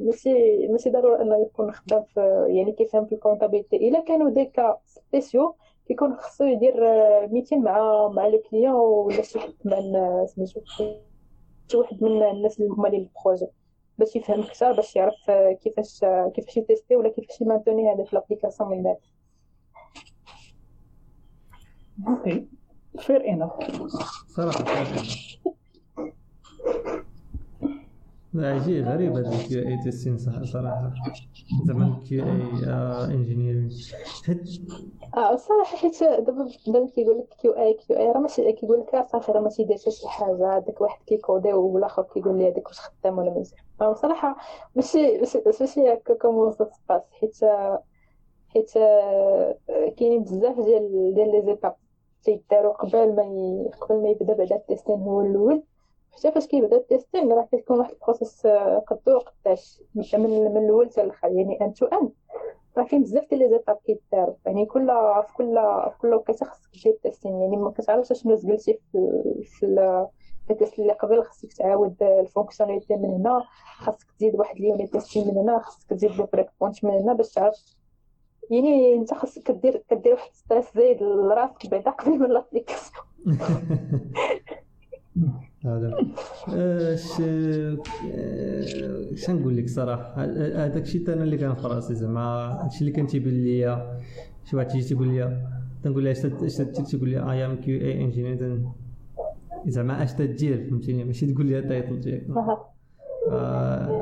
ماشي 0.00 0.66
ماشي 0.68 0.90
ضروري 0.90 1.22
أنه 1.22 1.36
يكون 1.42 1.72
خدام 1.72 2.04
في 2.14 2.46
يعني 2.48 2.72
كيفهم 2.72 3.06
في 3.06 3.14
ال 3.14 3.18
comptabilité. 3.18 3.76
إلا 3.76 4.00
كانوا 4.00 4.30
des 4.30 4.44
cas 4.44 4.76
spéciaux 4.86 5.56
كيكون 5.90 6.16
خصو 6.16 6.44
يدير 6.44 6.74
meeting 7.32 7.62
مع 7.62 8.08
مع 8.08 8.26
le 8.26 8.42
client 8.50 8.74
ولا 8.74 9.22
شي 9.22 9.40
حد 9.40 9.54
من 9.64 9.82
سميتو 10.26 10.60
شي 11.68 11.76
واحد 11.76 12.02
من 12.02 12.22
الناس 12.22 12.60
اللي 12.60 12.70
هما 12.70 12.88
لي 12.88 12.96
ال 12.96 13.03
projet 13.03 13.46
باش 13.98 14.16
يفهم 14.16 14.40
أكثر 14.40 14.72
باش 14.72 14.96
يعرف 14.96 15.30
كيفاش 15.62 16.04
كيفاش 16.34 16.56
ي 16.56 16.62
tester 16.62 16.96
ولا 16.96 17.08
كيفاش 17.08 17.40
ي 17.40 17.45
maintenir 17.45 17.92
هذاك 17.92 18.14
l'application 18.14 18.70
من 18.70 18.82
بعد 18.82 18.96
okay 22.08 22.46
fair 22.98 23.28
enough 23.28 23.52
صراحة 24.28 24.64
عجيب 28.34 28.88
غريب 28.88 29.16
هذا 29.16 29.28
ال 29.28 29.68
QA 29.68 29.78
testing 29.84 30.18
صراحة. 30.18 30.92
زعما 31.66 31.86
ال 31.86 32.24
QA 32.24 33.14
engineering 33.14 33.70
حيت 34.26 34.40
آه 35.16 35.36
صراحة 35.36 35.76
حيت 35.76 36.02
دابا 36.04 36.48
بنادم 36.66 36.86
كيقول 36.86 37.18
لك 37.18 37.28
QA 37.40 37.52
QA 37.52 38.06
راه 38.12 38.18
ماشي 38.18 38.52
كيقول 38.52 38.80
لك 38.80 39.06
صافي 39.12 39.32
راه 39.32 39.40
ماشي 39.40 39.64
داير 39.64 39.78
شي 39.78 40.08
حاجة 40.08 40.56
هذاك 40.56 40.80
واحد 40.80 41.04
كي 41.06 41.19
coder 41.19 41.52
والآخر 41.52 42.02
كيقول 42.02 42.38
لي 42.38 42.48
هذاك 42.48 42.66
واش 42.68 42.80
خدام 42.80 43.18
ولا 43.18 43.30
مزيان 43.30 43.94
صراحة 43.94 44.36
ماشي 44.74 45.18
ماشي 45.60 45.92
هكا 45.92 46.14
comment 46.14 46.52
ça 46.52 46.70
se 46.84 46.89
passe 46.89 47.02
حيت 47.20 47.36
حيت 48.48 48.70
كاينين 49.96 50.22
بزاف 50.22 50.60
ديال 50.60 51.14
ديال 51.14 51.32
les 51.32 51.42
étapes 51.42 51.74
تيدارو 52.22 52.70
قبل 52.70 53.14
ما 53.16 53.24
قبل 53.80 54.02
ما 54.02 54.08
يبدا 54.08 54.34
بعدا 54.34 54.56
ال 54.56 54.61
testing 54.61 54.94
هو 54.96 55.20
الأول 55.20 55.62
حتى 56.12 56.32
فاش 56.32 56.46
كيبدا 56.46 56.76
ال 56.76 56.83
testing 56.83 57.32
راه 57.32 57.48
كتكون 57.52 57.78
واحد 57.78 57.92
ال 57.92 57.99
process 57.99 58.46
قدو 58.86 59.18
قداش. 59.18 59.82
من 59.94 60.04
من 60.54 60.56
الأول 60.56 60.90
حتى 60.90 61.02
الآخر 61.02 61.28
يعني 61.32 61.60
en 61.60 61.74
tout 61.74 61.86
ان 61.86 62.10
راه 62.78 62.84
كاين 62.84 63.02
بزاف 63.02 63.28
ديال 63.30 63.40
les 63.40 63.48
étapes 63.48 63.78
كيدارو 63.86 64.36
يعني 64.46 64.66
كل 64.66 64.86
في 65.26 65.34
كل 65.34 65.54
في 65.90 65.98
كل 65.98 66.14
وقيته 66.14 66.46
خصك 66.46 66.70
دير 66.84 66.92
ال 66.92 66.98
testing 66.98 67.40
يعني 67.40 67.56
ما 67.56 67.70
كتعرفش 67.70 68.12
شنو 68.22 68.34
زقلتي 68.34 68.78
في 68.92 69.22
في 69.44 70.06
ال 70.50 70.56
test 70.56 70.78
اللي 70.78 70.92
قبل. 70.92 71.22
خصك 71.24 71.52
تعاود 71.52 72.02
ال 72.02 72.08
fonctionnalité 72.08 72.96
من 72.96 73.10
هنا. 73.10 73.42
خاصك 73.78 74.10
تزيد 74.10 74.34
واحد 74.34 74.56
ال 74.56 74.63
unit 74.63 74.92
testing 74.92 75.28
من 75.28 75.38
هنا. 75.38 75.58
خاصك 75.58 75.88
تزيد 75.88 76.10
le 76.10 76.26
breakpoint 76.32 76.84
من 76.84 76.90
هنا 76.90 77.12
باش 77.12 77.32
تعرف. 77.32 77.76
يعني 78.50 78.94
أنت 78.94 79.14
خاصك 79.14 79.42
كدير 79.42 79.84
كدير 79.90 80.12
واحد 80.12 80.32
stress 80.32 80.74
زايد 80.74 81.02
لراسك 81.02 81.70
بعدا 81.70 81.90
قبل 81.90 82.18
من 82.18 82.28
l'application 82.28 83.04
هذا. 85.80 86.94
اش 86.94 87.20
اش 89.12 89.30
نقول 89.30 89.56
لك 89.56 89.68
صراحة 89.68 90.24
هذاك 90.64 90.82
الشيء 90.82 91.12
أنا 91.12 91.22
اللي 91.22 91.36
كان 91.36 91.54
في 91.54 91.66
راسي 91.66 91.94
زعما 91.94 92.20
هادشي 92.64 92.80
اللي 92.80 92.92
كان 92.92 93.06
تيبان 93.06 93.44
ليا 93.44 94.00
شي 94.44 94.56
واحد 94.56 94.68
تيجي 94.68 94.88
تيقول 94.88 95.08
لي 95.08 95.46
تنقول 95.82 96.04
له 96.04 96.10
اش 96.10 96.20
تيقول 96.90 97.08
لي 97.08 97.32
I 97.32 97.46
am 97.46 97.56
QA 97.56 97.80
engineer 97.80 98.60
زعما 99.66 100.02
اش 100.02 100.12
تدير 100.12 100.66
فهمتيني؟ 100.70 101.04
ماشي 101.04 101.32
تقول 101.32 101.46
لي 101.46 101.58
ال 101.58 101.65
title 101.65 102.00
ديالك. 102.00 102.26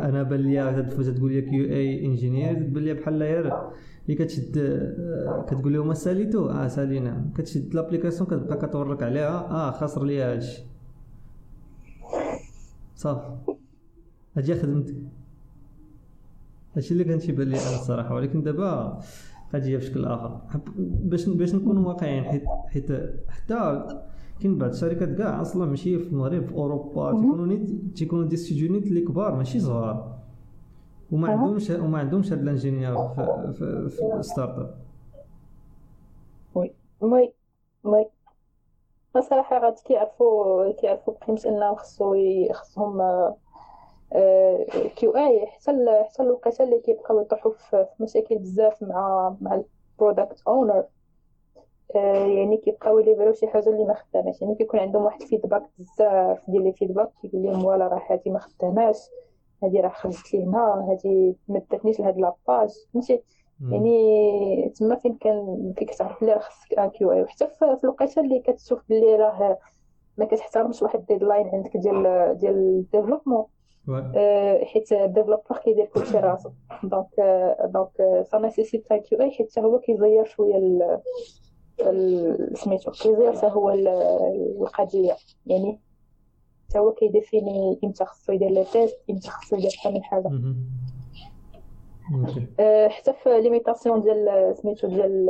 أنا 0.09 0.23
بان 0.23 0.41
لي 0.41 0.87
تقول 1.17 1.33
لي 1.33 1.43
QA 1.43 1.65
engineer 1.65 2.55
تبان 2.55 2.85
لي 2.85 2.95
بحال 2.95 3.23
غير 3.23 3.53
اللي 4.05 4.25
كتشد 4.25 4.55
كتقول 5.49 5.73
لهم 5.73 5.95
ساليتو 5.95 6.51
آه 6.51 6.69
سالينا 6.69 7.31
كتشد 7.37 7.75
l'application 7.75 8.31
كتبقى 8.31 8.57
كتورك 8.67 9.03
عليها. 9.03 9.39
آه 9.51 9.71
خاسر 9.71 10.05
ليا 10.05 10.33
هادشي. 10.33 10.63
صافي. 12.99 13.55
هادي 14.37 14.55
خدمتك 14.55 14.97
هادشي 16.77 16.93
اللي 16.93 17.05
كان 17.05 17.19
تيبان 17.19 17.49
لي 17.49 17.57
أنا 17.57 17.75
الصراحة 17.77 18.15
ولكن 18.15 18.43
دابا 18.43 19.01
غادي 19.55 19.77
بشكل 19.77 20.05
آخر. 20.05 20.41
باش 20.81 21.29
باش 21.29 21.55
نكونوا 21.55 21.89
واقعيين 21.89 22.25
حيت 22.25 22.45
حيت 22.69 22.93
حتى 23.29 23.87
كاين 24.41 24.59
بعض 24.59 24.71
الشركات 24.71 25.19
كاع 25.19 25.41
أصلا 25.41 25.67
ماشي 25.67 25.99
في 25.99 26.09
المغرب 26.09 26.45
في 26.45 26.53
أوروبا 26.53 27.13
تيكونوا 27.13 27.47
نيت 27.47 27.97
تيكونوا 27.97 28.25
des 28.29 28.37
studios 28.37 28.75
اللي 28.75 29.01
كبار 29.01 29.37
ماشي 29.37 29.61
صغار. 29.61 30.19
وما 31.11 31.29
عندهمش 31.29 31.71
وما 31.71 31.99
عندهمش 31.99 32.33
هاد 32.33 32.41
ال 32.43 32.49
ingénieur 32.49 33.09
في, 33.09 33.53
في, 33.53 33.89
في 33.89 34.17
ال 34.17 34.59
startup. 34.59 34.75
oui 36.55 36.73
oui 37.01 37.33
oui. 37.85 38.07
الصراحه 39.19 39.59
غادي 39.59 39.83
كيعرفوا 39.83 40.73
كيعرفوا 40.73 41.15
بقيمة 41.15 41.41
انهم 41.47 41.75
خصو 41.75 42.15
خصهم 42.53 43.03
QA 44.97 45.47
حتى 45.47 46.05
حتى 46.05 46.23
الوقيته 46.23 46.65
اللي 46.65 46.81
كيبقاو 46.81 47.21
يطيحوا 47.21 47.53
في 47.53 47.87
مشاكل 48.01 48.39
بزاف 48.39 48.83
مع 48.83 49.37
مع 49.41 49.61
ال 50.01 50.06
product 50.06 50.43
owner 50.49 50.85
يعني 51.95 52.57
كيبقاو 52.57 52.99
ي 52.99 53.03
livrer 53.03 53.28
و 53.28 53.33
شي 53.33 53.47
حاجة 53.49 53.69
اللي 53.69 53.85
ما 53.85 53.95
خداماش. 53.95 54.43
يعني 54.43 54.55
كيكون 54.55 54.81
عندهم 54.81 55.05
واحد 55.05 55.23
ال 55.23 55.27
feedback 55.27 55.63
بزاف 55.79 56.51
ديال 56.51 56.65
les 56.65 56.73
feedbacks 56.73 57.11
كيقول 57.23 57.43
لهم 57.43 57.63
voilà 57.63 57.89
راه 57.89 58.03
هادي 58.11 58.31
ما 58.31 58.39
خداماش 58.39 58.97
هادي 59.63 59.81
راه 59.81 59.89
خرجت 59.89 60.35
لي 60.35 60.45
هنا 60.45 60.87
هادي 60.91 61.37
ما 61.49 61.63
لهاد 62.01 62.19
la 62.19 62.36
page 62.36 62.71
فهمتي 62.95 63.23
يعني 63.61 64.73
تما 64.77 64.95
فين 64.97 65.15
كان 65.15 65.73
فين 65.79 65.87
كتعرف 65.87 66.21
بلي 66.25 66.33
راه 66.33 66.39
خصك 66.39 66.79
un 66.79 66.91
QA 66.91 67.23
وحتى 67.23 67.47
في 67.47 67.79
الوقيته 67.85 68.21
اللي 68.21 68.41
كتشوف 68.41 68.81
بلي 68.89 69.17
راه 69.17 69.59
ما 70.19 70.25
كتحترمش 70.25 70.83
واحد 70.83 71.07
deadline 71.07 71.49
عندك 71.49 71.77
ديال 71.77 72.35
ديال 72.39 72.55
ال 72.55 72.61
développement 72.61 73.45
آه، 74.17 74.65
حيت 74.65 74.93
ال 74.93 74.99
developer 74.99 75.57
كيدير 75.65 75.85
كلشي 75.85 76.17
راسو. 76.19 76.51
donc 76.83 77.07
donc 77.65 78.23
ça 78.31 78.39
nécessite 78.39 78.93
un 78.93 78.99
QA 78.99 79.31
حيت 79.31 79.59
هو 79.59 79.79
كيزير 79.79 80.25
شوية 80.25 80.79
سميتو 82.55 82.91
كيزير 82.91 83.33
حتى 83.37 83.47
هو 83.47 83.71
القضية. 83.71 85.17
يعني 85.47 85.81
حتى 86.69 86.79
هو 86.79 86.93
كي 86.93 87.12
définir 87.12 87.79
إمتى 87.85 88.05
خصو 88.05 88.33
يدير 88.33 88.51
les 88.51 88.65
tests 88.65 88.97
إمتى 89.11 89.29
خصو 89.31 89.57
يدير 89.57 89.71
شحال 89.71 89.95
من 89.95 90.03
حاجة. 90.03 90.29
حتى 92.89 93.13
في 93.13 93.41
limitation 93.41 94.01
ديال 94.03 94.55
سميتو 94.57 94.89
ديال 94.89 95.27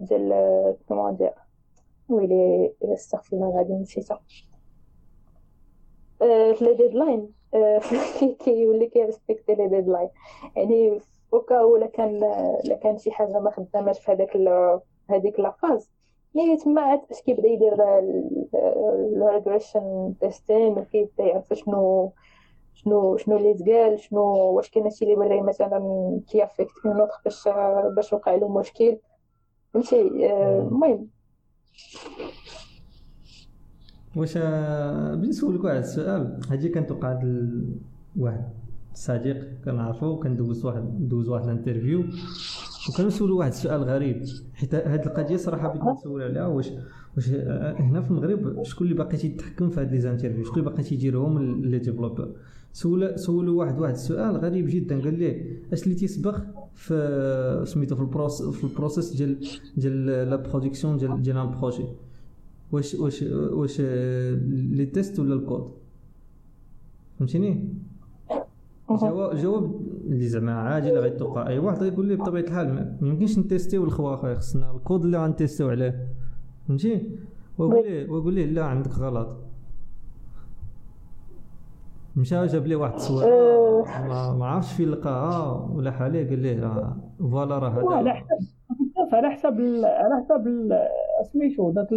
ديال 0.00 0.76
comment 0.88 1.16
dire 1.16 1.34
ويلي 2.08 2.72
استغفر 2.84 3.36
الله 3.36 3.56
غادي 3.58 3.72
نسيتها 3.72 4.20
في 6.18 6.56
les 6.60 6.74
deadlines 6.74 7.32
كيولي 8.44 8.86
كي 8.86 8.98
respecter 8.98 9.54
les 9.54 9.68
deadlines 9.68 10.08
يعني 10.56 11.00
وكا 11.32 11.60
ولا 11.60 11.86
كان 11.86 12.20
لا 12.64 12.76
كان 12.82 12.98
شي 12.98 13.10
حاجة 13.10 13.40
ما 13.40 13.50
خداماش 13.50 14.00
في 14.00 14.12
هذاك 14.12 14.36
هذيك 15.10 15.40
la 15.40 15.54
phase 15.54 15.90
يعني 16.34 16.56
تما 16.56 16.80
عاد 16.80 17.00
باش 17.08 17.22
كيبدا 17.22 17.48
يدير 17.48 17.74
ال 18.54 18.68
regression 18.68 20.14
testing 20.20 20.78
وكيبدا 20.78 21.24
يعرف 21.24 21.52
شنو 21.52 22.12
شنو 22.84 23.16
شنو 23.16 23.36
اللي 23.36 23.54
تقال 23.54 24.00
شنو 24.00 24.20
واش 24.36 24.70
كاين 24.70 24.90
شي 24.90 25.12
اللي 25.12 25.42
مثلا 25.42 25.80
كي 26.28 26.38
affecte 26.38 26.72
من 26.84 26.92
une 26.92 27.00
autre 27.00 27.13
page 27.13 27.24
باش 27.24 28.12
وقع 28.12 28.34
له 28.34 28.58
مشكل. 28.58 28.98
فهمتي؟ 29.74 30.00
المهم. 30.02 31.08
واش 34.16 34.38
بالنسبة 35.18 35.52
لك 35.52 35.64
واحد 35.64 35.76
السؤال. 35.76 36.40
هادي 36.50 36.68
كانت 36.68 36.88
توقع 36.88 37.22
واحد 38.18 38.48
صديق 38.94 39.60
كنعرفو 39.64 40.18
كندوز 40.18 40.64
واحد 40.64 41.00
ندوز 41.00 41.28
واحد 41.28 41.44
ال 41.44 41.49
interview. 41.49 42.04
وكنسولو 42.88 43.38
واحد 43.38 43.50
السؤال 43.50 43.84
غريب. 43.84 44.24
حيت 44.54 44.74
هاد 44.74 45.06
القضية 45.06 45.36
صراحة 45.36 45.68
بغيت 45.68 45.98
نسول 45.98 46.22
عليها. 46.22 46.46
واش 46.46 46.70
واش 47.16 47.30
هنا 47.30 48.02
في 48.02 48.10
المغرب 48.10 48.62
شكون 48.62 48.86
اللي 48.86 48.98
باقي 48.98 49.16
تيتحكم 49.16 49.70
في 49.70 49.80
هاد 49.80 49.92
les 49.92 50.00
interviews 50.00 50.44
شكون 50.44 50.58
اللي 50.58 50.70
باقي 50.70 50.82
تيديرهم 50.82 51.64
les 51.64 51.78
développeurs 51.78 52.32
سول 52.72 53.18
سولو 53.18 53.58
واحد 53.58 53.78
واحد 53.80 53.92
السؤال 53.94 54.36
غريب 54.36 54.66
جدا 54.68 55.00
قال 55.02 55.18
ليه 55.18 55.62
اش 55.72 55.82
اللي 55.84 55.94
تيسبق 55.94 56.40
في 56.74 57.64
سميتو 57.66 57.96
في 57.96 58.02
ال 58.02 58.07
process 58.07 58.42
في 58.42 58.64
ال 58.64 58.70
process 58.70 59.16
ديال 59.16 59.46
ديال 59.76 60.06
la 60.06 60.36
production 60.36 60.96
ديال 60.96 61.22
ديال 61.22 61.36
un 61.36 61.50
projet 61.60 61.84
واش 62.72 62.94
واش 62.94 63.22
واش 63.32 63.80
les 63.80 64.86
tests 64.86 65.20
ولا 65.20 65.34
الكود؟ 65.34 65.70
فهمتيني؟ 67.18 67.74
جواب 68.90 69.36
جواب 69.36 69.80
اللي 70.06 70.28
زعما 70.28 70.52
عادي 70.52 70.88
اللي 70.88 71.00
غيتوقع 71.00 71.46
أي 71.48 71.58
واحد 71.58 71.82
غيقول 71.82 72.06
لي 72.08 72.16
بطبيعة 72.16 72.42
الحال 72.42 72.96
ما 73.00 73.08
يمكنش 73.08 73.38
نتيستيو 73.38 73.84
الخوا 73.84 74.14
اخويا 74.14 74.34
خصنا 74.34 74.70
الكود 74.76 75.04
اللي 75.04 75.24
غنتيستيو 75.24 75.68
عليه. 75.68 76.08
فهمتي؟ 76.68 77.10
واقول 77.58 77.84
ليه 77.84 78.10
واقول 78.10 78.34
ليه 78.34 78.46
لا 78.46 78.64
عندك 78.64 78.92
غلط. 78.92 79.36
مشى 82.20 82.46
جاب 82.46 82.66
لي 82.66 82.74
واحد 82.74 82.92
التصويره 82.92 83.26
أه 83.26 84.36
ما 84.38 84.46
عرفتش 84.46 84.72
فين 84.72 84.90
لقاها. 84.90 85.70
ولا 85.74 85.90
حاليه 85.90 86.28
قال 86.28 86.38
ليه 86.38 86.94
voilà 87.18 87.58
راه 87.58 87.68
هذا. 87.68 87.96
على 87.96 88.14
حسب 88.14 88.48
على 89.12 89.30
حسب 89.30 89.60
على 89.84 90.24
حسب 90.24 90.72
سميتو 91.32 91.70
ذاك 91.70 91.88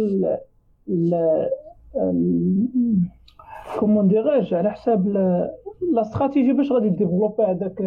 comment 3.78 4.08
dirais-je 4.08 4.54
على 4.54 4.70
حساب 4.70 5.08
la 5.08 6.00
stratégie 6.00 6.52
باش 6.52 6.72
غادي 6.72 6.88
développer 6.88 7.42
هذاك 7.42 7.82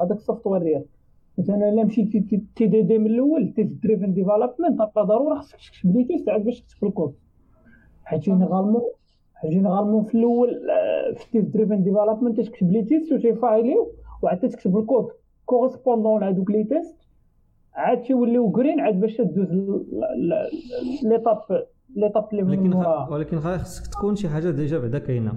هذاك 0.00 0.16
ال 0.16 0.21
software 0.21 0.62
ديالك. 0.62 0.86
مثلا 1.38 1.68
الا 1.68 1.84
مشيتي 1.84 2.20
TDD 2.56 2.98
من 2.98 3.06
الأول 3.06 3.52
test 3.56 3.72
driven 3.82 4.12
development 4.14 4.82
ضروري 4.98 5.38
خصك 5.38 5.56
تكتب 5.56 5.96
les 5.96 6.04
tests 6.04 6.28
عاد 6.28 6.44
باش 6.44 6.60
تكتب 6.60 6.86
الكود. 6.86 7.14
حيت 8.04 8.20
généralement 8.20 8.82
généralement 9.48 10.04
في 10.04 10.14
الأول 10.14 10.60
في 11.16 11.30
test 11.32 11.46
driven 11.46 11.82
development 11.82 12.40
تكتب 12.40 12.72
les 12.72 12.82
tests 12.82 13.12
و 13.12 13.21
تي 13.21 13.39
fail 13.39 13.74
يو 13.74 13.92
وعاد 14.22 14.48
تكتب 14.48 14.76
ال 14.76 14.81
code. 14.81 15.08
correspondant 15.46 16.20
لهذوك 16.20 16.50
les 16.50 16.64
tests 16.64 16.96
عاد 17.74 18.02
تيوليو 18.02 18.50
green 18.50 18.80
عاد 18.80 19.00
باش 19.00 19.16
تدوز 19.16 19.48
l'étape 21.02 21.66
l'étape 21.96 22.28
اللي 22.32 22.42
ولكن 22.42 22.74
ولكن 23.12 23.40
خاصك 23.40 23.86
تكون 23.86 24.16
شي 24.16 24.28
حاجة 24.28 24.50
déjà 24.50 24.78
بعدا 24.78 24.98
كاينة. 24.98 25.32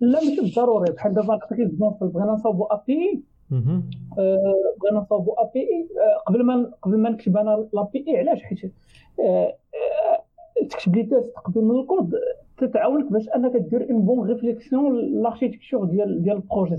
لا 0.00 0.20
ماشي 0.24 0.40
بالضروري. 0.40 0.92
بحال 0.92 1.14
دابا 1.14 1.26
نعطيك 1.26 1.58
بغينا 2.02 2.32
نصاوبو 2.32 2.64
API 2.64 3.22
بغينا 3.50 5.00
نصاوبو 5.00 5.32
API 5.32 5.88
قبل 6.26 6.44
ما 6.44 6.70
قبل 6.82 6.98
ما 6.98 7.10
نكتب 7.10 7.36
أنا 7.36 7.68
l'API 7.72 8.18
علاش؟ 8.18 8.42
حيت 8.42 8.72
آه، 9.20 9.24
آه، 9.24 10.64
تكتب 10.70 10.96
les 10.96 11.02
tests 11.02 11.32
قبل 11.44 11.64
من 11.64 11.80
الكود. 11.80 12.14
تتعاونك 12.58 13.12
باش 13.12 13.28
انك 13.28 13.56
دير 13.56 13.90
une 13.90 14.02
bonne 14.06 14.28
réflexion 14.28 15.22
l'architecture 15.22 15.84
ديال 15.84 16.22
ديال 16.22 16.36
ال 16.36 16.42
projet 16.42 16.76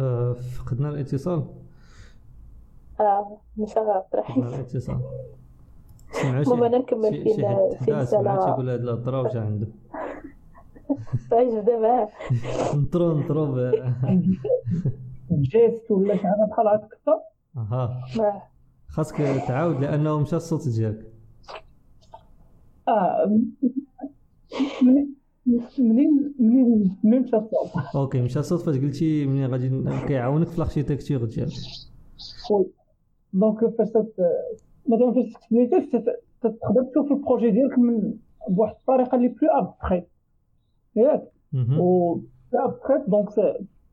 آه، 0.00 0.32
فقدنا 0.32 0.88
الاتصال. 0.88 1.44
آه 3.00 3.36
مش 3.56 3.76
عارف 3.76 4.06
فقدنا 4.12 4.56
الاتصال. 4.56 5.00
ماما 6.24 6.68
نكمل 6.68 7.10
في 7.10 7.24
في 7.84 8.04
سمعت 8.06 8.48
يقول 8.48 8.68
هاد 8.70 8.80
الهضرة 8.80 9.20
وجا 9.20 9.40
عنده. 9.40 9.66
عايش 11.32 11.54
دابا. 11.66 12.08
نطرو 12.74 13.18
نطرو 13.18 13.70
جيست 15.32 15.90
ولا 15.90 16.16
شي 16.16 16.22
حاجة 16.22 16.48
بحال 16.50 16.68
هكا؟ 16.68 17.22
أها. 17.56 18.02
خاصك 18.88 19.16
تعاود 19.48 19.80
لأنه 19.80 20.18
مشى 20.20 20.36
الصوت 20.36 20.68
ديالك. 20.68 21.15
آه. 22.88 23.40
منين 24.82 25.14
منين 25.78 26.34
منين 27.04 27.20
مشى 27.22 27.36
الصوت 27.36 27.96
okay 27.96 28.22
مشى 28.22 28.38
الصوت 28.38 28.60
فاش 28.60 28.76
قلتي 28.76 29.26
منين 29.26 29.46
غادي 29.50 29.68
كيعاونك 30.06 30.46
في 30.46 30.58
ال 30.58 30.63
architecture 30.63 31.24
ديالك. 31.28 31.52
oui. 32.50 32.66
donc 33.32 33.60
فاش 33.60 33.88
مثلا 34.88 35.12
فاش 35.14 35.34
تكتب 35.70 36.04
تقدر 36.42 36.82
تشوف 36.90 37.12
ال 37.12 37.17
projet 37.17 37.50
ديالك 37.50 37.78
من 37.78 38.14
بواحد 38.48 38.74
الطريقة 38.74 39.16
اللي 39.16 39.28
plus 39.28 39.48
abstrait 39.50 40.02
ياك؟ 40.96 41.22
و 41.78 42.16
abstrait 42.54 42.94
donc 43.08 43.28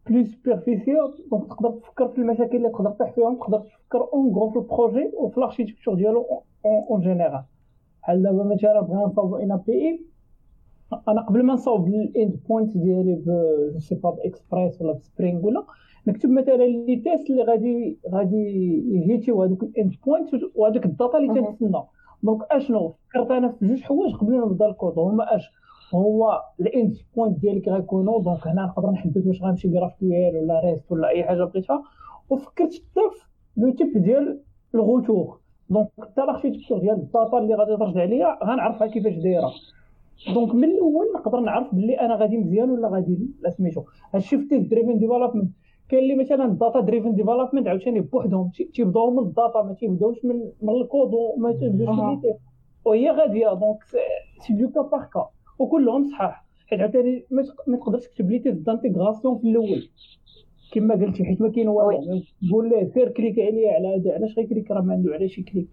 plus 0.09 0.25
superficiel 0.25 1.13
donc 1.31 1.47
تقدر 1.47 1.71
تفكر 1.71 2.07
في 2.07 2.17
المشاكل 2.17 2.57
اللي 2.57 2.69
تقدر 2.69 2.91
تطيح 2.91 3.11
فيهم 3.15 3.35
تقدر 3.35 3.59
تفكر 3.59 4.09
en 4.13 4.33
grand 4.33 4.51
في 4.51 4.57
ال 4.57 4.65
projet 4.65 5.11
وفي 5.17 5.37
ال 5.37 5.42
architecture 5.42 5.95
ديالو 5.95 6.25
en 6.89 7.01
général 7.01 7.43
بحال 8.03 8.23
دابا 8.23 8.43
مثلا 8.43 8.81
بغينا 8.81 9.05
نصاوبو 9.05 9.35
une 9.35 9.57
API؟ 9.67 10.05
أنا 11.07 11.21
قبل 11.21 11.43
ما 11.43 11.53
نصاوب 11.53 11.87
ال 11.87 12.39
endpoint 12.49 12.77
ديالي 12.77 13.15
ب 13.15 13.79
sais 13.79 13.95
pas 13.95 14.09
ب 14.09 14.18
Express 14.18 14.81
ولا 14.81 14.93
ب 14.93 15.01
Spring 15.01 15.45
ولا 15.45 15.63
نكتب 16.07 16.29
مثلا 16.29 16.63
les 16.63 16.95
tests 16.95 17.29
اللي 17.29 17.43
غادي 17.43 17.99
غادي 18.09 18.43
ي 18.95 19.03
hit 19.03 19.27
يو 19.27 19.43
هذوك 19.43 19.63
ال 19.63 19.93
endpoint 20.05 20.29
وهذوك 20.55 20.85
ال 20.85 20.91
data 20.91 21.17
اللي 21.17 21.33
تنتسنى. 21.33 21.83
donc 22.23 22.41
أشنو؟ 22.51 22.93
فكرت 23.09 23.31
أنا 23.31 23.51
في 23.51 23.67
جوج 23.67 23.81
حوايج 23.81 24.15
قبل 24.15 24.31
ما 24.31 24.45
نبدأ 24.45 24.65
الكود. 24.65 24.99
هما 24.99 25.35
أش؟ 25.35 25.51
هو 25.95 26.41
ال 26.59 26.97
endpoint 27.15 27.39
ديالي 27.39 27.59
كي 27.59 27.69
غيكونوا 27.69 28.21
donc 28.21 28.47
هنا 28.47 28.65
نقدر 28.65 28.91
نحدد 28.91 29.27
واش 29.27 29.41
غنمشي 29.41 29.67
GraphQL 29.67 30.09
ولا 30.09 30.59
REST 30.59 30.91
ولا 30.91 31.07
أي 31.07 31.23
حاجة 31.23 31.43
بغيتها. 31.43 31.83
وفكرت 32.29 32.73
حتى 32.73 33.01
في 33.11 33.25
le 33.57 33.69
type 33.69 33.97
ديال 33.97 34.39
ال 34.75 34.85
retour 34.85 35.42
donc 35.73 35.87
حتى 36.01 36.23
ال 36.23 36.27
architecture 36.27 36.79
ديال 36.79 36.95
ال 36.95 37.04
data 37.04 37.37
اللي 37.37 37.55
غادي 37.55 37.77
ترجع 37.77 38.03
ليا 38.03 38.39
غنعرفها 38.43 38.87
كيفاش 38.87 39.15
دايرة. 39.15 39.51
donc 40.33 40.55
من 40.55 40.63
الأول 40.63 41.05
نقدر 41.15 41.39
نعرف 41.39 41.75
بلي 41.75 41.99
أنا 41.99 42.15
غادي 42.15 42.37
مزيان 42.37 42.69
ولا 42.69 42.87
غادي 42.87 43.17
لا 43.41 43.49
سميتو. 43.49 43.83
هادشي 44.13 44.37
في 44.37 44.45
test 44.45 44.71
driven 44.71 44.97
development 44.97 45.51
كاين 45.89 46.03
اللي 46.03 46.15
مثلا 46.15 46.45
ال 46.45 46.52
data 46.52 46.79
driven 46.79 47.15
development 47.15 47.67
عاوتاني 47.67 47.99
بوحدهم. 47.99 48.51
تيبداو 48.73 49.11
من 49.11 49.19
ال 49.19 49.28
data 49.28 49.61
ما 49.61 49.73
تيبداوش 49.73 50.25
من 50.25 50.35
من 50.61 50.73
الكود 50.81 51.13
وما 51.13 51.51
تيبداوش 51.51 51.99
من 51.99 52.33
وهي 52.85 53.09
غادية. 53.09 53.53
donc 53.53 53.83
c'est 54.39 54.53
du 54.53 54.69
cas 54.69 54.81
par 54.81 55.03
cas 55.13 55.29
وكلهم 55.59 56.03
صحاح. 56.03 56.45
حيت 56.67 56.79
عاوتاني 56.79 57.25
ما 57.67 57.77
تقدرش 57.77 58.07
تكتب 58.07 58.31
les 58.31 58.39
tests 58.39 58.57
d'intégration 58.57 59.37
في 59.37 59.49
الأول. 59.49 59.89
كما 60.71 60.95
قلتي 60.95 61.25
حيت 61.25 61.41
ما 61.41 61.49
كاين 61.49 61.67
والو 61.67 62.21
تقول 62.49 62.69
ليه 62.69 62.85
سير 62.85 63.09
click 63.09 63.39
عليه 63.39 63.69
على 63.69 63.95
هذا 63.95 64.13
علاش 64.13 64.37
غي 64.37 64.47
click 64.47 64.71
راه 64.71 64.81
ما 64.81 64.93
عنده 64.93 65.13
علاش 65.13 65.37
ي 65.37 65.41
click. 65.41 65.67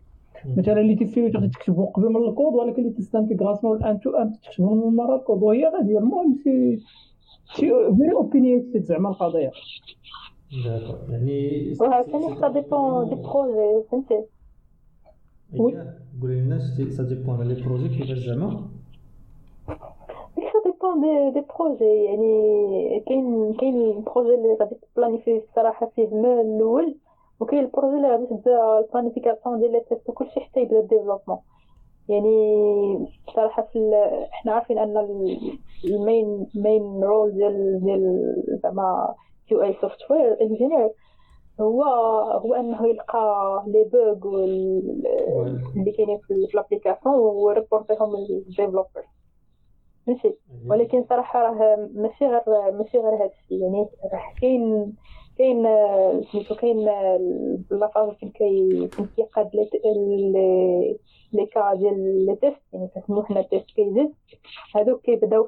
مثلا 0.57 0.81
les 0.81 0.95
tests 0.95 1.29
تقدر 1.29 1.47
تكتبو 1.47 1.85
قبل 1.85 2.09
من 2.09 2.17
الكود 2.17 2.55
ولكن 2.55 2.83
les 2.83 2.95
tests 2.95 3.17
intégration 3.17 3.77
ال 3.77 3.83
end 3.83 4.01
to 4.01 4.11
end 4.11 4.33
تكتبو 4.33 4.91
من 4.91 4.97
مرة 4.97 5.17
الكود 5.17 5.43
وهي 5.43 5.65
غادية. 5.65 5.99
المهم 5.99 6.35
c'est 6.45 6.79
c'est 7.55 7.71
very 7.97 8.13
opinionated 8.13 8.83
زعما 8.83 9.09
القضية. 9.09 9.51
يعني 11.11 11.75
ثاني 11.75 12.37
ça 12.41 12.49
dépend 12.49 13.09
des 13.09 13.15
projets 13.15 13.85
فهمتي؟ 13.91 14.25
oui. 15.59 15.75
قولي 16.21 16.35
للناس 16.35 16.63
ça 16.97 17.03
dépend 17.03 17.49
les 17.49 17.63
projets 17.63 17.89
كيفاش 17.89 18.19
زعما. 18.19 18.71
dépend 20.81 21.01
des 21.01 21.41
des 21.41 21.47
projets 21.59 22.05
يعني 22.05 23.05
كاين 23.07 23.55
كاين 23.55 24.01
projet 24.05 24.35
اللي 24.35 24.55
غادي 24.61 24.75
ت 24.95 24.99
planifier 24.99 25.37
الصراحة 25.49 25.87
فيه 25.97 26.07
من 26.07 26.41
الأول 26.41 26.97
وكاين 27.41 27.65
ال 27.65 27.69
projet 27.69 27.97
اللي 27.97 28.09
غادي 28.09 28.27
تبدا 28.27 28.79
ال 28.79 28.85
planification 28.85 29.61
ديال 29.61 29.73
les 29.73 29.81
tests 29.81 30.09
وكلشي 30.11 30.41
حتى 30.41 30.61
يبدا 30.61 30.79
ال 30.81 30.85
développement 30.85 31.39
يعني 32.09 33.09
بصراحه 33.29 33.63
في 33.63 33.91
إحنا 34.33 34.53
عارفين 34.53 34.79
أن 34.79 34.97
ال 35.85 35.97
main 35.97 36.47
main 36.55 37.05
role 37.05 37.31
ديال 37.33 37.81
ديال 37.85 38.35
زعما 38.63 39.15
QA 39.49 39.63
software 39.63 40.41
engineer 40.41 40.91
هو 41.61 41.83
هو 42.33 42.55
أنه 42.55 42.87
يلقى 42.89 43.65
les 43.67 43.85
bugs 43.85 44.45
اللي 44.45 45.93
كاينين 45.97 46.19
في 46.19 46.31
ال 46.35 46.41
application 46.41 47.15
ويريبورتيهم 47.15 48.17
لل 48.17 48.30
développeur 48.30 49.05
ماشي 50.11 50.35
ولكن 50.69 51.05
صراحة 51.09 51.43
راه 51.43 51.89
ماشي 51.95 52.27
غير 52.27 52.73
ماشي 52.73 52.99
غير 52.99 53.15
هذا 53.15 53.31
الشيء. 53.43 53.63
يعني 53.63 53.87
راه 54.13 54.35
كاين 54.41 54.93
كاين 55.39 55.67
سميتو 56.33 56.55
كاين 56.55 56.85
la 57.71 57.82
phase 57.82 58.09
فين 58.15 58.31
كي 58.31 58.89
فين 58.89 59.07
كيقاد 59.17 59.51
لي 59.55 59.71
لي 61.33 61.47
كا 61.47 61.75
ديال 61.75 62.27
les 62.27 62.37
tests. 62.37 62.61
يعني 62.73 62.89
كنسميو 62.95 63.23
حنا 63.23 63.43
test 63.43 63.71
cases 63.71 64.13
هادوك 64.77 65.01
كيبداو 65.01 65.45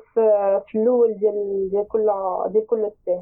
في 0.67 0.75
الأول 0.75 1.15
ديال 1.15 1.69
ديال 1.71 1.89
كل 1.89 2.11
ديال 2.47 2.67
كل 2.67 2.91
stage 3.03 3.21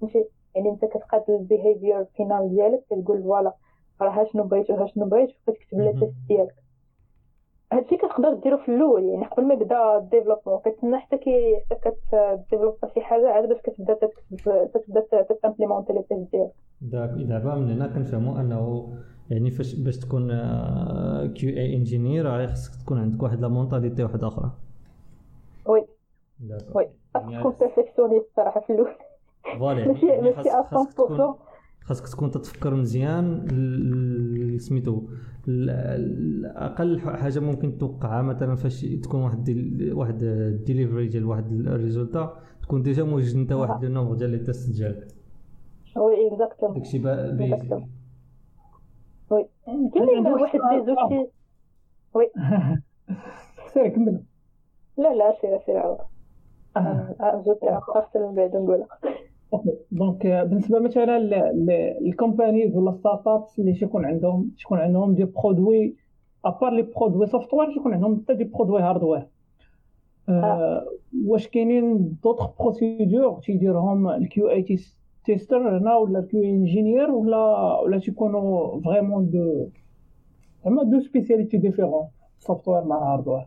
فهمتي؟ 0.00 0.24
يعني 0.54 0.70
انت 0.70 0.84
كتقاد 0.84 1.24
ال 1.28 1.36
behavior 1.36 2.04
final 2.16 2.48
ديالك 2.54 2.84
كتقول 2.90 3.22
voilà 3.22 3.52
راه 4.02 4.24
شنو 4.32 4.44
بغيت 4.44 4.70
وها 4.70 4.86
شنو 4.86 5.04
بغيت 5.04 5.30
وكتكتب 5.48 5.80
les 5.80 5.92
tests 5.92 6.14
ديالك. 6.28 6.54
هادشي 7.76 7.96
كتقدر 7.96 8.34
ديرو 8.34 8.56
في 8.56 8.68
الأول 8.74 9.04
يعني 9.04 9.24
قبل 9.26 9.46
ما 9.46 9.54
يبدا 9.54 9.96
ال 9.98 10.02
développement. 10.02 10.60
كتسنى 10.64 10.98
حتى 10.98 11.18
كي 11.18 11.56
حتى 11.70 11.90
كت 11.90 12.09
develop 12.09 12.76
شي 12.94 13.00
حاجة 13.00 13.28
عاد 13.28 13.48
باش 13.48 13.58
كتبدا 13.60 13.94
تكتب 13.94 14.36
تبدا 14.74 15.26
ت 15.42 15.46
implémenter 15.46 15.92
les 15.92 16.02
tests 16.08 16.30
ديالك. 16.82 17.28
دابا 17.28 17.54
من 17.54 17.70
هنا 17.70 17.86
كنفهموا 17.86 18.40
أنه 18.40 18.92
يعني 19.30 19.50
فاش 19.50 19.74
باش 19.74 19.98
تكون 19.98 20.28
QA 21.34 21.50
engineer 21.50 22.46
خصك 22.46 22.82
تكون 22.82 22.98
عندك 22.98 23.22
واحد 23.22 23.40
la 23.40 23.48
mentalité 23.48 24.04
واحدة 24.04 24.28
أخرى. 24.28 24.50
oui. 25.66 25.84
oui. 26.74 26.88
خاصك 27.14 27.38
تكون 27.40 27.52
perfectionniste 27.60 28.26
صراحة 28.36 28.60
في 28.60 28.72
الأول 28.72 28.94
voilà 29.58 29.86
ماشي 29.88 30.06
ماشي 30.06 30.50
100% 30.50 31.36
خاصك 31.84 32.08
تكون 32.08 32.30
تتفكر 32.30 32.74
مزيان 32.74 33.46
سميتو 34.58 35.02
أقل 36.56 37.00
حاجة 37.00 37.40
ممكن 37.40 37.78
توقعها 37.78 38.22
مثلا 38.22 38.56
فاش 38.56 38.86
تكون 39.02 39.22
واحد 39.22 39.44
دي 39.44 39.92
واحد 39.92 40.22
الديليفري 40.22 41.08
ديال 41.08 41.24
واحد 41.24 41.52
ال 41.52 41.61
résultat 41.61 42.36
تكون 42.62 42.82
déjà 42.82 43.04
موجد 43.04 43.36
انت 43.36 43.52
واحد 43.52 43.84
ال 43.84 43.88
nombre 43.88 44.14
ديال 44.14 44.30
les 44.30 44.38
tests 44.38 44.76
ديالك. 44.76 45.08
oui 45.96 46.32
exactement 46.32 46.74
داكشي 46.74 46.98
بيزي 46.98 47.86
وي. 49.30 49.48
كاين 49.94 50.26
واحد 50.26 50.58
des 50.58 50.86
outils 50.86 51.30
oui. 52.14 52.30
سير 53.72 53.88
كمل. 53.88 54.24
لا 54.98 55.14
لا 55.14 55.32
سير 55.40 55.58
سير 55.66 55.96
نزيد 57.34 57.56
نقصر 57.64 58.28
من 58.28 58.34
بعد 58.34 58.56
نقولها. 58.56 58.88
donc 59.90 60.26
بالنسبة 60.26 60.78
مثلا 60.78 61.18
لل 62.00 62.14
companies 62.14 62.76
ولا 62.76 62.92
startups 62.92 63.58
اللي 63.58 63.72
تيكون 63.72 64.04
عندهم 64.04 64.50
تكون 64.60 64.78
عندهم 64.78 65.14
des 65.14 65.24
produits 65.24 65.96
à 66.44 66.50
part 66.50 66.72
les 66.72 66.82
produits 66.82 67.26
software 67.26 67.74
تيكون 67.74 67.94
عندهم 67.94 68.22
حتى 68.24 68.34
des 68.34 68.44
produits 68.44 68.82
hardware 68.82 69.26
آه. 70.28 70.86
واش 71.26 71.48
كاينين 71.48 72.16
d'autres 72.22 72.62
procédures 72.62 73.40
تيديرهم 73.40 74.08
ال 74.08 74.50
QA 74.50 74.78
tester 75.24 75.78
هنا 75.78 75.96
ولا 75.96 76.18
ال 76.18 76.26
QA 76.26 76.42
engineer 76.42 77.10
ولا 77.10 77.80
ولا 77.80 77.98
تيكونوا 77.98 78.80
vraiment 78.80 79.30
deux 79.30 79.68
زعما 80.64 80.82
deux 80.82 81.00
spécialités 81.00 81.56
différentes 81.56 82.08
software 82.38 82.84
مع 82.84 82.98
الهاردوير 82.98 83.46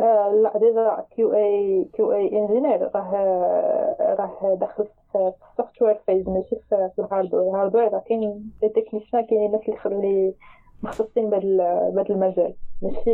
آه 0.00 0.32
لا 0.42 0.58
déjà 0.58 1.04
QA 1.10 1.34
QA 1.34 2.12
engineer 2.12 2.90
راه 2.94 3.10
راه 4.00 4.54
داخل 4.54 4.84
في 5.18 5.44
ال 5.52 5.57
software 5.57 5.94
فيز 6.06 6.28
ماشي 6.28 6.56
في 6.68 6.92
ال 6.98 7.04
hardware 7.04 7.50
ال 7.50 7.55
hardware 7.55 7.92
راه 7.92 7.98
كاين 8.08 8.50
les 8.62 8.68
techniciens 8.68 9.26
كاينين 9.26 9.46
الناس 9.54 9.86
اللي 9.86 10.34
مختصين 10.82 11.30
بهذا 11.30 12.10
المجال. 12.10 12.54
ماشي 12.82 13.10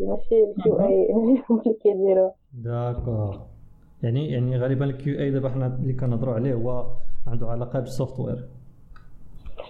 ماشي 0.00 0.44
ال 0.44 0.80
QA 0.80 1.10
engineer 1.10 1.44
اللي 1.50 1.74
كيديروا. 1.82 2.30
d'accord. 2.52 3.40
يعني 4.02 4.30
يعني 4.32 4.58
غالبا 4.58 4.84
ال 4.84 5.18
QA 5.18 5.30
دابا 5.30 5.48
حنا 5.48 5.66
اللي 5.66 5.92
كنهضروا 5.92 6.34
عليه 6.34 6.54
هو 6.54 6.86
عنده 7.26 7.46
علاقة 7.46 7.80
بال 7.80 7.94
software 7.94 8.48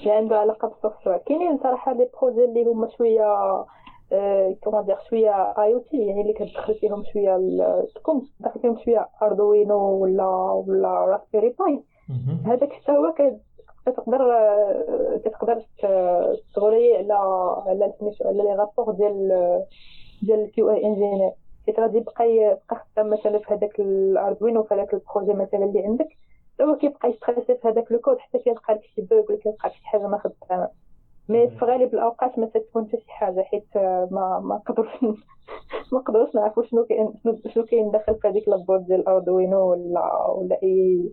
اللي 0.01 0.13
عنده 0.13 0.37
علاقة 0.39 0.69
بال 0.69 0.79
software 0.79 1.19
كاينين 1.19 1.59
صراحة 1.63 1.93
les 1.93 2.09
projets 2.21 2.45
اللي 2.45 2.65
هما 2.65 2.89
شوية 2.89 3.25
comment 4.65 4.85
dire 4.85 4.97
شوية 5.11 5.53
IoT 5.63 6.07
يعني 6.07 6.21
اللي 6.21 6.33
كتدخل 6.33 6.75
فيهم 6.75 7.05
شوية 7.13 7.37
تكون 7.95 8.29
تدخل 8.41 8.61
فيهم 8.61 8.79
شوية 8.85 9.09
Arduino 9.23 9.79
ولا 9.79 10.27
ولا 10.67 10.89
Raspberry 10.89 11.49
Pi. 11.49 11.83
هذاك 12.47 12.73
حتى 12.73 12.93
هو 12.93 13.15
كتقدر 13.87 14.19
كتقدر 15.25 15.63
تغولي 16.55 16.97
على 16.97 17.15
على 17.67 17.93
سميتو 18.01 18.29
على 18.29 18.43
les 18.43 18.55
rapports 18.55 18.95
ديال 18.95 19.29
ديال 20.23 20.41
ال 20.41 20.71
QA 20.71 20.85
engineer. 20.85 21.33
حيت 21.67 21.81
غادي 21.81 21.99
يبقى 21.99 22.31
يبقى 22.31 22.85
خدام 22.95 23.11
مثلا 23.11 23.39
في 23.39 23.55
هذاك 23.55 23.81
ال 23.81 23.91
Arduino 23.91 24.63
في 24.63 24.75
هذاك 24.75 24.95
ال 24.95 25.00
projet 25.00 25.33
مثلا 25.33 25.65
اللي 25.65 25.85
عندك 25.85 26.09
هو 26.63 26.77
كيبقى 26.77 27.11
يستريسي 27.11 27.55
في 27.55 27.69
هذاك 27.69 27.93
الكود 27.93 28.19
حتى 28.19 28.39
كيلقى 28.39 28.75
لك 28.75 28.83
شي 28.85 29.03
bug 29.03 29.25
ولا 29.29 29.39
كيلقى 29.39 29.69
لك 29.69 29.75
شي 29.75 29.87
حاجة 29.87 30.07
ما 30.07 30.19
خدامة. 30.19 30.69
mais 31.29 31.51
في 31.51 31.65
غالب 31.65 31.95
الاوقات 31.95 32.39
ما 32.39 32.47
تكون 32.47 32.89
حتى 32.89 32.97
شي 32.97 33.11
حاجة 33.11 33.43
حيت 33.43 33.77
ما 34.11 34.41
ما 34.45 34.55
نقدروش 34.57 34.89
ما 35.93 35.99
نقدروش 35.99 36.35
نعرفوا 36.35 36.63
شنو 36.63 36.85
كاين 36.85 37.15
شنو 37.55 37.65
كاين 37.65 37.91
داخل 37.91 38.15
في 38.15 38.29
هذيك 38.29 38.49
la 38.49 38.60
board 38.60 38.87
ديال 38.87 39.09
Arduino 39.09 39.71
ولا 39.71 40.27
ولا 40.27 40.59
اي 40.63 41.05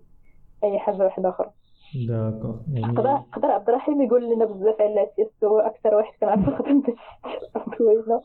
أي 0.63 0.79
حاجة 0.79 0.97
واحدة 0.97 1.29
أخرى. 1.29 1.51
d'accord. 2.07 2.59
يعني 2.73 2.97
قدر 3.33 3.51
عبد 3.51 3.69
الرحيم 3.69 4.01
يقول 4.01 4.29
لنا 4.33 4.45
بزاف 4.45 4.81
على 4.81 5.09
سيس 5.15 5.43
هو 5.43 5.59
أكثر 5.59 5.95
واحد 5.95 6.13
كنعرف 6.21 6.49
خدم 6.49 6.83
Arduino. 7.55 8.21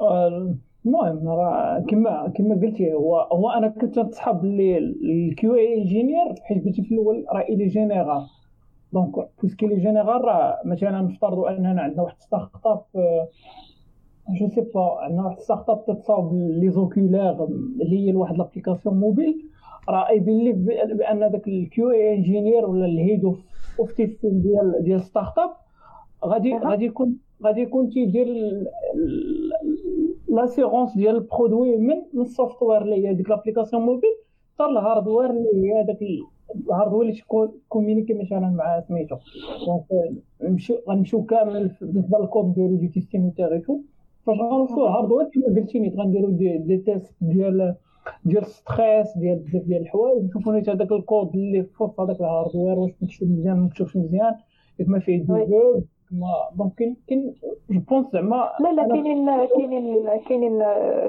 المهم 0.86 1.28
راه 1.28 1.84
كما 1.88 2.32
كما 2.36 2.54
قلتي 2.54 2.92
هو 2.94 3.16
هو 3.20 3.50
أنا 3.50 3.68
كنت 3.68 3.98
نصحاب 3.98 4.40
باللي 4.40 4.78
ال 4.78 5.54
QA 5.54 5.74
engineer 5.74 6.34
حيت 6.42 6.64
قلتي 6.64 6.82
في 6.82 6.94
الأول 6.94 7.24
راه 7.32 7.40
il 7.40 7.66
est 7.68 7.85
général 7.85 8.26
دونك 8.94 9.28
بويسكي 9.40 9.66
لي 9.66 9.76
جينيرال 9.76 10.24
راه 10.24 10.60
مثلا 10.64 11.00
نفترضوا 11.00 11.50
أننا 11.50 11.82
عندنا 11.82 12.02
واحد 12.02 12.20
ستارت 12.20 12.66
اب 12.66 12.82
جو 14.40 14.48
سي 14.48 14.60
با 14.60 14.98
عندنا 15.00 15.24
واحد 15.24 15.38
ستارت 15.38 15.68
اب 15.70 15.84
تتصاوب 15.86 16.34
لي 16.34 16.70
زوكولير 16.70 17.44
اللي 17.44 17.98
هي 18.06 18.12
لواحد 18.12 18.36
لابليكاسيون 18.38 18.94
موبيل 19.00 19.34
راه 19.88 20.08
اي 20.08 20.18
بيليف 20.20 20.56
بأن 20.98 21.18
داك 21.32 21.48
الكيو 21.48 21.90
اي 21.90 22.14
انجينير 22.14 22.66
ولا 22.66 22.86
الهيد 22.86 23.24
اوف 23.78 23.92
تيستين 23.92 24.42
ديال 24.42 24.74
ديال 24.84 25.00
ستارت 25.00 25.38
اب 25.38 25.50
غادي 26.24 26.56
غادي 26.56 26.84
يكون 26.84 27.16
غادي 27.44 27.60
يكون 27.60 27.90
تيدير 27.90 28.26
لاسيغونس 30.28 30.94
ديال 30.96 31.16
البرودوي 31.16 31.76
من 31.76 31.96
من 32.12 32.22
السوفتوير 32.22 32.82
اللي 32.82 33.08
هي 33.08 33.14
ديك 33.14 33.30
لابليكاسيون 33.30 33.82
موبيل 33.82 34.10
حتى 34.54 34.64
ال 34.64 34.71
hardware 34.71 35.30
اللي 35.30 35.72
هي 35.74 35.84
داك 35.86 35.98
تكون 37.20 37.52
communiquer 37.68 38.14
مثلا 38.14 38.50
مع 38.50 38.80
سميتو. 38.80 39.16
donc 39.66 39.84
نمشيو 40.42 40.76
غنمشيو 40.88 41.24
كامل 41.24 41.70
بالنسبة 41.80 42.18
للكود 42.18 42.44
نديرو 42.44 42.76
des 42.76 42.88
testing 42.88 43.24
intégration 43.24 43.80
فاش 44.26 44.36
غنوصلو 44.38 44.86
ال 44.86 44.91
hardware 44.91 45.28
كما 45.34 45.60
قلتي 45.60 45.78
نيت 45.78 45.96
غنديرو 45.96 46.30
des, 46.30 46.58
des 46.58 46.76
tests 46.76 47.14
ديال 47.20 47.74
ديال 48.24 48.46
stress 48.46 49.18
ديال 49.18 49.38
بزاف 49.38 49.62
ديال 49.62 49.82
الحوايج. 49.82 50.24
نشوفو 50.24 50.52
نيت 50.52 50.68
هذاك 50.68 50.92
الكود 50.92 51.34
اللي 51.34 51.62
في 51.62 51.88
هذاك 51.98 52.20
ال 52.20 52.26
hardware 52.26 52.78
واش 52.78 52.90
مكتوب 53.00 53.28
مزيان 53.28 53.56
ما 53.56 53.62
مكتوبش 53.64 53.96
مزيان. 53.96 54.34
ياك 54.80 54.88
ما 54.88 54.98
فيه 54.98 55.16
دي 55.16 55.84
donc 56.10 56.74
كاين 56.78 56.96
كاين 57.08 57.34
je 57.70 57.80
pense 57.80 58.06
زعما 58.12 58.52
لا 58.60 58.72
لا 58.72 58.88
كاينين 58.88 59.46
كاينين 59.46 60.06
كاينين 60.28 60.58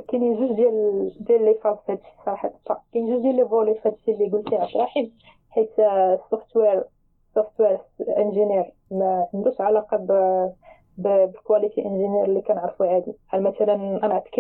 كاينين 0.08 0.36
جوج 0.36 0.52
ديال 0.56 1.12
ديال 1.20 1.46
les 1.46 1.54
phases 1.54 1.76
في 1.86 1.92
هادشي 1.92 2.04
صراحة. 2.26 2.52
كاين 2.94 3.06
جوج 3.08 3.22
ديال 3.22 3.36
les 3.36 3.46
volets 3.50 3.74
في 3.74 3.90
هادشي 3.90 4.12
اللي 4.12 4.30
قلتي 4.30 4.56
عبد 4.56 4.76
الرحيم 4.76 5.12
حيت 5.50 5.80
ال 5.80 5.91
software 5.91 6.84
software 7.36 7.78
engineer 8.18 8.74
ما 8.92 9.28
عندوش 9.34 9.62
علاقة 9.62 9.98
ب 9.98 10.12
بال 10.98 11.17
quality 11.17 11.86
engineer 11.86 12.26
اللي 12.26 12.42
كنعرفو 12.42 12.84
عادي. 12.84 13.14
بحال 13.28 13.44
مثلا 13.44 13.74
أنا 13.76 14.08
نعطيك 14.08 14.40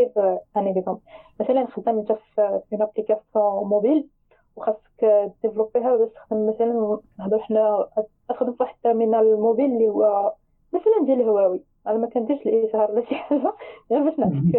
un 0.57 0.67
exemple 0.67 1.01
مثلا 1.39 1.65
خدام 1.67 1.97
أنت 1.97 2.11
في 2.11 2.61
une 2.73 2.81
application 2.81 3.67
mobile 3.67 4.07
وخاصك 4.55 5.31
développer 5.43 5.91
ها 5.91 5.95
باش 5.97 6.09
تخدم 6.09 6.49
مثلا 6.49 6.99
نهضروا 7.19 7.41
حنا 7.41 7.87
تخدم 8.29 8.51
في 8.51 8.63
واحد 8.63 8.75
ال 8.75 8.83
terminal 8.83 9.39
mobile 9.39 9.65
اللي 9.65 9.89
هو 9.89 10.33
مثلا 10.76 11.05
ديال 11.05 11.21
الهواوي. 11.21 11.61
أنا 11.88 11.97
ما 11.97 12.07
كنديرش 12.09 12.41
الاشهار 12.41 12.91
ولا 12.91 13.05
شي 13.09 13.15
حاجة. 13.15 13.53
غير 13.91 14.03
باش 14.03 14.19
نعطيك 14.19 14.55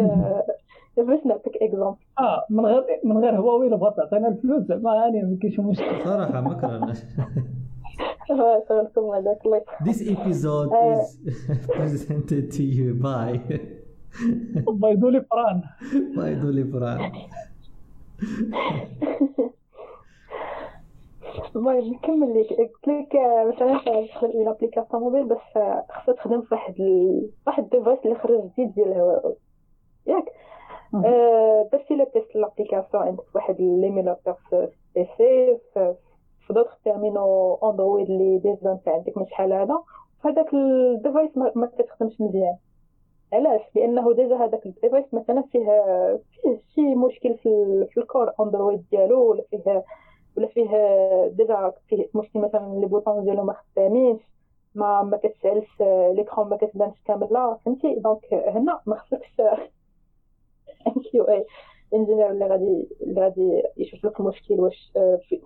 غير 0.97 1.05
باش 1.05 1.25
نعطيك 1.25 1.57
exemple 1.61 1.97
آه 2.19 2.45
من 2.49 2.65
غير 2.65 2.83
من 3.03 3.17
غير 3.17 3.35
هواوي 3.35 3.67
الا 3.67 3.75
بغات 3.75 3.95
تعطينا 3.97 4.27
الفلوس 4.27 4.63
زعما 4.63 4.95
يعني 4.95 5.21
ما 5.23 5.37
كاينش 5.41 5.59
مشكل. 5.59 6.03
صراحة 6.03 6.41
ما 6.41 6.53
كرهناش 6.53 6.97
This 9.87 9.99
episode 10.15 10.71
is 10.91 11.01
presented 11.77 12.51
to 12.57 12.63
you 12.77 12.93
by 12.93 13.39
by 14.67 14.85
دولي 14.85 15.21
فران. 15.31 15.61
by 16.17 16.32
دولي 16.32 16.63
فران. 16.63 17.11
المهم 21.55 21.93
نكمل 21.93 22.39
لك 22.41 22.53
قلت 22.53 22.87
لك 22.87 23.15
مثلا 23.47 23.79
تدخل 23.85 24.31
une 24.31 24.47
application 24.47 25.01
mobile 25.03 25.25
باش 25.25 25.41
خاصها 25.89 26.13
تخدم 26.15 26.41
في 26.41 26.53
واحد 26.55 26.75
ال... 26.79 27.29
واحد 27.47 27.63
ال 27.63 27.68
device 27.68 27.99
اللي 28.05 28.15
خرج 28.15 28.41
جديد 28.43 28.73
ديال 28.73 28.87
الهواوي 28.87 29.35
ياك. 30.07 30.25
درتي 31.71 31.95
le 31.95 32.05
test 32.05 32.35
l'application 32.35 33.03
عندك 33.03 33.35
واحد 33.35 33.55
l'émulateur 33.59 34.33
في 34.33 34.67
PC 34.95 35.57
في 36.47 36.53
d'autres 36.53 36.77
terminaux 36.83 37.55
Android 37.55 38.09
اللي 38.09 38.37
déjà 38.37 38.79
عندك 38.87 39.17
من 39.17 39.25
شحال 39.25 39.53
هذا. 39.53 39.79
هذاك 40.25 40.53
ال 40.53 40.65
device 40.65 41.37
ما, 41.37 41.51
ما 41.55 41.67
كتخدمش 41.67 42.21
مزيان. 42.21 42.55
علاش؟ 43.33 43.61
لأنه 43.75 44.13
déjà 44.13 44.35
هذاك 44.35 44.65
ال 44.65 44.72
device 44.72 45.13
مثلا 45.13 45.41
فيه 45.51 45.65
فيه 46.41 46.59
شي 46.75 46.95
مشكل 46.95 47.37
في, 47.37 47.85
في 47.89 47.99
ال 47.99 48.05
core 48.05 48.31
Android 48.39 48.85
ديالو 48.91 49.31
ولا 49.31 49.43
فيه 49.49 49.83
ولا 50.37 50.47
فيه 50.47 50.67
déjà 51.27 51.73
فيه 51.87 52.09
مشكل 52.15 52.39
مثلا 52.39 52.79
les 52.79 52.85
boutons 52.85 53.23
ديالو 53.23 53.43
ما 53.43 53.53
خدامينش 53.53 54.21
ما 54.75 55.03
ما 55.03 55.17
كتشعلش 55.17 55.81
l'écran 56.15 56.49
ما 56.49 56.57
كتبانش 56.57 57.01
كامله 57.05 57.57
فهمتي؟ 57.65 57.95
donc 57.95 58.33
هنا 58.33 58.81
ما 58.85 58.95
خصكش 58.95 59.39
un 60.87 61.01
QA 61.11 61.23
engineer 61.23 62.31
اللي 62.31 62.45
غادي 62.47 62.87
اللي 63.01 63.21
غادي 63.21 63.63
يشوف 63.77 64.05
لك 64.05 64.19
المشكل 64.19 64.53
واش 64.59 64.91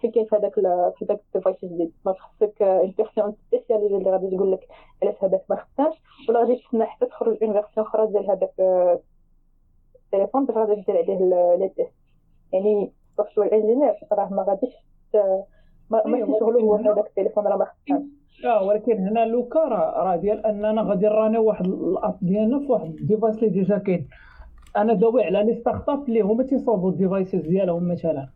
فين 0.01 0.11
كاين 0.11 0.25
في 0.25 0.35
هذاك 0.35 0.55
في 0.55 1.05
هذاك 1.05 1.21
ال 1.27 1.32
device 1.32 1.63
الجديد. 1.63 1.93
ما 2.05 2.13
خصك 2.13 2.61
une 2.61 2.91
version 2.91 3.35
spécialisée 3.47 3.95
اللي 3.97 4.11
غادي 4.11 4.35
تقول 4.35 4.51
لك 4.51 4.67
علاش 5.03 5.23
هذاك 5.23 5.43
ما 5.49 5.55
خدامش 5.55 5.95
ولا 6.29 6.39
غادي 6.39 6.55
تستنى 6.55 6.85
حتى 6.85 7.05
تخرج 7.05 7.43
une 7.43 7.53
version 7.53 7.85
أخرى 7.85 8.07
ديال 8.07 8.31
هذاك 8.31 8.53
التليفون 10.05 10.45
باش 10.45 10.55
غادي 10.57 10.81
دير 10.81 10.97
عليه 10.97 11.55
les 11.55 11.69
tests 11.69 11.91
يعني 12.53 12.91
software 13.17 13.53
engineer 13.53 13.93
راه 14.11 14.33
ما 14.33 14.43
غاديش 14.43 14.73
ما 15.89 16.07
ماشي 16.07 16.39
شغلو 16.39 16.59
هو 16.59 16.75
هذاك 16.75 17.07
التليفون 17.07 17.47
راه 17.47 17.57
ما 17.57 17.65
خدامش 17.65 18.45
آه 18.45 18.63
ولكن 18.63 19.07
هنا 19.07 19.25
le 19.25 19.39
cas 19.39 19.59
راه 19.59 20.03
راه 20.03 20.15
ديال 20.15 20.45
أننا 20.45 20.81
غادي 20.81 21.05
نرانيو 21.05 21.43
واحد 21.43 21.65
ال 21.65 21.78
app 21.78 22.17
ديالنا 22.21 22.59
في 22.59 22.71
واحد 22.71 22.85
ال 22.85 22.92
device 22.92 23.35
اللي 23.35 23.49
déjà 23.49 23.77
كاين. 23.77 24.07
أنا 24.77 24.93
داوي 24.93 25.23
على 25.23 25.43
les 25.43 25.53
startups 25.53 26.07
اللي 26.09 26.21
هما 26.21 26.43
تيصاوبوا 26.43 26.89
ال 26.91 26.98
devices 26.98 27.47
ديالهم 27.47 27.91
مثلا. 27.91 28.27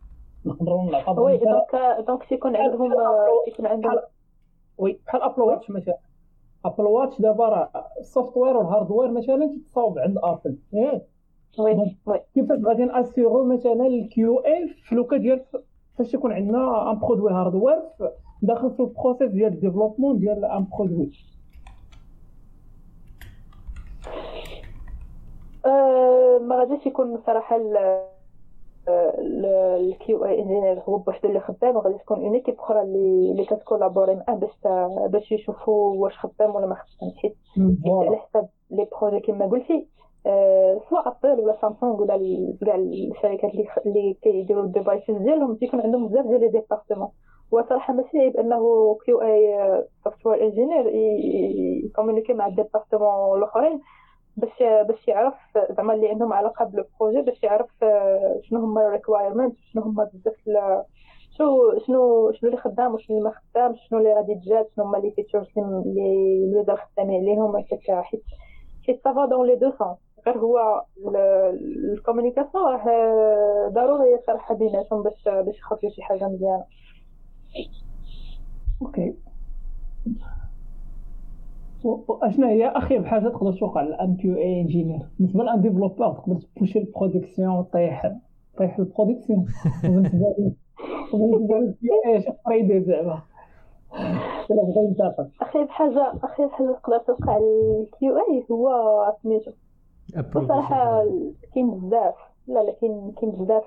نقدروا 0.46 0.90
نعطيو 0.90 1.24
oui 1.24 1.36
donc 1.36 2.04
donc 2.06 2.24
تيكون 2.24 2.56
عندهم 2.56 2.92
تيكون 3.46 3.66
عندهم 3.66 3.98
oui 4.78 5.00
بحال 5.06 5.22
Apple 5.22 5.42
Watch 5.42 5.70
مثلا. 5.70 5.98
Apple 6.64 6.84
Watch 6.84 7.20
دابا 7.20 7.48
راه 7.48 7.70
ال 8.00 8.06
software 8.06 8.56
وال 8.56 8.67
hardware 8.67 9.10
مثلا 9.10 9.56
تتصاوب 9.56 9.98
عند 9.98 10.18
ابل 10.22 10.58
ياك 10.72 11.02
oui. 11.58 11.96
oui. 12.06 12.20
كيفاش 12.34 12.58
غادي 12.64 12.84
ناسيغو 12.84 13.44
مثلا 13.44 13.86
ال 13.86 14.38
QA 14.38 14.68
في 14.68 14.94
le 14.94 15.03
cas 15.03 15.16
ديال 15.16 15.44
فاش 15.98 16.14
يكون 16.14 16.32
عندنا 16.32 16.90
un 16.92 16.98
produit 16.98 17.32
hardware 17.32 17.82
داخل 18.42 18.70
في 18.70 18.80
ال 18.80 18.86
process 18.86 19.30
ديال 19.30 19.52
ال 19.52 19.57
développement 19.57 20.18
ديال 20.18 20.44
un 20.44 20.66
produit 20.78 21.10
ما 26.40 26.56
غاديش 26.58 26.86
يكون 26.86 27.18
صراحة 27.26 27.60
ال 28.88 30.24
QA 30.24 30.38
engineer 30.42 30.80
هو 30.88 30.98
بوحدو 30.98 31.28
اللي 31.28 31.40
خدام 31.40 31.76
وغادي 31.76 31.98
تكون 31.98 32.18
une 32.24 32.34
équipe 32.34 32.54
أخرى 32.58 32.82
اللي 32.82 33.30
اللي 33.30 33.44
كت 33.44 33.56
collaborer 33.56 34.14
معاه 34.14 34.34
باش 34.36 34.50
باش 35.10 35.32
يشوفوا 35.32 35.94
واش 35.94 36.18
خدام 36.18 36.54
ولا 36.54 36.66
ما 36.66 36.74
خدامش. 36.74 37.14
حيت 37.16 37.36
على 37.86 38.16
حساب 38.16 38.48
les 38.70 38.86
projets 39.00 39.20
كما 39.20 39.46
قلتي. 39.46 39.86
سواء 40.90 41.08
ابل 41.08 41.40
ولا 41.40 41.58
سامسونج 41.60 42.00
ولا 42.00 42.16
كاع 42.60 42.74
الشركات 42.74 43.86
اللي 43.86 44.16
كيديروا 44.22 44.64
ال 44.64 44.70
devices 44.70 45.10
ديالهم 45.10 45.54
تيكون 45.54 45.80
عندهم 45.80 46.08
بزاف 46.08 46.26
ديال 46.26 46.52
départements 46.52 47.08
وصراحه 47.50 47.94
ماشي 47.94 48.18
عيب 48.18 48.36
انه 48.36 48.96
QA 49.04 49.22
software 49.22 49.58
engineer 50.04 50.42
ي 50.42 50.86
communiquer 51.84 52.32
مع 52.32 52.46
ال 52.46 52.53
départements 52.53 53.38
الاخرين 53.38 53.80
باش 54.36 54.62
باش 54.88 55.08
يعرف 55.08 55.34
زعما 55.76 55.94
اللي 55.94 56.08
عندهم 56.08 56.32
علاقة 56.32 56.64
بال 56.64 56.78
projet 56.78 57.22
باش 57.22 57.42
يعرف 57.42 57.70
شنو 58.42 58.60
هما 58.60 58.86
ال 58.86 58.91
requirements 58.91 59.56
شنو 59.72 59.82
هما 59.82 60.04
بزاف 60.04 60.34
شنو 61.38 61.78
شنو 61.86 62.32
شنو 62.32 62.50
اللي 62.50 62.56
خدام 62.60 62.94
وشنو 62.94 63.16
اللي 63.18 63.28
ما 63.28 63.34
خدامش 63.34 63.78
شنو 63.88 63.98
اللي 63.98 64.14
غادي 64.14 64.34
تجاد 64.34 64.70
شنو 64.76 64.84
هما 64.84 64.96
les 64.98 65.10
features 65.10 65.46
اللي 65.58 66.44
ال 66.52 66.57
user 66.57 66.76
خدامين 66.76 67.20
عليهم 67.20 67.56
هكاك 67.56 68.04
حيت 68.04 68.22
حيت 68.86 69.04
ça 69.04 69.15
va 69.15 69.26
dans 69.26 69.46
les 69.46 69.54
deux 69.56 69.72
sens 69.78 70.05
غير 70.26 70.38
هو 70.38 70.84
ال 71.92 71.97
communication 71.97 72.64
راه 72.64 73.68
ضروريه 73.68 74.20
صراحة 74.26 74.54
بيناتهم 74.54 75.02
باش 75.02 75.24
باش 75.24 75.58
يخرجوا 75.58 75.90
شي 75.90 76.02
حاجة 76.02 76.28
مزيانة. 76.28 76.64
okay. 78.82 79.14
اشنا 82.22 82.48
هي 82.48 82.68
اخيب 82.68 83.04
حاجة 83.04 83.28
تقدر 83.28 83.52
توقع 83.52 83.82
ل 83.82 84.16
un 84.16 84.36
QA 84.36 84.60
engineer 84.60 85.00
بالنسبة 85.18 85.44
ل 85.44 85.49
un 85.49 85.60
développeur 85.60 86.12
تقدر 86.12 86.40
ت 86.56 86.59
pusher 86.59 86.78
ال 86.78 86.84
production 86.84 87.48
وطيح 87.48 88.12
طيح 88.58 88.78
البرودكسيون 88.78 89.46
لي 91.14 91.74
إيش 92.06 92.24
فريدي 92.44 92.80
زعما. 92.80 93.22
اخيب 95.42 95.68
حاجة 95.68 96.12
اخيب 96.22 96.50
حاجة 96.50 96.72
تقدر 96.82 96.98
توقع 96.98 97.36
الكيو 97.36 98.16
اي 98.16 98.46
هو 98.50 98.72
سميتو 99.22 99.50
بصراحة 100.44 101.04
كاين 101.54 101.70
بزاف. 101.70 102.14
لا 102.46 102.60
لا 102.60 102.72
كاين 102.72 103.12
كاين 103.20 103.30
بزاف 103.32 103.64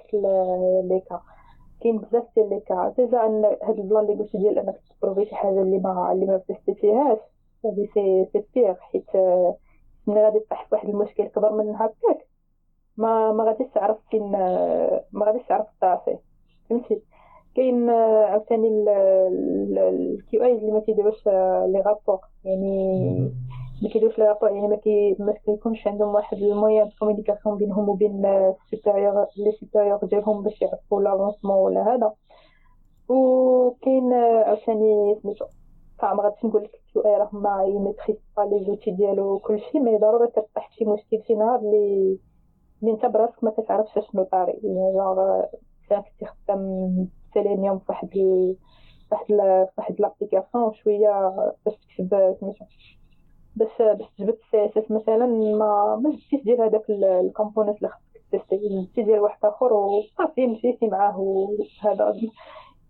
لي 0.84 1.02
كا. 1.10 1.22
كاين 1.82 1.98
بزاف 1.98 2.24
ديال 2.36 2.50
لي 2.50 2.60
كا. 2.60 2.94
ديجا 2.98 3.26
ان 3.26 3.46
هاد 3.64 3.80
البلان 3.80 4.04
اللي 4.04 4.24
قلتي 4.24 4.38
ديال 4.38 4.60
انك 4.60 4.80
تبروفي 5.02 5.26
شي 5.26 5.36
حاجة 5.36 5.62
اللي 5.62 5.78
ما 5.80 6.12
اللي 6.12 6.26
ما 6.26 6.38
تيستيفيهاش 6.38 7.18
هذه 7.66 7.88
سي 7.94 8.26
سي 8.34 8.44
بيغ 8.56 8.74
حيت 8.74 9.16
ملي 10.08 10.24
غادي 10.24 10.40
تطيح 10.40 10.66
في 10.70 10.76
واحد 10.76 10.90
المشكل 10.90 11.28
كبر 11.28 11.54
من 11.54 11.76
هكاك 11.76 12.28
ما 12.98 13.32
ما 13.32 13.44
غاديش 13.44 13.68
تعرف 13.76 13.98
فين 14.12 14.32
ما 15.12 15.26
غاديش 15.26 15.42
تعرف 15.48 15.68
تعرفي 15.82 16.18
فهمتي؟ 16.70 17.02
كاين 17.56 17.90
عاوتاني 17.90 18.68
ال 19.90 20.44
QA 20.44 20.58
اللي 20.58 20.72
ما 20.72 20.80
تيديروش 20.80 21.26
les 21.28 21.84
rapports 21.86 22.20
يعني 22.44 23.32
ما 23.84 23.90
كيديروش 23.90 24.20
les 24.20 24.26
rapports 24.26 24.50
يعني 24.52 24.68
ما 24.68 24.76
كي 24.76 25.16
ما 25.20 25.34
كيكونش 25.34 25.88
عندهم 25.88 26.16
واحد 26.16 26.38
ال 26.38 26.47
moyen 26.47 26.90
communication 27.00 27.58
بينهم 27.58 27.90
وبين 27.90 28.26
ال 28.74 28.79
supérieur 28.79 29.26
les 29.38 29.52
supérieurs 29.52 30.00
ديالهم 30.06 30.44
باش 30.44 30.62
يعرفوا 30.62 31.02
l'avancement 31.02 31.58
ولا 31.58 31.96
هذا. 31.96 32.14
وكاين 33.10 34.14
عاوتاني 34.14 35.16
سميتو 35.24 35.46
ما 36.04 36.24
غاديش 36.24 36.46
نقول 36.46 36.64
لك 36.64 36.82
QA 36.94 37.18
راه 37.18 37.30
ما 37.34 37.64
ي 37.68 37.73
maîtrise 37.73 38.18
pas 38.38 38.66
les 38.66 38.74
outils 38.74 38.92
ديالو 38.92 39.40
كلشي 39.40 39.80
mais 39.80 39.98
ضروري 39.98 40.28
كطيح 40.28 40.72
شي 40.72 40.86
مشكل 40.86 41.24
شي 41.28 41.36
نهار 41.36 41.60
اللي 41.60 42.18
اللي 42.82 42.92
انت 42.94 43.06
براسك 43.06 43.44
ما 43.44 43.52
كتعرفش 43.52 43.94
شنو 44.12 44.24
طاري. 44.24 44.52
يعني 44.64 44.94
جونغ 44.94 45.42
كنتي 45.90 46.26
خدام 46.26 47.08
سيلينيوم 47.34 47.80
فواحد 47.80 48.10
ال... 48.18 48.56
فواحد 49.76 49.96
l'application 50.02 50.74
شوية 50.74 51.30
باش 51.66 51.76
تكتب 51.76 52.36
سميتو. 52.40 52.66
باش 53.60 53.78
باش 53.98 54.08
تجبد 54.18 54.38
CSS 54.52 54.92
مثلا 54.92 55.26
ما 55.28 56.00
ما 56.04 56.10
جبتيش 56.10 56.44
ديال 56.44 56.62
هذاك 56.62 56.90
ال 56.90 56.99
component 56.99 57.78
اللي 57.78 57.90
خصك 57.90 58.22
tester. 58.32 58.58
جبتي 58.58 59.04
ديال 59.04 59.20
واحد 59.20 59.46
آخر 59.46 59.74
وصافي 59.74 60.48
مشيتي 60.48 60.88
معاه 60.88 61.20
وهذا. 61.20 62.16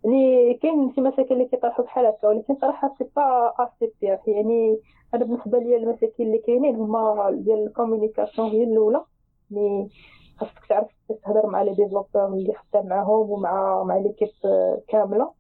يعني 0.04 0.54
كاين 0.54 0.94
شي 0.96 1.02
مشاكل 1.02 1.34
اللي 1.34 1.46
كيطرحوا 1.46 1.86
بحال 1.86 2.06
هكا 2.06 2.28
ولكن 2.28 2.56
صراحة 2.62 2.96
c'est 2.98 3.06
pas 3.16 3.54
assez 3.60 3.92
يعني 4.32 4.80
أنا 5.14 5.26
بالنسبة 5.26 5.60
لي 5.60 5.76
المشاكل 5.76 6.24
اللي 6.24 6.38
كاينين 6.38 6.76
هما 6.76 7.32
ديال 7.32 7.68
ال 7.68 7.74
communication 7.74 8.50
هي 8.50 8.64
الأولى. 8.64 9.04
يعني 9.52 9.90
خاصك 10.38 10.66
تعرف 10.70 10.88
تهضر 11.26 11.48
مع 11.48 11.62
les 11.62 11.72
développeurs 11.72 12.28
اللي 12.28 12.54
خدام 12.54 12.88
معاهم 12.88 13.30
ومع 13.32 13.84
مع 13.84 13.98
l'équipe 13.98 14.30
كاملة. 14.88 15.32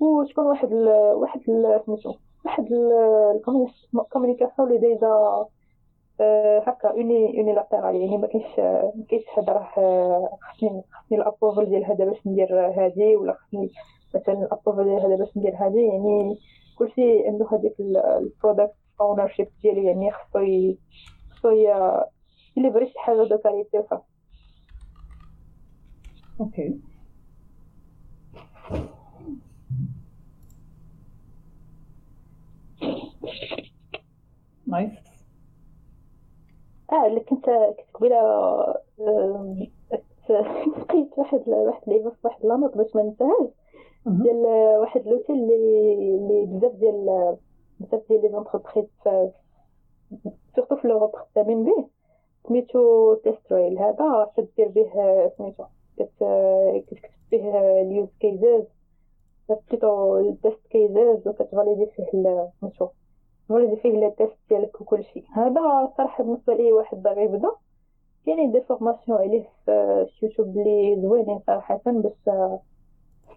وتكون 0.00 0.46
واحد 0.46 0.72
ال 0.72 0.88
واحد 1.14 1.40
سميتو 1.86 2.14
واحد 2.44 2.68
ال 3.94 3.99
communication 3.99 4.68
اللي 4.68 4.78
déjà 4.78 5.46
هكا 6.66 6.90
uni 6.90 7.38
unilatérale 7.38 7.96
يعني 7.96 8.18
ما 8.18 8.26
كاينش 8.26 8.58
ما 8.58 9.04
كاينش 9.08 9.24
راه 9.38 10.38
خصني 10.42 10.82
خصني 10.92 11.18
ال 11.18 11.23
approval 11.23 11.64
ديال 11.70 11.84
هذا 11.84 12.04
باش 12.04 12.26
ندير 12.26 12.70
هادي 12.70 13.16
ولا 13.16 13.32
خصني 13.32 13.70
مثلا 14.14 14.34
ال 14.34 14.40
approval 14.40 14.84
ديال 14.84 15.00
هذا 15.00 15.16
باش 15.16 15.36
ندير 15.36 15.54
هادي 15.56 15.86
يعني 15.86 16.38
كلشي 16.74 17.28
عنده 17.28 17.46
هذيك 17.52 17.74
ال 17.80 18.74
product 19.00 19.28
ownership 19.28 19.48
ديالو 19.62 19.82
يعني 19.82 20.12
خصو 20.12 20.74
خصو 21.30 21.50
ي 22.56 22.60
livrer 22.60 22.86
شي 22.86 22.98
حاجة 22.98 23.22
de 23.24 23.38
qualité 23.38 23.78
وصافي 23.78 24.02
okay. 26.40 26.80
nice 34.66 34.90
آه 36.92 37.06
اللي 37.06 37.20
كنت 37.20 37.44
كنت 37.44 37.90
قبيلة 37.94 38.16
لقيت 40.78 41.18
واحد 41.18 41.42
واحد 41.48 41.82
اللعيبه 41.86 42.10
في 42.10 42.16
واحد 42.24 42.46
la 42.46 42.56
note 42.56 42.76
باش 42.76 42.96
ما 42.96 43.02
ننساهاش. 43.02 43.50
ديال 44.06 44.46
واحد 44.80 45.06
l'outil 45.06 45.36
اللي 45.36 45.92
اللي 45.94 46.46
بزاف 46.46 46.72
ديال 46.72 47.36
بزاف 47.80 48.02
ديال 48.08 48.22
les 48.22 48.28
entreprises 48.28 48.86
surtout 50.56 50.76
في 50.76 50.88
l'Europe 50.88 51.16
خدامين 51.16 51.64
به. 51.64 51.88
سميتو 52.48 53.14
TestRail 53.14 53.78
هذا 53.78 54.30
تدير 54.36 54.68
به 54.68 54.90
سميتو 55.38 55.64
كتكتب 55.96 56.98
به 57.32 57.58
ال 57.80 57.87
use 57.87 58.08
cases 58.20 58.64
plutôt 59.48 60.18
ال 60.18 60.28
test 60.28 60.66
cases 60.70 61.28
وكت 61.28 61.45
valider 61.45 61.86
فيه 61.86 62.04
سميتو 62.60 62.88
ت 63.48 63.51
valider 63.51 63.76
فيه 63.76 63.88
les 63.92 64.10
tests 64.18 64.36
ديالك 64.50 64.80
وكلشي 64.80 65.22
هذا 65.32 65.92
صراحة 65.98 66.24
بالنسبة 66.24 66.54
لي 66.54 66.72
واحد 66.72 67.02
باغي 67.02 67.22
يبدا 67.22 67.50
كاينين 68.26 68.52
des 68.52 68.60
formations 68.60 69.18
عليه 69.18 69.48
في 69.64 70.06
يوتيوب 70.22 70.48
اللي 70.48 70.98
زوينين 71.02 71.38
صراحة 71.46 71.80
باش 71.86 72.12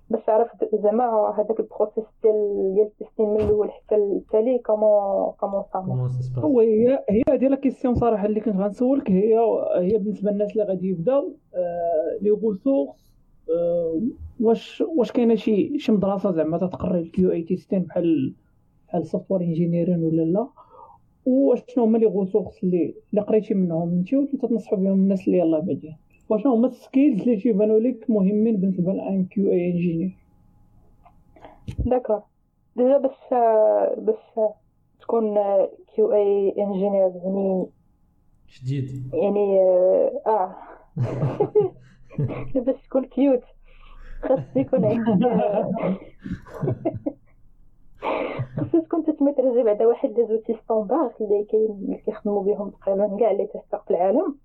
باش 0.09 0.29
عرف 0.29 0.47
زعما 0.73 1.33
هذاك 1.37 1.59
ال 1.59 1.65
process 1.65 2.03
ديال 2.23 2.73
ديال 2.75 2.87
التسليم 3.01 3.29
من 3.33 3.41
الأول 3.41 3.71
حتى 3.71 3.95
التالي 3.95 4.57
comment 4.59 5.31
comment 5.39 5.63
ça 5.71 5.79
هو 6.37 6.59
هي 6.59 7.03
هي 7.09 7.23
هذه 7.29 7.47
la 7.47 7.55
question 7.55 7.95
صراحة 7.95 8.25
اللي 8.25 8.39
كنت 8.39 8.55
غنسولك. 8.55 9.11
هي 9.11 9.37
هي 9.75 9.97
بالنسبة 9.97 10.31
للناس 10.31 10.51
اللي 10.51 10.63
غادي 10.63 10.89
يبداو 10.89 11.33
les 12.21 12.31
ressources 12.31 13.11
واش 14.41 14.83
واش 14.95 15.11
كاينة 15.11 15.35
شي 15.35 15.79
شي 15.79 15.91
مدرسة 15.91 16.31
زعما 16.31 16.57
تتقري 16.57 16.99
ال 16.99 17.31
QA 17.31 17.41
testing 17.43 17.79
بحال 17.79 18.33
بحال 18.91 19.07
software 19.07 19.41
engineering 19.41 20.03
ولا 20.03 20.21
لا؟ 20.21 20.47
وشنو 21.25 21.83
هما 21.83 21.97
les 21.97 22.05
ressources 22.05 22.63
اللي 22.63 22.95
اللي 23.11 23.21
قريتي 23.21 23.53
منهم 23.53 23.89
انت 23.89 24.13
واللي 24.13 24.37
تتنصحوا 24.37 24.77
بهم 24.77 24.93
الناس 24.93 25.27
اللي 25.27 25.37
يلاه 25.37 25.59
بادين 25.59 25.95
وشنو 26.29 26.53
هما 26.53 26.67
ال 26.67 26.75
skills 26.75 27.21
اللي 27.21 27.37
تيبانوا 27.37 27.79
لك 27.79 28.09
مهمين 28.09 28.57
بالنسبة 28.57 28.93
ل 28.93 29.25
un 29.25 29.51
QA 29.51 29.71
engineer 29.71 30.17
d'accord. 31.79 32.21
déjà 32.75 32.97
باش 32.97 33.33
باش 33.97 34.49
تكون 35.01 35.35
QA 35.95 36.13
engineer 36.13 37.11
يعني 37.15 37.65
جديد. 38.61 39.13
يعني 39.13 39.59
آه. 40.27 40.55
باش 42.65 42.75
تكون 42.87 43.05
QA 43.05 43.43
خاص 44.21 44.39
يكون 44.55 44.85
خاص 48.57 48.71
تكون 48.83 49.03
تت 49.05 49.16
maîtriser 49.16 49.63
بعدا 49.63 49.85
واحد 49.87 50.09
les 50.19 50.27
outils 50.27 50.53
standards 50.63 51.11
اللي 51.21 51.43
كاين 51.43 51.65
اللي 51.71 51.97
كيخدموا 51.97 52.43
بهم 52.43 52.69
تقريبا 52.69 53.17
كاع 53.19 53.31
les 53.31 53.45
testeurs 53.47 53.77
في 53.79 53.91
العالم 53.91 54.35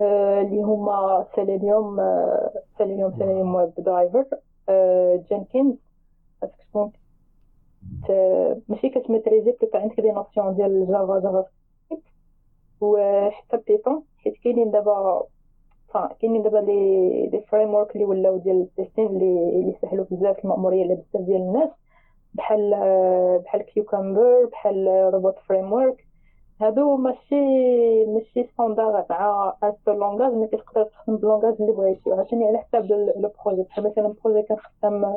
اللي 0.00 0.62
هما 0.62 1.26
Selenium 1.34 1.96
Selenium 2.78 3.12
Selenium 3.18 3.54
WebDriver 3.54 3.72
Jenkins 3.78 4.24
parce 5.28 5.74
que 6.42 6.56
تكون 6.72 6.92
ماشي 8.68 8.88
كت 8.88 9.00
maîtriser 9.00 9.52
beaucoup 9.60 9.78
عندك 9.78 10.00
des 10.00 10.10
notions 10.10 10.54
ديال 10.54 10.86
Java 10.88 11.18
JavaScript 11.20 12.04
وحتى 12.80 13.56
Python 13.68 14.02
حيت 14.18 14.34
كاينين 14.44 14.70
دابا 14.70 15.22
كاينين 16.20 16.42
دابا 16.42 16.58
les 16.58 17.42
frameworks 17.48 17.94
اللي 17.94 18.04
ولاو 18.04 18.36
ديال 18.36 18.60
ال 18.60 18.66
testing 18.66 19.06
اللي 19.06 19.48
اللي 19.60 19.74
سهلوا 19.82 20.04
بزاف 20.10 20.44
المأمورية 20.44 20.84
لبزاف 20.84 21.22
ديال 21.22 21.40
الناس. 21.42 21.70
بحال 22.34 22.70
بحال 23.44 23.62
Cucumber 23.62 24.44
بحال 24.52 24.88
Robot 25.14 25.38
Framework 25.38 26.04
هادو 26.60 26.96
ماشي 26.96 27.34
ماشي 28.06 28.44
standard 28.54 29.06
مع 29.10 29.54
un 29.62 29.92
seul 29.92 30.07
langage 30.07 30.32
mais 30.32 30.46
كتقدر 30.46 30.84
تخدم 30.84 31.16
ب 31.16 31.21
langage 31.21 31.54
اللي 31.60 31.72
بغيتي. 31.72 32.12
عشان 32.12 32.42
على 32.42 32.58
حساب 32.58 32.86
le 32.92 33.32
projet 33.44 33.62
بحال 33.62 33.84
مثلا 33.84 34.14
projet 34.24 34.42
كنخدم 34.42 35.14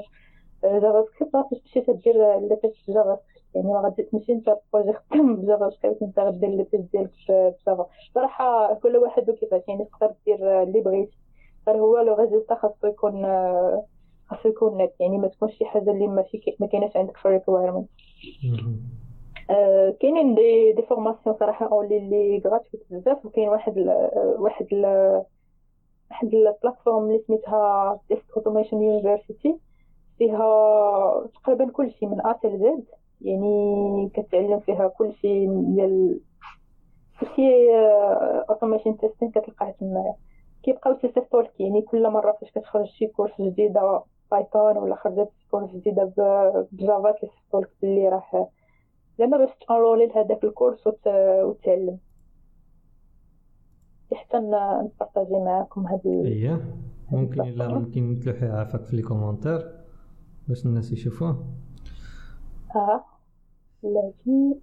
JavaScript 0.64 1.36
غادي 1.36 1.56
تمشي 1.56 1.82
تدير 1.82 2.16
لي 2.40 2.56
test 2.62 2.92
JavaScript 2.92 3.56
يعني 3.56 3.68
ما 3.68 3.82
غادي 3.82 4.04
تمشي 4.04 4.32
انت 4.34 4.58
projet 4.74 4.94
خدام 4.94 5.36
ب 5.36 5.70
JavaScript 5.70 6.02
انت 6.02 6.20
غدير 6.20 6.50
les 6.50 6.64
tests 6.64 6.84
ديالك 6.92 7.12
ب 7.30 7.41
Java 7.41 7.88
صراحة 8.16 8.74
كل 8.74 8.98
واحد 8.98 9.30
وكيفاش. 9.30 9.62
يعني 9.68 9.86
تقدر 9.86 10.14
دير 10.26 10.64
اللي 10.64 10.82
بغيتي. 10.82 11.18
غير 11.68 11.78
هو 11.78 11.98
le 12.00 12.16
résultat 12.16 12.56
خاصو 12.56 12.88
يكون 12.88 13.22
خاصو 13.26 13.91
يكون 14.46 14.82
نت 14.82 14.92
يعني 15.00 15.18
ما 15.18 15.28
تكونش 15.28 15.54
شي 15.58 15.66
حاجة 15.66 15.92
اللي 15.92 16.08
ماشي 16.08 16.56
ما 16.60 16.68
كايناش 16.68 16.98
عندك 16.98 17.18
في 17.18 17.26
ال 17.26 17.31
requirement. 17.31 17.90
كاينين 20.00 20.36
des 20.36 20.74
des 20.74 20.82
formations 20.82 21.36
صراحة 21.40 21.72
en 21.72 21.79
ligne 21.79 21.98
اللي 21.98 22.42
gratuites 22.46 22.84
بزاف 22.90 23.26
وكاين 23.26 23.50
واحد 23.50 23.78
ال 23.78 24.10
واحد 24.40 24.68
ال 24.74 24.86
واحد 26.12 26.34
ال 26.34 26.40
plateforme 26.40 27.06
اللي 27.06 27.24
سميتها 27.28 28.00
Test 28.10 28.32
Automation 28.38 28.82
University 28.82 29.58
فيها 30.18 31.28
تقريبا 31.44 31.72
كل 31.72 31.92
شيء 31.92 32.10
من 32.10 32.22
A 32.22 32.28
حتى 32.34 32.58
Z 32.58 32.84
يعني 33.22 34.10
كتعلم 34.14 34.60
فيها 34.60 34.88
كل 34.88 35.14
شيء 35.14 35.50
ديال 35.76 36.20
كلشي 37.20 37.50
automation 38.50 38.98
testing 38.98 39.32
كتلقاه 39.32 39.72
تما. 39.80 40.14
كيبقاو 40.64 40.94
تيستيستو 40.94 41.40
لك 41.42 41.60
يعني 41.60 41.82
كل 41.82 42.10
مرة 42.10 42.38
فاش 42.42 42.52
كتخرج 42.52 42.86
شي 42.86 43.08
course 43.08 43.42
جديدة 43.42 44.04
Python 44.32 44.78
ولا 44.78 44.96
خرجت 44.96 45.30
course 45.52 45.72
جديدة 45.72 46.04
ب 46.72 46.80
Java 46.80 47.12
كيستيستو 47.12 47.60
لك 47.62 47.70
بلي 47.82 48.10
راه 48.10 48.50
زعما 49.20 49.38
باش 49.38 49.50
ت 49.68 49.72
enroll 49.73 50.01
ي 50.01 50.06
لهداك 50.08 50.44
الكورس 50.44 50.88
وتعلم. 51.44 51.98
حتى 54.14 54.38
ن 54.38 54.49
partager 54.49 55.34
معاكم 55.46 55.88
هاد 55.88 56.08
اييه 56.08 56.76
ممكن 57.12 57.42
إلا 57.42 57.68
ممكن 57.68 58.20
تلوحيها 58.24 58.60
عافاك 58.60 58.86
في 58.86 58.96
les 58.96 59.02
commentaires 59.02 59.72
باش 60.48 60.66
الناس 60.66 60.92
يشوفوه. 60.92 61.46
آه. 62.76 63.04
لكن 63.84 64.56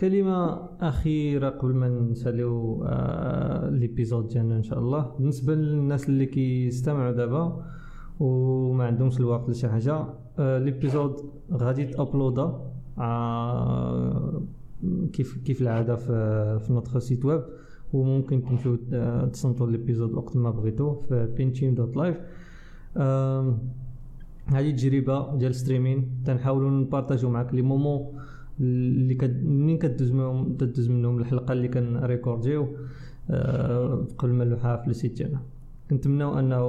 كلمة 0.00 0.68
أخيرة 0.80 1.48
قبل 1.50 1.74
ما 1.74 1.88
نساليو 1.88 2.84
آه 2.84 3.68
l'épisode 3.70 4.28
ديالنا 4.28 4.56
إن 4.56 4.62
شاء 4.62 4.78
الله. 4.78 5.14
بالنسبة 5.18 5.54
للناس 5.54 6.08
اللي 6.08 6.26
كيستمعوا 6.26 7.12
دابا 7.12 7.64
وما 8.20 8.84
عندهمش 8.84 9.20
الوقت 9.20 9.50
لشي 9.50 9.68
حاجة. 9.68 10.04
آه 10.38 10.58
l'épisode 10.58 11.16
غادي 11.52 11.84
ت 11.84 11.93
upload 11.93 12.51
ا 12.51 12.60
آه 12.98 14.42
كيف 15.12 15.38
كيف 15.44 15.62
العادة 15.62 15.96
في 15.96 16.58
في 16.58 16.72
notre 16.72 16.98
site 16.98 17.24
web. 17.24 17.42
وممكن 17.92 18.44
تمشيو 18.44 18.76
تصنتوا 19.32 19.66
l'épisode 19.66 20.14
وقت 20.14 20.36
ما 20.36 20.50
بغيتو 20.50 20.94
في 20.94 21.28
بينتيم 21.36 21.74
dot 21.74 21.96
live 21.96 22.16
هذه 24.46 24.70
تجربة 24.70 25.36
ديال 25.36 25.54
streaming. 25.54 26.10
تنحاولوا 26.24 26.70
ن 26.70 26.76
partager 26.76 27.24
و 27.24 27.30
معاك 27.30 27.54
les 27.54 27.62
moments 27.62 28.18
اللي 28.60 29.14
كد... 29.14 29.44
منين 29.44 29.78
كدوز 29.78 30.12
منهم 30.12 30.56
تدوز 30.56 30.88
منهم 30.90 31.18
الحلقة 31.18 31.52
اللي 31.52 31.68
كن 31.68 31.88
record 31.88 32.48
يو 32.48 32.68
قبل 34.18 34.32
ما 34.32 34.44
نلوحها 34.44 34.76
في 34.76 34.88
ال 34.88 34.94
site 34.94 35.16
ديالنا 35.16 35.40
كنتمناو 35.90 36.38
انه 36.38 36.64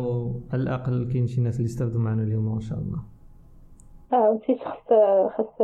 على 0.53 0.63
الاقل 0.63 1.09
كاين 1.13 1.27
شي 1.27 1.41
ناس 1.41 1.57
اللي 1.57 1.65
استافدوا 1.65 2.01
معنا 2.01 2.23
اليوم 2.23 2.53
ان 2.53 2.59
شاء 2.59 2.79
الله. 2.79 2.99
آه 4.13 4.33
نسيت 4.33 4.63
خاص 4.63 4.87
خاص 5.37 5.57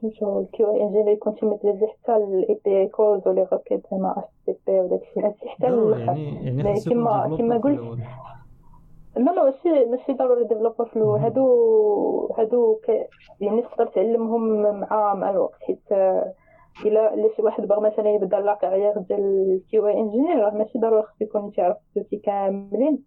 سميتو 0.00 0.40
ال 0.40 0.74
QA 0.74 0.82
engineer 0.82 1.08
يكون 1.08 1.34
تي 1.34 1.43
maîtriser 1.43 1.86
حتى 1.86 2.16
ال 2.16 2.60
API 2.64 2.80
calls 2.80 2.88
و 2.88 3.28
les 3.28 3.48
requêtes 3.52 3.86
زعما 3.90 4.18
HTTP 4.18 4.80
وداك 4.80 5.00
الشيء 5.02 5.48
حتى 5.48 5.66
يعني 5.66 6.46
يعني 6.46 6.80
كيما 6.80 7.36
كيما 7.36 7.58
قلت 7.58 7.98
لا 9.16 9.30
لا 9.30 9.44
ماشي 9.44 9.90
ماشي 9.90 10.12
ضروري 10.12 10.44
developer 10.44 10.84
في 10.84 10.96
الأول. 10.96 11.20
هادو 11.20 11.46
هادو. 12.38 12.80
يعني 13.40 13.62
تقدر 13.62 13.86
تعلمهم 13.86 14.62
مع 14.80 15.14
مع 15.14 15.30
الوقت. 15.30 15.62
حيت 15.62 15.92
إلا 16.84 17.30
شي 17.36 17.42
واحد 17.42 17.64
بغى 17.64 17.80
مثلا 17.80 18.10
يبدا 18.10 18.40
la 18.40 18.54
carrière 18.54 18.98
ديال 18.98 19.20
ال 19.20 19.42
QA 19.42 19.86
engineer 19.86 20.38
راه 20.38 20.54
ماشي 20.54 20.78
ضروري 20.78 21.02
خصو 21.02 21.24
يكون 21.24 21.52
تيعرف 21.52 21.76
السوتي 21.88 22.16
كاملين. 22.16 22.98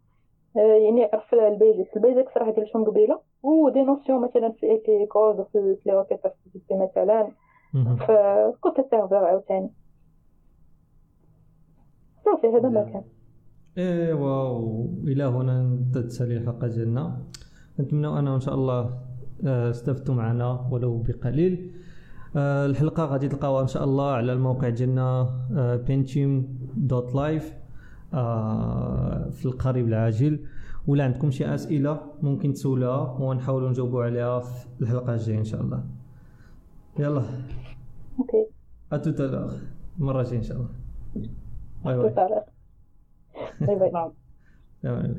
يعني 0.56 1.02
يعرف 1.02 1.34
ال 1.34 1.43
basics 1.43 1.98
ال 1.98 2.03
basics 2.03 2.38
راه 2.38 2.52
ديالهم 2.52 2.86
قبيلة. 2.86 3.20
و 3.44 3.53
des 3.53 3.82
notions 3.82 4.22
مثلا 4.22 4.52
في 4.52 4.66
API 4.72 5.06
calls 5.06 5.40
وفي 5.40 5.78
les 5.86 5.94
requêtes 5.94 6.20
مثلا. 6.72 7.32
في 8.06 8.54
code 8.62 8.74
server 8.90 9.16
عاوتاني. 9.16 9.72
صافي 12.26 12.48
هذا 12.48 12.70
ما 12.70 12.84
كان. 12.84 13.04
ايوا 13.78 14.50
والى 15.06 15.24
هنا 15.24 15.80
تتسالي 15.94 16.38
الحلقة 16.38 16.68
ديالنا. 16.68 17.18
نتمنى 17.80 18.08
انه 18.08 18.36
إن 18.36 18.40
شاء 18.40 18.56
الله 18.56 18.90
استفدتوا 19.46 20.16
معنا 20.16 20.68
ولو 20.72 20.98
بقليل. 20.98 21.72
الحلقة 22.36 23.06
غادي 23.06 23.28
تلقاوها 23.28 23.62
إن 23.62 23.68
شاء 23.68 23.84
الله 23.84 24.12
على 24.12 24.34
الموقع 24.34 24.70
ديالنا 24.70 25.30
بنتيم 25.88 26.60
dot 26.78 27.16
live 27.16 27.54
في 29.32 29.46
القريب 29.46 29.88
العاجل. 29.88 30.40
ولا 30.88 31.04
عندكم 31.04 31.32
شي 31.32 31.56
أسئلة 31.56 32.02
ممكن 32.22 32.54
تسولوها 32.54 33.18
ونحاولوا 33.20 33.70
نجاوبوا 33.70 34.04
عليها 34.04 34.40
في 34.40 34.82
الحلقة 34.82 35.14
الجاية 35.14 35.40
إن 35.40 35.44
شاء 35.44 35.62
الله. 35.62 35.84
يلا. 37.00 37.24
Okay. 38.20 38.46
à 38.92 38.97
toute 38.97 39.22
المره 40.00 40.22
الجايه 40.22 40.38
إن 40.38 40.44
شاء 40.44 40.58
الله. 40.58 40.70
Bye 41.86 41.98
bye. 41.98 42.14
Bye 43.60 43.76
باي. 44.84 45.16